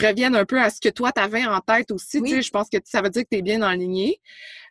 reviennent 0.06 0.36
un 0.36 0.46
peu 0.46 0.60
à 0.62 0.70
ce 0.70 0.80
que 0.82 0.90
toi, 0.90 1.12
tu 1.12 1.22
avais 1.22 1.46
en 1.46 1.60
tête 1.60 1.92
aussi. 1.92 2.20
Oui. 2.20 2.30
Tu 2.30 2.36
sais, 2.36 2.42
je 2.42 2.52
pense 2.52 2.70
que 2.70 2.78
ça 2.86 3.02
veut 3.02 3.10
dire 3.10 3.24
que 3.24 3.30
tu 3.32 3.38
es 3.38 3.42
bien 3.42 3.62
aligné. 3.62 4.20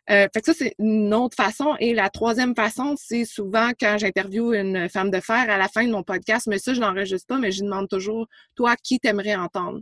Euh, 0.09 0.27
fait 0.33 0.39
que 0.39 0.45
ça, 0.45 0.53
c'est 0.53 0.73
une 0.79 1.13
autre 1.13 1.35
façon. 1.35 1.75
Et 1.79 1.93
la 1.93 2.09
troisième 2.09 2.55
façon, 2.55 2.95
c'est 2.97 3.25
souvent 3.25 3.71
quand 3.79 3.97
j'interviewe 3.97 4.53
une 4.53 4.87
femme 4.89 5.11
de 5.11 5.19
fer 5.19 5.49
à 5.49 5.57
la 5.57 5.67
fin 5.67 5.85
de 5.85 5.91
mon 5.91 6.03
podcast, 6.03 6.47
mais 6.47 6.59
ça, 6.59 6.73
je 6.73 6.79
l'enregistre 6.79 7.27
pas, 7.27 7.37
mais 7.37 7.51
je 7.51 7.63
demande 7.63 7.89
toujours, 7.89 8.27
toi, 8.55 8.75
qui 8.81 8.99
t'aimerais 8.99 9.35
entendre? 9.35 9.81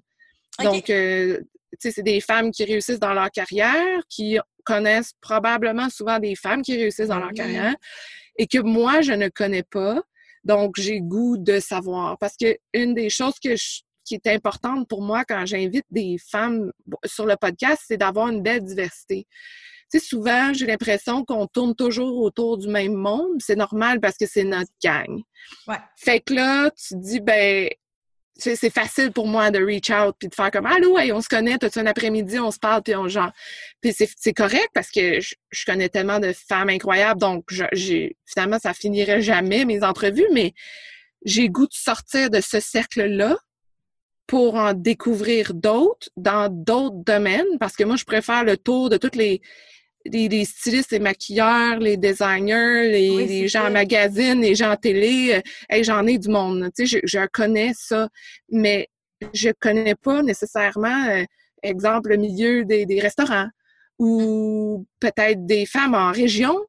Donc, 0.64 0.90
euh, 0.90 1.40
tu 1.72 1.78
sais, 1.80 1.92
c'est 1.92 2.04
des 2.04 2.22
femmes 2.22 2.52
qui 2.52 2.64
réussissent 2.64 3.00
dans 3.00 3.14
leur 3.14 3.30
carrière, 3.30 4.02
qui 4.10 4.40
connaissent 4.64 5.14
probablement 5.22 5.90
souvent 5.90 6.18
des 6.18 6.36
femmes 6.36 6.62
qui 6.62 6.76
réussissent 6.76 7.10
dans 7.10 7.20
leur 7.20 7.30
oui. 7.30 7.36
carrière 7.36 7.76
et 8.38 8.48
que 8.48 8.60
moi, 8.60 9.02
je 9.02 9.12
ne 9.12 9.30
connais 9.30 9.64
pas. 9.64 10.02
Donc, 10.44 10.76
j'ai 10.78 11.02
goût 11.02 11.38
de 11.38 11.60
savoir. 11.60 12.18
Parce 12.18 12.36
que 12.36 12.58
une 12.74 12.94
des 12.94 13.10
choses 13.10 13.36
que 13.44 13.56
je- 13.56 13.82
qui 14.06 14.16
est 14.16 14.28
importante 14.28 14.88
pour 14.88 15.02
moi 15.02 15.26
quand 15.26 15.46
j'invite 15.46 15.86
des 15.92 16.18
femmes 16.18 16.72
sur 17.04 17.26
le 17.26 17.36
podcast, 17.36 17.84
c'est 17.88 17.98
d'avoir 17.98 18.30
une 18.30 18.42
belle 18.42 18.64
diversité. 18.64 19.28
Tu 19.92 20.00
sais, 20.00 20.06
souvent, 20.06 20.54
j'ai 20.54 20.66
l'impression 20.66 21.26
qu'on 21.26 21.48
tourne 21.48 21.76
toujours 21.76 22.22
autour 22.22 22.58
du 22.58 22.68
même 22.68 22.94
monde. 22.94 23.40
C'est 23.40 23.56
normal 23.56 24.00
parce 24.00 24.18
que 24.18 24.26
c'est 24.26 24.44
notre 24.44 24.72
gang. 24.84 25.22
Ouais. 25.68 25.78
Fait 25.98 26.22
que 26.22 26.34
là, 26.34 26.72
tu 26.72 26.96
te 26.96 27.00
dis, 27.00 27.20
ben, 27.20 27.70
c'est 28.38 28.70
facile 28.70 29.12
pour 29.12 29.28
moi 29.28 29.50
de 29.50 29.64
reach 29.64 29.90
out 29.90 30.16
puis 30.20 30.28
de 30.28 30.36
faire 30.36 30.52
comme 30.52 30.66
allô 30.66 30.98
hey, 30.98 31.12
on 31.12 31.22
se 31.22 31.30
connaît 31.30 31.64
as 31.64 31.78
un 31.78 31.86
après-midi 31.86 32.38
on 32.40 32.52
se 32.52 32.60
parle 32.60 32.84
puis 32.84 32.96
on 32.96 33.08
genre 33.08 33.32
puis 33.82 33.94
c'est 33.94 34.34
correct 34.34 34.70
parce 34.74 34.92
que 34.92 35.22
je, 35.22 35.36
connais 35.66 35.90
tellement 35.90 36.20
de 36.20 36.34
femmes 36.34 36.70
incroyables 36.70 37.20
donc 37.20 37.46
j'ai 37.72 38.18
finalement 38.26 38.60
ça 38.60 38.74
finirait 38.74 39.22
jamais 39.22 39.64
mes 39.64 39.84
entrevues 39.84 40.28
mais 40.34 40.54
j'ai 41.24 41.48
goût 41.48 41.66
de 41.66 41.74
sortir 41.74 42.30
de 42.30 42.42
ce 42.42 42.60
cercle 42.60 43.06
là 43.06 43.38
pour 44.28 44.56
en 44.56 44.74
découvrir 44.74 45.54
d'autres 45.54 46.10
dans 46.18 46.50
d'autres 46.50 47.04
domaines 47.04 47.58
parce 47.60 47.76
que 47.76 47.84
moi 47.84 47.96
je 47.96 48.06
préfère 48.06 48.44
le 48.44 48.58
tour 48.58 48.90
de 48.90 48.98
toutes 48.98 49.16
les 49.16 49.42
les, 50.06 50.46
stylistes, 50.46 50.92
les 50.92 51.00
maquilleurs, 51.00 51.80
les 51.80 51.98
designers, 51.98 52.90
les, 52.92 53.48
gens 53.48 53.68
en 53.68 53.72
magazine, 53.72 54.42
les 54.42 54.56
gens 54.56 54.72
en 54.72 54.76
télé. 54.78 55.42
Euh, 55.72 55.84
j'en 55.84 56.06
ai 56.06 56.18
du 56.18 56.30
monde. 56.30 56.70
Tu 56.78 56.86
sais, 56.86 57.02
je, 57.04 57.26
connais 57.26 57.72
ça, 57.74 58.08
mais 58.52 58.88
je 59.34 59.50
connais 59.60 59.96
pas 59.96 60.22
nécessairement, 60.22 61.08
euh, 61.10 61.24
exemple, 61.64 62.10
le 62.10 62.18
milieu 62.18 62.66
des, 62.66 62.86
des 62.86 63.00
restaurants 63.00 63.48
ou 63.98 64.86
peut-être 65.00 65.46
des 65.46 65.66
femmes 65.66 65.96
en 65.96 66.12
région 66.12 66.60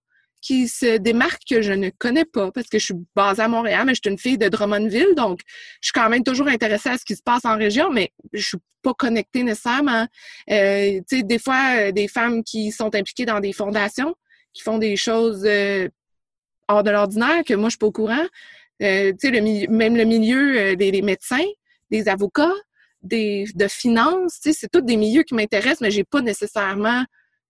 qui 0.41 0.69
se 0.69 0.99
démarque 0.99 1.43
que 1.49 1.63
je 1.63 1.73
ne 1.73 1.91
connais 1.91 2.25
pas 2.25 2.53
parce 2.53 2.69
que 2.69 2.79
je 2.79 2.85
suis 2.87 2.95
basée 3.15 3.43
à 3.43 3.49
Montréal, 3.49 3.85
mais 3.87 3.95
je 3.95 4.01
suis 4.03 4.11
une 4.11 4.19
fille 4.19 4.39
de 4.39 4.49
Drummondville, 4.49 5.15
donc 5.17 5.41
je 5.81 5.89
suis 5.89 5.93
quand 5.93 6.09
même 6.09 6.23
toujours 6.23 6.49
intéressée 6.49 6.91
à 6.91 6.99
ce 6.99 7.05
qui 7.05 7.17
se 7.17 7.23
passe 7.23 7.45
en 7.45 7.57
région, 7.57 7.91
mais 7.91 8.13
je 8.33 8.43
suis 8.43 8.59
pas 8.83 8.95
connectée 8.95 9.43
nécessairement. 9.43 10.07
Euh, 10.51 11.01
tu 11.09 11.19
sais, 11.19 11.23
des 11.23 11.39
fois, 11.39 11.79
euh, 11.79 11.93
des 11.93 12.09
femmes 12.09 12.45
qui 12.45 12.71
sont 12.71 12.95
impliquées 12.95 13.25
dans 13.25 13.41
des 13.41 13.53
fondations, 13.53 14.15
qui 14.53 14.63
font 14.63 14.79
des 14.79 14.97
choses 14.97 15.45
euh, 15.45 15.89
hors 16.69 16.83
de 16.83 16.91
l'ordinaire 16.91 17.43
que 17.45 17.55
moi 17.55 17.69
je 17.69 17.73
suis 17.73 17.79
pas 17.79 17.87
au 17.87 17.93
courant. 17.93 18.27
Tu 18.79 19.15
sais, 19.19 19.67
même 19.69 19.97
le 19.97 20.05
milieu 20.05 20.77
des, 20.77 20.93
des, 20.93 21.03
médecins, 21.03 21.47
des 21.91 22.09
avocats, 22.09 22.53
des 23.03 23.47
de 23.55 23.69
finances, 23.69 24.41
tu 24.41 24.53
sais, 24.53 24.59
c'est 24.61 24.69
tous 24.69 24.83
des 24.83 24.97
milieux 24.97 25.23
qui 25.23 25.35
m'intéressent, 25.35 25.81
mais 25.81 25.91
j'ai 25.91 26.05
pas 26.05 26.21
nécessairement 26.21 27.05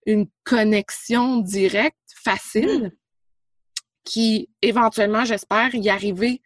une 0.07 0.29
connexion 0.45 1.39
directe, 1.39 1.97
facile, 2.27 2.93
qui 4.05 4.49
éventuellement, 4.63 5.25
j'espère, 5.25 5.75
y 5.75 5.89
arriver. 5.89 6.43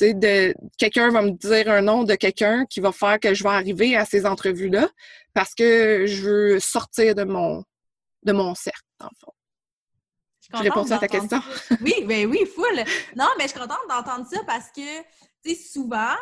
De, 0.00 0.54
quelqu'un 0.78 1.10
va 1.10 1.22
me 1.22 1.32
dire 1.32 1.68
un 1.68 1.82
nom 1.82 2.04
de 2.04 2.14
quelqu'un 2.14 2.64
qui 2.66 2.78
va 2.78 2.92
faire 2.92 3.18
que 3.18 3.34
je 3.34 3.42
vais 3.42 3.50
arriver 3.50 3.96
à 3.96 4.04
ces 4.04 4.26
entrevues-là 4.26 4.88
parce 5.34 5.56
que 5.56 6.06
je 6.06 6.22
veux 6.22 6.60
sortir 6.60 7.16
de 7.16 7.24
mon, 7.24 7.64
de 8.22 8.32
mon 8.32 8.54
cercle, 8.54 8.86
dans 9.00 9.08
le 9.10 9.16
fond. 9.18 9.32
Je, 10.54 10.62
réponds 10.62 10.90
à 10.92 10.98
ta 10.98 11.08
question. 11.08 11.40
oui, 11.82 12.04
ben 12.06 12.26
oui, 12.30 12.46
full. 12.46 12.84
Non, 13.16 13.26
mais 13.36 13.44
je 13.44 13.48
suis 13.48 13.58
contente 13.58 13.78
d'entendre 13.88 14.26
ça 14.30 14.40
parce 14.46 14.68
que, 14.70 15.00
tu 15.44 15.54
sais, 15.54 15.54
souvent, 15.56 16.14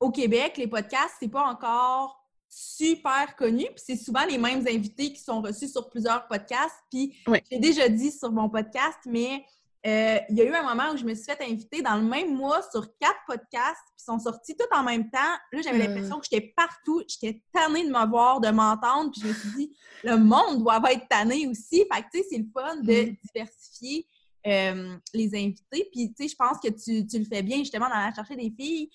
au 0.00 0.10
Québec, 0.10 0.56
les 0.56 0.66
podcasts, 0.66 1.16
c'est 1.20 1.30
pas 1.30 1.44
encore 1.44 2.17
super 2.48 3.36
connu. 3.36 3.64
Puis 3.66 3.84
c'est 3.86 3.96
souvent 3.96 4.24
les 4.24 4.38
mêmes 4.38 4.66
invités 4.66 5.12
qui 5.12 5.20
sont 5.20 5.40
reçus 5.40 5.68
sur 5.68 5.88
plusieurs 5.88 6.26
podcasts. 6.26 6.78
Puis 6.90 7.16
j'ai 7.50 7.58
déjà 7.58 7.88
dit 7.88 8.10
sur 8.10 8.32
mon 8.32 8.48
podcast, 8.48 8.98
mais 9.06 9.44
euh, 9.86 10.18
il 10.28 10.36
y 10.36 10.40
a 10.40 10.44
eu 10.44 10.52
un 10.52 10.62
moment 10.62 10.92
où 10.92 10.96
je 10.96 11.04
me 11.04 11.14
suis 11.14 11.24
fait 11.24 11.40
inviter 11.42 11.82
dans 11.82 11.96
le 11.96 12.02
même 12.02 12.34
mois 12.34 12.60
sur 12.72 12.86
quatre 12.98 13.20
podcasts, 13.26 13.84
puis 13.96 14.04
sont 14.04 14.18
sortis 14.18 14.56
tous 14.56 14.66
en 14.76 14.82
même 14.82 15.08
temps. 15.08 15.36
Là, 15.52 15.60
j'avais 15.62 15.82
euh. 15.82 15.86
l'impression 15.86 16.18
que 16.18 16.26
j'étais 16.30 16.52
partout. 16.56 17.02
J'étais 17.06 17.42
tannée 17.52 17.84
de 17.84 17.90
me 17.90 18.06
voir, 18.08 18.40
de 18.40 18.50
m'entendre. 18.50 19.12
Puis 19.12 19.22
je 19.22 19.28
me 19.28 19.32
suis 19.32 19.50
dit, 19.56 19.76
le 20.02 20.16
monde 20.16 20.58
doit 20.58 20.80
être 20.92 21.06
tanné 21.08 21.46
aussi. 21.46 21.86
Fait 21.92 22.02
que, 22.02 22.06
tu 22.12 22.18
sais, 22.18 22.26
c'est 22.30 22.38
le 22.38 22.46
fun 22.52 22.76
de 22.76 23.10
mm. 23.10 23.16
diversifier 23.32 24.06
euh, 24.46 24.96
les 25.14 25.34
invités. 25.34 25.88
Puis, 25.92 26.12
tu 26.12 26.24
sais, 26.24 26.28
je 26.28 26.36
pense 26.36 26.58
que 26.58 26.68
tu, 26.68 27.06
tu, 27.06 27.18
le 27.18 27.24
fais 27.24 27.42
bien, 27.42 27.58
justement, 27.58 27.88
d'aller 27.88 28.14
chercher 28.14 28.36
des 28.36 28.50
filles 28.50 28.90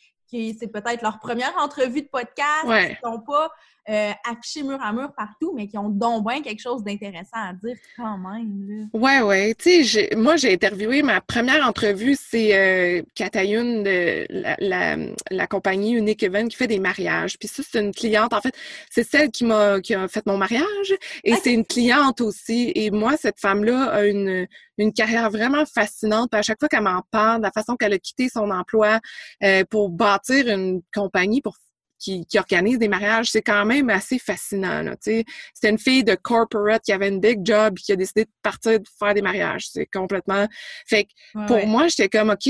c'est 0.60 0.68
peut-être 0.68 1.02
leur 1.02 1.20
première 1.20 1.56
entrevue 1.58 2.02
de 2.02 2.08
podcast, 2.08 2.64
qui 2.64 2.70
ne 2.70 3.12
sont 3.12 3.20
pas 3.20 3.52
euh, 3.90 4.12
affichés 4.30 4.64
mur 4.64 4.80
à 4.82 4.94
mur 4.94 5.12
partout, 5.16 5.54
mais 5.56 5.68
qui 5.68 5.78
ont 5.78 5.90
donc 5.90 6.28
bien 6.28 6.42
quelque 6.42 6.62
chose 6.62 6.84
d'intéressant 6.84 7.32
à 7.34 7.54
dire 7.54 7.76
quand 7.98 8.18
même. 8.18 8.90
Oui, 8.94 9.12
oui. 9.24 9.56
Tu 9.56 9.84
sais, 9.84 10.10
moi, 10.16 10.38
j'ai 10.38 10.54
interviewé, 10.54 11.04
ma 11.04 11.22
première 11.22 11.68
entrevue, 11.68 12.16
c'est 12.20 12.56
euh, 12.58 13.02
de 13.02 14.26
la, 14.30 14.98
la, 15.32 15.48
compagnie 15.48 15.94
Unique 15.94 16.24
Event 16.24 16.48
qui 16.48 16.56
fait 16.56 16.68
des 16.68 16.80
mariages. 16.80 17.38
Puis 17.38 17.48
ça, 17.48 17.64
c'est 17.70 17.80
une 17.80 17.94
cliente, 17.94 18.34
en 18.34 18.42
fait, 18.42 18.56
c'est 18.90 19.04
celle 19.04 19.32
qui 19.32 19.46
m'a 19.46 19.82
qui 19.82 19.94
a 19.94 20.08
fait 20.08 20.26
mon 20.26 20.38
mariage 20.38 20.94
et 21.24 21.36
c'est 21.36 21.54
une 21.54 21.66
cliente 21.66 22.22
aussi. 22.22 22.72
Et 22.76 22.92
moi, 22.92 23.18
cette 23.18 23.40
femme-là 23.40 23.90
a 23.90 24.06
une, 24.06 24.48
une 24.78 24.94
carrière 24.94 25.30
vraiment 25.30 25.66
fascinante. 25.66 26.34
à 26.34 26.42
chaque 26.42 26.60
fois 26.60 26.70
qu'elle 26.70 26.84
m'en 26.84 27.04
parle, 27.12 27.42
la 27.42 27.52
façon 27.52 27.76
qu'elle 27.76 27.94
a 27.94 28.00
quitté 28.00 28.30
son 28.30 28.50
emploi 28.52 29.00
euh, 29.44 29.64
pour 29.70 29.90
bâtir 29.90 30.48
une 30.48 30.82
compagnie 30.94 31.42
pour 31.42 31.56
qui, 32.04 32.26
qui, 32.26 32.38
organise 32.38 32.78
des 32.80 32.88
mariages, 32.88 33.30
c'est 33.32 33.42
quand 33.42 33.66
même 33.66 33.90
assez 33.90 34.20
fascinant. 34.20 34.84
C'était 35.00 35.26
une 35.64 35.80
fille 35.80 36.04
de 36.04 36.16
corporate 36.16 36.84
qui 36.84 36.92
avait 36.92 37.08
une 37.08 37.20
big 37.20 37.40
job 37.46 37.76
et 37.78 37.82
qui 37.82 37.92
a 37.94 37.96
décidé 37.96 38.26
de 38.26 38.32
partir 38.42 38.80
de 38.80 38.86
faire 39.00 39.14
des 39.14 39.22
mariages. 39.22 39.68
C'est 39.70 39.86
complètement. 39.86 40.48
Fait 40.86 41.06
que 41.06 41.48
pour 41.48 41.66
moi, 41.66 41.88
j'étais 41.88 42.10
comme 42.10 42.32
OK, 42.32 42.50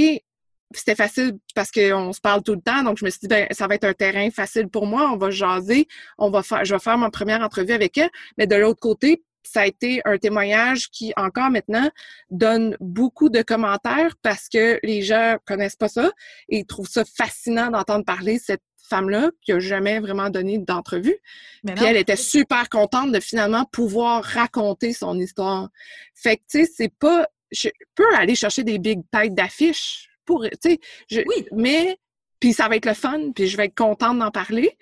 c'était 0.75 0.95
facile 0.95 1.37
parce 1.53 1.71
qu'on 1.71 2.13
se 2.13 2.19
parle 2.19 2.41
tout 2.41 2.55
le 2.55 2.61
temps. 2.61 2.83
Donc, 2.83 2.97
je 2.97 3.05
me 3.05 3.09
suis 3.09 3.19
dit, 3.21 3.27
ben, 3.27 3.47
ça 3.51 3.67
va 3.67 3.75
être 3.75 3.83
un 3.83 3.93
terrain 3.93 4.29
facile 4.31 4.67
pour 4.69 4.87
moi. 4.87 5.11
On 5.11 5.17
va 5.17 5.29
jaser. 5.29 5.87
On 6.17 6.31
va 6.31 6.41
faire, 6.41 6.65
je 6.65 6.73
vais 6.73 6.79
faire 6.79 6.97
ma 6.97 7.11
première 7.11 7.41
entrevue 7.41 7.73
avec 7.73 7.97
elle. 7.97 8.09
Mais 8.37 8.47
de 8.47 8.55
l'autre 8.55 8.79
côté, 8.79 9.23
ça 9.43 9.61
a 9.61 9.67
été 9.67 10.01
un 10.05 10.17
témoignage 10.17 10.89
qui, 10.89 11.13
encore 11.17 11.49
maintenant, 11.49 11.89
donne 12.29 12.75
beaucoup 12.79 13.29
de 13.29 13.41
commentaires 13.41 14.15
parce 14.21 14.49
que 14.49 14.79
les 14.83 15.01
gens 15.01 15.37
connaissent 15.45 15.75
pas 15.75 15.87
ça 15.87 16.11
et 16.49 16.59
ils 16.59 16.65
trouvent 16.65 16.89
ça 16.89 17.03
fascinant 17.05 17.69
d'entendre 17.69 18.05
parler 18.05 18.39
cette 18.39 18.63
femme-là 18.89 19.31
qui 19.41 19.51
a 19.53 19.59
jamais 19.59 19.99
vraiment 19.99 20.29
donné 20.29 20.57
d'entrevue. 20.57 21.17
Puis 21.65 21.85
elle 21.85 21.97
était 21.97 22.15
super 22.15 22.69
contente 22.69 23.11
de 23.11 23.19
finalement 23.19 23.65
pouvoir 23.65 24.23
raconter 24.23 24.93
son 24.93 25.17
histoire. 25.19 25.69
Fait 26.13 26.37
que, 26.37 26.41
tu 26.49 26.65
sais, 26.65 26.71
c'est 26.75 26.93
pas... 26.99 27.27
Je 27.51 27.69
peux 27.95 28.15
aller 28.15 28.35
chercher 28.35 28.63
des 28.63 28.79
big 28.79 29.01
têtes 29.11 29.35
d'affiches 29.35 30.09
pour, 30.25 30.43
tu 30.61 30.79
sais, 31.09 31.25
oui. 31.27 31.45
mais... 31.51 31.97
Puis 32.39 32.51
ça 32.51 32.67
va 32.67 32.75
être 32.75 32.85
le 32.85 32.93
fun, 32.93 33.31
puis 33.33 33.47
je 33.47 33.55
vais 33.55 33.67
être 33.67 33.75
contente 33.75 34.19
d'en 34.19 34.29
parler. 34.29 34.77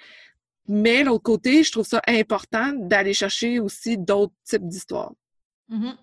Mais 0.67 1.03
l'autre 1.03 1.23
côté, 1.23 1.63
je 1.63 1.71
trouve 1.71 1.87
ça 1.87 2.01
important 2.07 2.71
d'aller 2.73 3.13
chercher 3.13 3.59
aussi 3.59 3.97
d'autres 3.97 4.33
types 4.43 4.67
d'histoires. 4.67 5.13
Mm-hmm. 5.69 5.95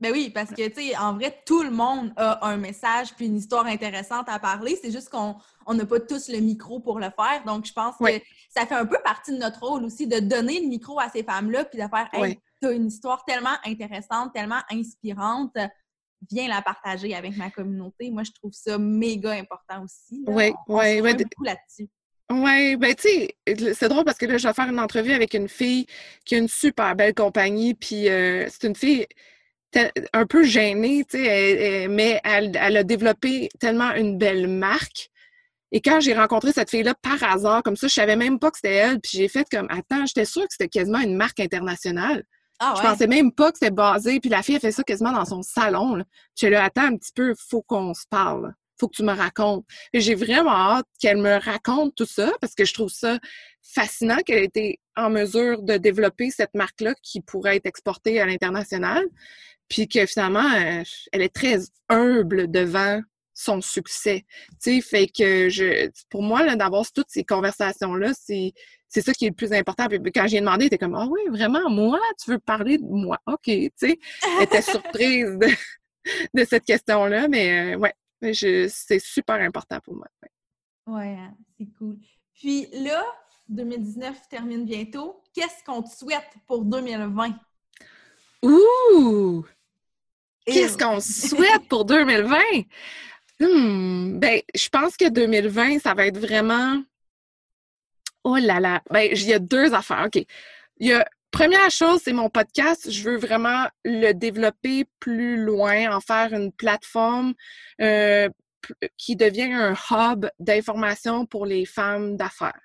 Ben 0.00 0.12
oui, 0.12 0.30
parce 0.30 0.50
que, 0.50 0.66
tu 0.68 0.80
sais, 0.80 0.96
en 0.96 1.14
vrai, 1.14 1.42
tout 1.44 1.62
le 1.62 1.70
monde 1.70 2.12
a 2.16 2.46
un 2.48 2.56
message 2.56 3.14
puis 3.14 3.26
une 3.26 3.36
histoire 3.36 3.66
intéressante 3.66 4.30
à 4.30 4.38
parler. 4.38 4.78
C'est 4.80 4.90
juste 4.90 5.10
qu'on 5.10 5.36
n'a 5.74 5.84
pas 5.84 6.00
tous 6.00 6.30
le 6.30 6.38
micro 6.38 6.80
pour 6.80 6.98
le 6.98 7.10
faire. 7.10 7.44
Donc, 7.44 7.66
je 7.66 7.72
pense 7.74 7.96
que 7.98 8.06
ça 8.48 8.64
fait 8.64 8.74
un 8.74 8.86
peu 8.86 8.96
partie 9.04 9.32
de 9.32 9.36
notre 9.36 9.60
rôle 9.60 9.84
aussi 9.84 10.06
de 10.06 10.18
donner 10.18 10.60
le 10.60 10.68
micro 10.68 10.98
à 10.98 11.10
ces 11.10 11.22
femmes-là 11.22 11.66
puis 11.66 11.78
de 11.78 11.86
faire 11.86 12.08
Hey, 12.14 12.38
tu 12.62 12.68
as 12.68 12.72
une 12.72 12.86
histoire 12.86 13.24
tellement 13.26 13.56
intéressante, 13.66 14.32
tellement 14.32 14.60
inspirante. 14.70 15.56
Viens 16.30 16.48
la 16.48 16.62
partager 16.62 17.14
avec 17.14 17.36
ma 17.36 17.50
communauté. 17.50 18.10
Moi, 18.10 18.22
je 18.24 18.32
trouve 18.32 18.52
ça 18.52 18.78
méga 18.78 19.32
important 19.32 19.84
aussi. 19.84 20.24
Oui, 20.26 20.52
oui, 20.66 21.00
oui. 21.02 21.14
beaucoup 21.14 21.44
là-dessus. 21.44 21.90
Oui, 22.30 22.76
ben 22.76 22.94
tu 22.94 23.08
sais, 23.08 23.74
c'est 23.74 23.88
drôle 23.88 24.04
parce 24.04 24.16
que 24.16 24.26
là, 24.26 24.38
je 24.38 24.46
vais 24.46 24.54
faire 24.54 24.68
une 24.68 24.78
entrevue 24.78 25.12
avec 25.12 25.34
une 25.34 25.48
fille 25.48 25.86
qui 26.24 26.36
a 26.36 26.38
une 26.38 26.48
super 26.48 26.94
belle 26.94 27.12
compagnie, 27.12 27.74
puis 27.74 28.08
euh, 28.08 28.46
c'est 28.48 28.68
une 28.68 28.76
fille 28.76 29.06
un 30.12 30.26
peu 30.26 30.44
gênée, 30.44 31.04
tu 31.04 31.18
sais, 31.18 31.88
mais 31.88 32.20
elle, 32.22 32.52
elle, 32.54 32.76
a 32.76 32.84
développé 32.84 33.48
tellement 33.58 33.92
une 33.94 34.16
belle 34.16 34.46
marque. 34.46 35.10
Et 35.72 35.80
quand 35.80 36.00
j'ai 36.00 36.14
rencontré 36.14 36.52
cette 36.52 36.70
fille-là 36.70 36.94
par 37.02 37.22
hasard, 37.22 37.62
comme 37.64 37.76
ça, 37.76 37.88
je 37.88 37.94
savais 37.94 38.16
même 38.16 38.38
pas 38.38 38.50
que 38.52 38.58
c'était 38.58 38.74
elle, 38.74 39.00
puis 39.00 39.12
j'ai 39.14 39.28
fait 39.28 39.46
comme, 39.50 39.66
attends, 39.68 40.06
j'étais 40.06 40.24
sûre 40.24 40.42
que 40.42 40.52
c'était 40.52 40.68
quasiment 40.68 41.00
une 41.00 41.16
marque 41.16 41.40
internationale. 41.40 42.24
Ah 42.60 42.74
Je 42.76 42.82
pensais 42.82 43.06
même 43.06 43.32
pas 43.32 43.50
que 43.50 43.58
c'était 43.58 43.72
basé, 43.72 44.20
puis 44.20 44.30
la 44.30 44.42
fille 44.42 44.56
a 44.56 44.60
fait 44.60 44.72
ça 44.72 44.84
quasiment 44.84 45.12
dans 45.12 45.24
son 45.24 45.42
salon. 45.42 45.96
Là. 45.96 46.04
J'ai 46.36 46.50
là, 46.50 46.64
attends 46.64 46.86
un 46.86 46.96
petit 46.96 47.12
peu, 47.12 47.34
faut 47.48 47.62
qu'on 47.62 47.94
se 47.94 48.04
parle 48.08 48.52
faut 48.80 48.88
que 48.88 48.96
tu 48.96 49.02
me 49.02 49.12
racontes. 49.12 49.64
J'ai 49.94 50.14
vraiment 50.14 50.50
hâte 50.50 50.86
qu'elle 50.98 51.18
me 51.18 51.38
raconte 51.38 51.94
tout 51.94 52.06
ça 52.06 52.32
parce 52.40 52.54
que 52.54 52.64
je 52.64 52.74
trouve 52.74 52.90
ça 52.90 53.18
fascinant 53.62 54.18
qu'elle 54.24 54.38
ait 54.38 54.44
été 54.44 54.80
en 54.96 55.10
mesure 55.10 55.62
de 55.62 55.76
développer 55.76 56.30
cette 56.30 56.54
marque-là 56.54 56.94
qui 57.02 57.20
pourrait 57.20 57.56
être 57.56 57.66
exportée 57.66 58.20
à 58.20 58.26
l'international. 58.26 59.04
Puis 59.68 59.86
que 59.86 60.04
finalement, 60.06 60.52
euh, 60.54 60.82
elle 61.12 61.22
est 61.22 61.34
très 61.34 61.58
humble 61.88 62.50
devant 62.50 63.00
son 63.40 63.60
succès. 63.60 64.24
Tu 64.62 64.80
sais, 64.80 64.80
fait 64.80 65.06
que 65.06 65.48
je, 65.48 65.88
pour 66.10 66.22
moi, 66.22 66.54
d'avoir 66.56 66.84
toutes 66.92 67.08
ces 67.08 67.24
conversations-là, 67.24 68.12
c'est, 68.20 68.52
c'est 68.88 69.00
ça 69.00 69.12
qui 69.12 69.26
est 69.26 69.28
le 69.28 69.34
plus 69.34 69.52
important. 69.52 69.86
Puis 69.86 70.00
quand 70.12 70.26
j'ai 70.26 70.40
demandé, 70.40 70.64
elle 70.64 70.66
était 70.66 70.78
comme, 70.78 70.94
ah 70.94 71.06
oui, 71.08 71.20
vraiment, 71.30 71.70
moi, 71.70 71.98
tu 72.22 72.32
veux 72.32 72.38
parler 72.38 72.78
de 72.78 72.84
moi? 72.84 73.18
OK, 73.26 73.44
tu 73.44 73.70
sais. 73.76 73.98
Elle 74.36 74.44
était 74.44 74.62
surprise 74.62 75.38
de, 76.34 76.44
cette 76.44 76.64
question-là, 76.64 77.28
mais 77.28 77.74
euh, 77.74 77.78
ouais, 77.78 77.94
c'est 78.20 78.98
super 78.98 79.36
important 79.36 79.80
pour 79.80 79.94
moi. 79.94 80.06
Ouais, 80.86 81.14
hein, 81.14 81.34
c'est 81.58 81.68
cool. 81.78 81.98
Puis 82.34 82.66
là, 82.72 83.04
2019 83.48 84.28
termine 84.28 84.64
bientôt. 84.64 85.22
Qu'est-ce 85.34 85.62
qu'on 85.64 85.82
te 85.82 85.90
souhaite 85.90 86.30
pour 86.46 86.64
2020? 86.64 87.34
Ouh! 88.42 89.44
Qu'est-ce 90.46 90.78
qu'on 90.78 91.00
souhaite 91.00 91.68
pour 91.68 91.84
2020? 91.84 92.38
Hmm, 93.40 94.18
ben, 94.18 94.40
je 94.54 94.68
pense 94.68 94.96
que 94.96 95.08
2020, 95.08 95.78
ça 95.78 95.94
va 95.94 96.06
être 96.06 96.18
vraiment 96.18 96.82
Oh 98.24 98.36
là 98.36 98.60
là! 98.60 98.82
Ben, 98.90 99.08
il 99.10 99.24
y 99.24 99.32
a 99.32 99.38
deux 99.38 99.72
affaires. 99.72 100.06
OK. 100.06 100.24
Il 100.78 100.88
y 100.88 100.92
a 100.92 101.06
Première 101.30 101.70
chose, 101.70 102.00
c'est 102.04 102.12
mon 102.12 102.28
podcast. 102.28 102.90
Je 102.90 103.02
veux 103.04 103.16
vraiment 103.16 103.66
le 103.84 104.12
développer 104.12 104.86
plus 104.98 105.36
loin, 105.36 105.94
en 105.94 106.00
faire 106.00 106.32
une 106.32 106.52
plateforme 106.52 107.34
euh, 107.80 108.28
qui 108.96 109.16
devient 109.16 109.52
un 109.52 109.74
hub 109.90 110.26
d'information 110.38 111.26
pour 111.26 111.46
les 111.46 111.64
femmes 111.66 112.16
d'affaires. 112.16 112.60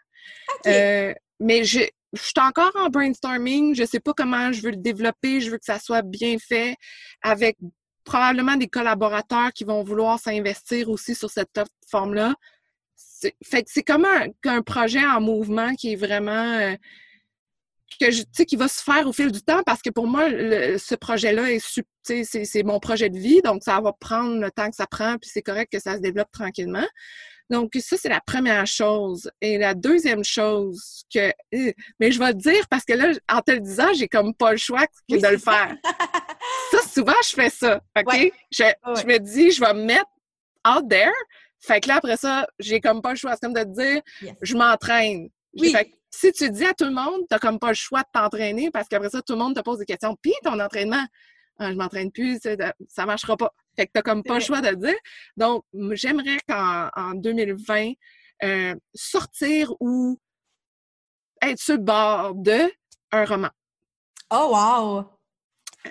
Euh, 0.66 1.14
mais 1.40 1.64
je, 1.64 1.82
je 2.14 2.22
suis 2.22 2.34
encore 2.38 2.72
en 2.76 2.90
brainstorming. 2.90 3.76
Je 3.76 3.84
ne 3.84 3.88
sais 3.88 4.00
pas 4.00 4.14
comment 4.14 4.52
je 4.52 4.62
veux 4.62 4.72
le 4.72 4.78
développer. 4.78 5.42
Je 5.42 5.52
veux 5.52 5.58
que 5.58 5.66
ça 5.66 5.80
soit 5.80 6.02
bien 6.02 6.38
fait 6.40 6.76
avec 7.22 7.58
probablement 8.04 8.56
des 8.56 8.68
collaborateurs 8.68 9.52
qui 9.52 9.64
vont 9.64 9.84
vouloir 9.84 10.20
s'investir 10.20 10.90
aussi 10.90 11.16
sur 11.16 11.30
cette 11.30 11.50
plateforme-là. 11.52 12.36
Fait 13.44 13.64
que 13.64 13.70
c'est 13.72 13.84
comme 13.84 14.06
un, 14.06 14.62
projet 14.62 15.06
en 15.06 15.20
mouvement 15.20 15.74
qui 15.76 15.94
est 15.94 15.96
vraiment 15.96 16.32
euh, 16.60 16.76
que 18.00 18.12
je, 18.12 18.24
qui 18.44 18.56
va 18.56 18.68
se 18.68 18.82
faire 18.82 19.08
au 19.08 19.14
fil 19.14 19.32
du 19.32 19.42
temps 19.42 19.62
parce 19.66 19.82
que 19.82 19.90
pour 19.90 20.08
moi, 20.08 20.30
ce 20.30 20.96
projet-là 20.96 21.52
est 21.52 21.60
c'est 22.04 22.64
mon 22.64 22.80
projet 22.80 23.10
de 23.10 23.18
vie, 23.18 23.42
donc 23.42 23.64
ça 23.64 23.80
va 23.82 23.92
prendre 23.94 24.40
le 24.40 24.52
temps 24.52 24.70
que 24.70 24.76
ça 24.76 24.86
prend, 24.86 25.18
puis 25.18 25.30
c'est 25.34 25.42
correct 25.42 25.72
que 25.72 25.80
ça 25.80 25.96
se 25.96 26.02
développe 26.02 26.32
tranquillement. 26.32 26.86
Donc, 27.50 27.74
ça, 27.80 27.96
c'est 27.98 28.10
la 28.10 28.22
première 28.22 28.66
chose. 28.66 29.30
Et 29.40 29.58
la 29.58 29.76
deuxième 29.76 30.24
chose 30.24 31.06
que. 31.14 31.32
Euh, 31.54 31.72
mais 32.00 32.12
je 32.12 32.20
vais 32.20 32.34
te 32.34 32.40
dire, 32.40 32.68
parce 32.70 32.84
que 32.86 32.94
là, 32.94 33.14
en 33.30 33.42
te 33.42 33.52
le 33.52 33.60
disant, 33.60 33.94
j'ai 33.94 34.08
comme 34.08 34.34
pas 34.34 34.52
le 34.52 34.58
choix 34.58 34.86
de 35.10 35.28
le 35.28 35.38
faire. 35.38 35.76
ça, 36.72 36.80
souvent, 36.92 37.14
je 37.24 37.30
fais 37.30 37.50
ça. 37.52 37.82
OK? 37.98 38.32
Je, 38.52 38.64
je, 38.64 39.06
me 39.06 39.20
dis, 39.20 39.52
je 39.52 39.60
vais 39.60 39.74
me 39.74 39.84
mettre 39.84 40.10
out 40.68 40.90
there. 40.90 41.14
Fait 41.60 41.82
que 41.82 41.88
là, 41.88 41.98
après 41.98 42.18
ça, 42.18 42.48
j'ai 42.60 42.80
comme 42.80 43.02
pas 43.02 43.12
le 43.12 43.16
choix. 43.16 43.34
C'est 43.34 43.42
comme 43.42 43.54
de 43.54 43.64
te 43.64 43.80
dire, 43.80 44.02
je 44.42 44.56
m'entraîne. 44.56 45.30
Oui 45.54 45.76
si 46.16 46.32
tu 46.32 46.50
dis 46.50 46.66
à 46.66 46.74
tout 46.74 46.86
le 46.86 46.92
monde, 46.92 47.22
tu 47.22 47.28
n'as 47.32 47.40
comme 47.40 47.60
pas 47.60 47.70
le 47.70 47.76
choix 47.76 48.02
de 48.02 48.08
t'entraîner 48.14 48.72
parce 48.72 48.88
qu'après 48.88 49.10
ça, 49.10 49.22
tout 49.22 49.34
le 49.34 49.40
monde 49.40 49.56
te 49.56 49.62
pose 49.62 49.80
des 49.80 49.86
questions. 49.86 50.16
Puis 50.22 50.34
ton 50.44 50.60
entraînement, 50.60 51.06
ah, 51.60 51.72
je 51.72 51.78
m'entraîne 51.78 52.12
plus, 52.12 52.40
ça 52.42 52.56
ne 52.56 53.06
marchera 53.06 53.38
pas. 53.38 53.52
Fait 53.76 53.88
que 53.88 53.92
tu 53.92 53.98
n'as 53.98 54.02
comme 54.02 54.24
pas 54.24 54.36
le 54.36 54.40
choix 54.40 54.62
de 54.62 54.70
le 54.70 54.76
dire. 54.78 54.96
Donc, 55.36 55.64
j'aimerais 55.92 56.38
qu'en 56.48 57.14
2020, 57.16 57.94
euh, 58.44 58.76
sortir 58.94 59.74
ou 59.80 60.20
être 61.42 61.60
sur 61.60 61.76
le 61.76 61.82
bord 61.82 62.36
de 62.36 62.72
un 63.12 63.26
roman. 63.26 63.50
Oh, 64.32 64.52
wow! 64.54 65.06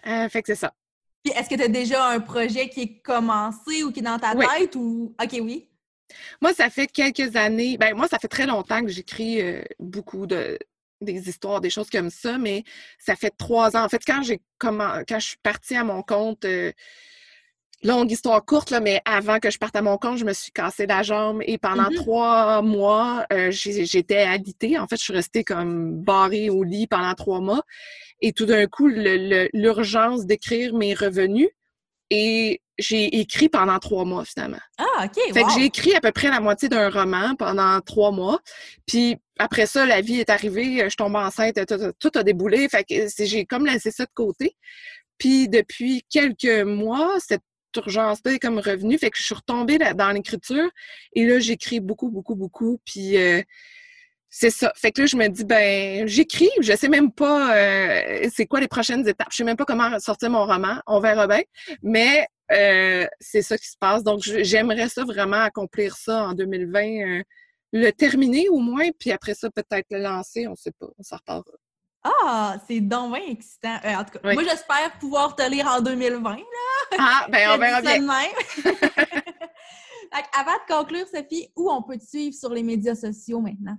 Euh, 0.07 0.29
fait 0.29 0.43
que 0.43 0.49
c'est 0.49 0.61
ça. 0.61 0.73
Puis, 1.23 1.33
est-ce 1.35 1.49
que 1.49 1.55
tu 1.55 1.63
as 1.63 1.69
déjà 1.69 2.09
un 2.09 2.21
projet 2.21 2.69
qui 2.69 2.83
est 2.83 3.01
commencé 3.01 3.83
ou 3.83 3.93
qui 3.93 4.01
est 4.01 4.03
dans 4.03 4.19
ta 4.19 4.35
tête 4.35 4.75
ou? 4.77 5.15
OK, 5.23 5.39
oui. 5.41 5.71
Moi, 6.41 6.53
ça 6.55 6.71
fait 6.71 6.87
quelques 6.87 7.37
années, 7.37 7.77
ben 7.79 7.95
moi, 7.95 8.09
ça 8.09 8.19
fait 8.19 8.29
très 8.29 8.47
longtemps 8.47 8.83
que 8.83 8.89
j'écris 8.89 9.41
euh, 9.41 9.63
beaucoup 9.79 10.27
de 10.27 10.59
des 11.01 11.29
histoires, 11.29 11.61
des 11.61 11.71
choses 11.71 11.91
comme 11.91 12.11
ça, 12.11 12.39
mais 12.39 12.65
ça 12.99 13.15
fait 13.17 13.33
trois 13.37 13.77
ans. 13.77 13.85
En 13.85 13.89
fait, 13.89 14.03
quand 14.07 14.23
j'ai 14.23 14.41
comment 14.59 15.03
quand 15.09 15.19
je 15.19 15.29
suis 15.29 15.39
partie 15.43 15.77
à 15.77 15.85
mon 15.85 16.03
compte, 16.03 16.45
euh, 16.45 16.73
longue 17.85 18.11
histoire 18.11 18.45
courte, 18.45 18.71
là, 18.71 18.81
mais 18.81 19.01
avant 19.05 19.39
que 19.39 19.51
je 19.51 19.59
parte 19.59 19.77
à 19.77 19.83
mon 19.83 19.99
compte, 19.99 20.19
je 20.19 20.25
me 20.25 20.33
suis 20.33 20.51
cassé 20.51 20.87
la 20.87 21.03
jambe 21.03 21.43
et 21.45 21.59
pendant 21.59 21.91
mmh 21.91 21.95
trois 21.95 22.63
mois, 22.63 23.27
euh, 23.33 23.51
j'étais 23.51 24.19
alitée. 24.19 24.79
En 24.79 24.87
fait, 24.87 24.97
je 24.97 25.05
suis 25.05 25.13
restée 25.13 25.45
comme 25.45 26.03
barrée 26.03 26.51
au 26.51 26.65
lit 26.65 26.87
pendant 26.87 27.13
trois 27.15 27.41
mois. 27.41 27.63
Et 28.21 28.33
tout 28.33 28.47
d'un 28.47 28.67
coup, 28.67 28.89
l'urgence 28.89 30.25
d'écrire 30.25 30.75
mes 30.75 30.95
revenus 30.95 31.49
et 32.11 32.63
j'ai 32.79 33.21
écrit 33.21 33.49
pendant 33.49 33.79
trois 33.79 34.05
mois, 34.05 34.25
finalement. 34.25 34.59
Ah, 34.79 35.05
OK. 35.05 35.33
Fait 35.33 35.43
que 35.43 35.51
j'ai 35.57 35.65
écrit 35.65 35.95
à 35.95 36.01
peu 36.01 36.13
près 36.13 36.29
la 36.29 36.41
moitié 36.41 36.69
d'un 36.69 36.91
roman 36.91 37.35
pendant 37.37 37.81
trois 37.81 38.11
mois. 38.11 38.41
Puis 38.87 39.17
après 39.39 39.67
ça, 39.67 39.87
la 39.87 40.01
vie 40.01 40.21
est 40.21 40.31
arrivée, 40.31 40.89
je 40.89 40.97
tombe 40.97 41.15
enceinte, 41.17 41.59
tout, 41.99 42.11
a 42.15 42.23
déboulé. 42.23 42.69
Fait 42.69 42.85
que 42.85 43.07
j'ai 43.25 43.45
comme 43.45 43.67
laissé 43.67 43.91
ça 43.91 44.05
de 44.05 44.11
côté. 44.15 44.57
Puis 45.19 45.49
depuis 45.49 46.05
quelques 46.11 46.65
mois, 46.65 47.17
cette 47.21 47.43
urgence-là 47.77 48.33
est 48.33 48.39
comme 48.39 48.59
revenue. 48.59 48.99
Fait 48.99 49.11
que 49.11 49.19
je 49.19 49.25
suis 49.25 49.35
retombée 49.35 49.79
dans 49.79 50.11
l'écriture. 50.11 50.69
Et 51.15 51.27
là, 51.27 51.39
j'écris 51.39 51.81
beaucoup, 51.81 52.11
beaucoup, 52.11 52.35
beaucoup. 52.35 52.81
Puis 52.85 53.17
euh, 53.17 53.43
c'est 54.31 54.51
ça. 54.51 54.73
Fait 54.75 54.91
que 54.91 55.03
là, 55.03 55.07
je 55.07 55.17
me 55.17 55.29
dis, 55.29 55.45
ben, 55.45 56.07
j'écris, 56.09 56.51
je 56.61 56.75
sais 56.77 56.89
même 56.89 57.13
pas 57.13 57.57
euh, 57.57 58.29
c'est 58.35 58.47
quoi 58.47 58.61
les 58.61 58.69
prochaines 58.69 59.07
étapes. 59.07 59.29
Je 59.31 59.37
sais 59.37 59.45
même 59.45 59.57
pas 59.57 59.65
comment 59.65 59.99
sortir 60.01 60.31
mon 60.31 60.45
roman. 60.45 60.81
On 60.87 60.99
verra 60.99 61.27
bien. 61.29 61.43
Mais 61.83 62.27
euh, 62.55 63.07
c'est 63.21 63.43
ça 63.43 63.59
qui 63.59 63.67
se 63.69 63.77
passe. 63.79 64.03
Donc, 64.03 64.21
j'aimerais 64.23 64.89
ça 64.89 65.05
vraiment 65.05 65.43
accomplir 65.43 65.97
ça 65.97 66.29
en 66.29 66.33
2020, 66.35 66.81
euh, 66.81 67.23
le 67.73 67.91
terminer 67.91 68.49
au 68.49 68.59
moins, 68.59 68.89
puis 68.99 69.11
après 69.11 69.35
ça, 69.35 69.51
peut-être 69.51 69.87
le 69.91 69.99
lancer, 69.99 70.47
on 70.47 70.55
sait 70.55 70.73
pas, 70.79 70.87
on 70.99 71.03
s'en 71.03 71.17
reparlera. 71.17 71.57
Ah, 72.05 72.57
c'est 72.69 72.81
donc 72.81 73.15
bien 73.15 73.27
excitant. 73.29 73.77
en 73.83 74.05
tout 74.05 74.19
cas, 74.19 74.33
moi, 74.33 74.43
j'espère 74.45 74.93
pouvoir 75.01 75.35
te 75.35 75.49
lire 75.51 75.67
en 75.67 75.81
2020. 75.81 76.37
Là. 76.37 76.43
Ah, 76.99 77.27
ben 77.31 77.51
on 77.55 77.59
verra 77.59 77.81
bien. 77.81 78.01
Avant 80.39 80.53
de 80.53 80.75
conclure, 80.75 81.07
Sophie, 81.09 81.49
où 81.57 81.71
on 81.71 81.83
peut 81.83 81.97
te 81.97 82.05
suivre 82.05 82.35
sur 82.35 82.51
les 82.51 82.63
médias 82.63 82.95
sociaux 82.95 83.41
maintenant? 83.41 83.77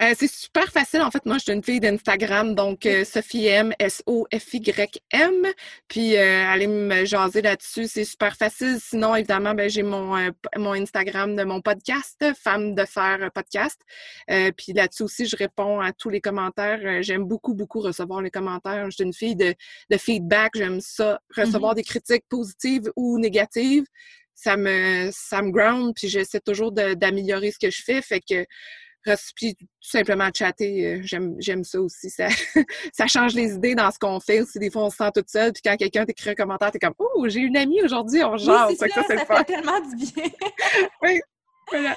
Euh, 0.00 0.14
c'est 0.18 0.30
super 0.30 0.70
facile. 0.72 1.02
En 1.02 1.10
fait, 1.10 1.24
moi, 1.26 1.38
je 1.38 1.44
suis 1.44 1.52
une 1.52 1.62
fille 1.62 1.80
d'Instagram, 1.80 2.54
donc 2.54 2.86
euh, 2.86 3.04
Sophie 3.04 3.46
M, 3.46 3.72
S-O-F-Y-M. 3.78 5.46
Puis, 5.88 6.16
euh, 6.16 6.46
allez 6.46 6.66
me 6.66 7.04
jaser 7.04 7.42
là-dessus, 7.42 7.86
c'est 7.86 8.04
super 8.04 8.36
facile. 8.36 8.78
Sinon, 8.80 9.14
évidemment, 9.14 9.54
ben, 9.54 9.68
j'ai 9.68 9.82
mon, 9.82 10.16
mon 10.56 10.72
Instagram 10.72 11.36
de 11.36 11.44
mon 11.44 11.60
podcast, 11.60 12.24
Femme 12.42 12.74
de 12.74 12.84
faire 12.84 13.30
podcast. 13.32 13.80
puis 14.28 14.72
là-dessus 14.72 15.02
aussi, 15.02 15.26
je 15.26 15.36
réponds 15.36 15.80
à 15.80 15.92
tous 15.92 16.08
les 16.08 16.20
commentaires. 16.20 17.02
J'aime 17.02 17.24
beaucoup, 17.24 17.54
beaucoup 17.54 17.80
recevoir 17.80 18.22
les 18.22 18.30
commentaires. 18.30 18.86
Je 18.86 18.96
suis 18.96 19.04
une 19.04 19.14
fille 19.14 19.36
de, 19.36 19.54
de 19.90 19.96
feedback. 19.96 20.52
J'aime 20.54 20.80
ça, 20.80 21.20
recevoir 21.36 21.72
mm-hmm. 21.72 21.76
des 21.76 21.84
critiques 21.84 22.24
positives 22.28 22.90
ou 22.96 23.18
négatives. 23.18 23.84
Ça 24.34 24.56
me, 24.56 25.10
ça 25.12 25.42
me 25.42 25.50
ground, 25.50 25.92
puis 25.94 26.08
j'essaie 26.08 26.40
toujours 26.40 26.72
d'améliorer 26.72 27.52
ce 27.52 27.58
que 27.58 27.70
je 27.70 27.82
fais. 27.82 28.02
Fait 28.02 28.20
que 28.20 28.44
puis 29.36 29.54
tout 29.54 29.66
simplement 29.80 30.28
chatter, 30.34 30.86
euh, 30.86 31.00
j'aime 31.02 31.64
ça 31.64 31.80
aussi. 31.80 32.10
Ça, 32.10 32.28
ça 32.92 33.06
change 33.06 33.34
les 33.34 33.54
idées 33.54 33.74
dans 33.74 33.90
ce 33.90 33.98
qu'on 33.98 34.20
fait. 34.20 34.40
Aussi, 34.42 34.58
des 34.58 34.70
fois, 34.70 34.84
on 34.84 34.90
se 34.90 34.96
sent 34.96 35.10
toute 35.14 35.28
seule. 35.28 35.52
Puis 35.52 35.62
quand 35.64 35.76
quelqu'un 35.76 36.04
t'écrit 36.04 36.30
un 36.30 36.34
commentaire, 36.34 36.70
t'es 36.70 36.78
comme 36.78 36.94
Oh, 36.98 37.28
j'ai 37.28 37.40
une 37.40 37.56
amie 37.56 37.82
aujourd'hui, 37.82 38.22
on 38.24 38.36
jase. 38.36 38.70
Oui, 38.70 38.76
ça, 38.76 38.88
ça, 38.88 39.02
ça, 39.02 39.24
fait 39.24 39.44
tellement 39.44 39.80
du 39.80 39.96
bien. 39.96 40.24
oui, 41.02 41.20
voilà. 41.70 41.94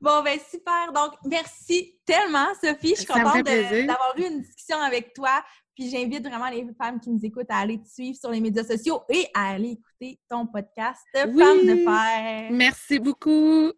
Bon, 0.00 0.22
ben 0.22 0.38
super. 0.50 0.92
Donc, 0.92 1.12
merci 1.24 1.98
tellement, 2.04 2.48
Sophie. 2.60 2.94
Je 2.96 3.02
suis 3.02 3.06
contente 3.06 3.44
d'avoir 3.44 4.14
eu 4.16 4.22
une 4.22 4.40
discussion 4.40 4.80
avec 4.80 5.12
toi. 5.14 5.42
Puis 5.74 5.88
j'invite 5.88 6.26
vraiment 6.26 6.50
les 6.50 6.66
femmes 6.76 7.00
qui 7.00 7.08
nous 7.08 7.24
écoutent 7.24 7.50
à 7.50 7.58
aller 7.58 7.80
te 7.80 7.88
suivre 7.88 8.18
sur 8.18 8.30
les 8.30 8.40
médias 8.40 8.64
sociaux 8.64 9.00
et 9.08 9.26
à 9.32 9.52
aller 9.52 9.70
écouter 9.70 10.20
ton 10.28 10.46
podcast 10.46 11.00
Femme 11.14 11.32
de 11.32 11.84
Fer. 11.84 12.48
Merci 12.50 12.98
beaucoup. 12.98 13.72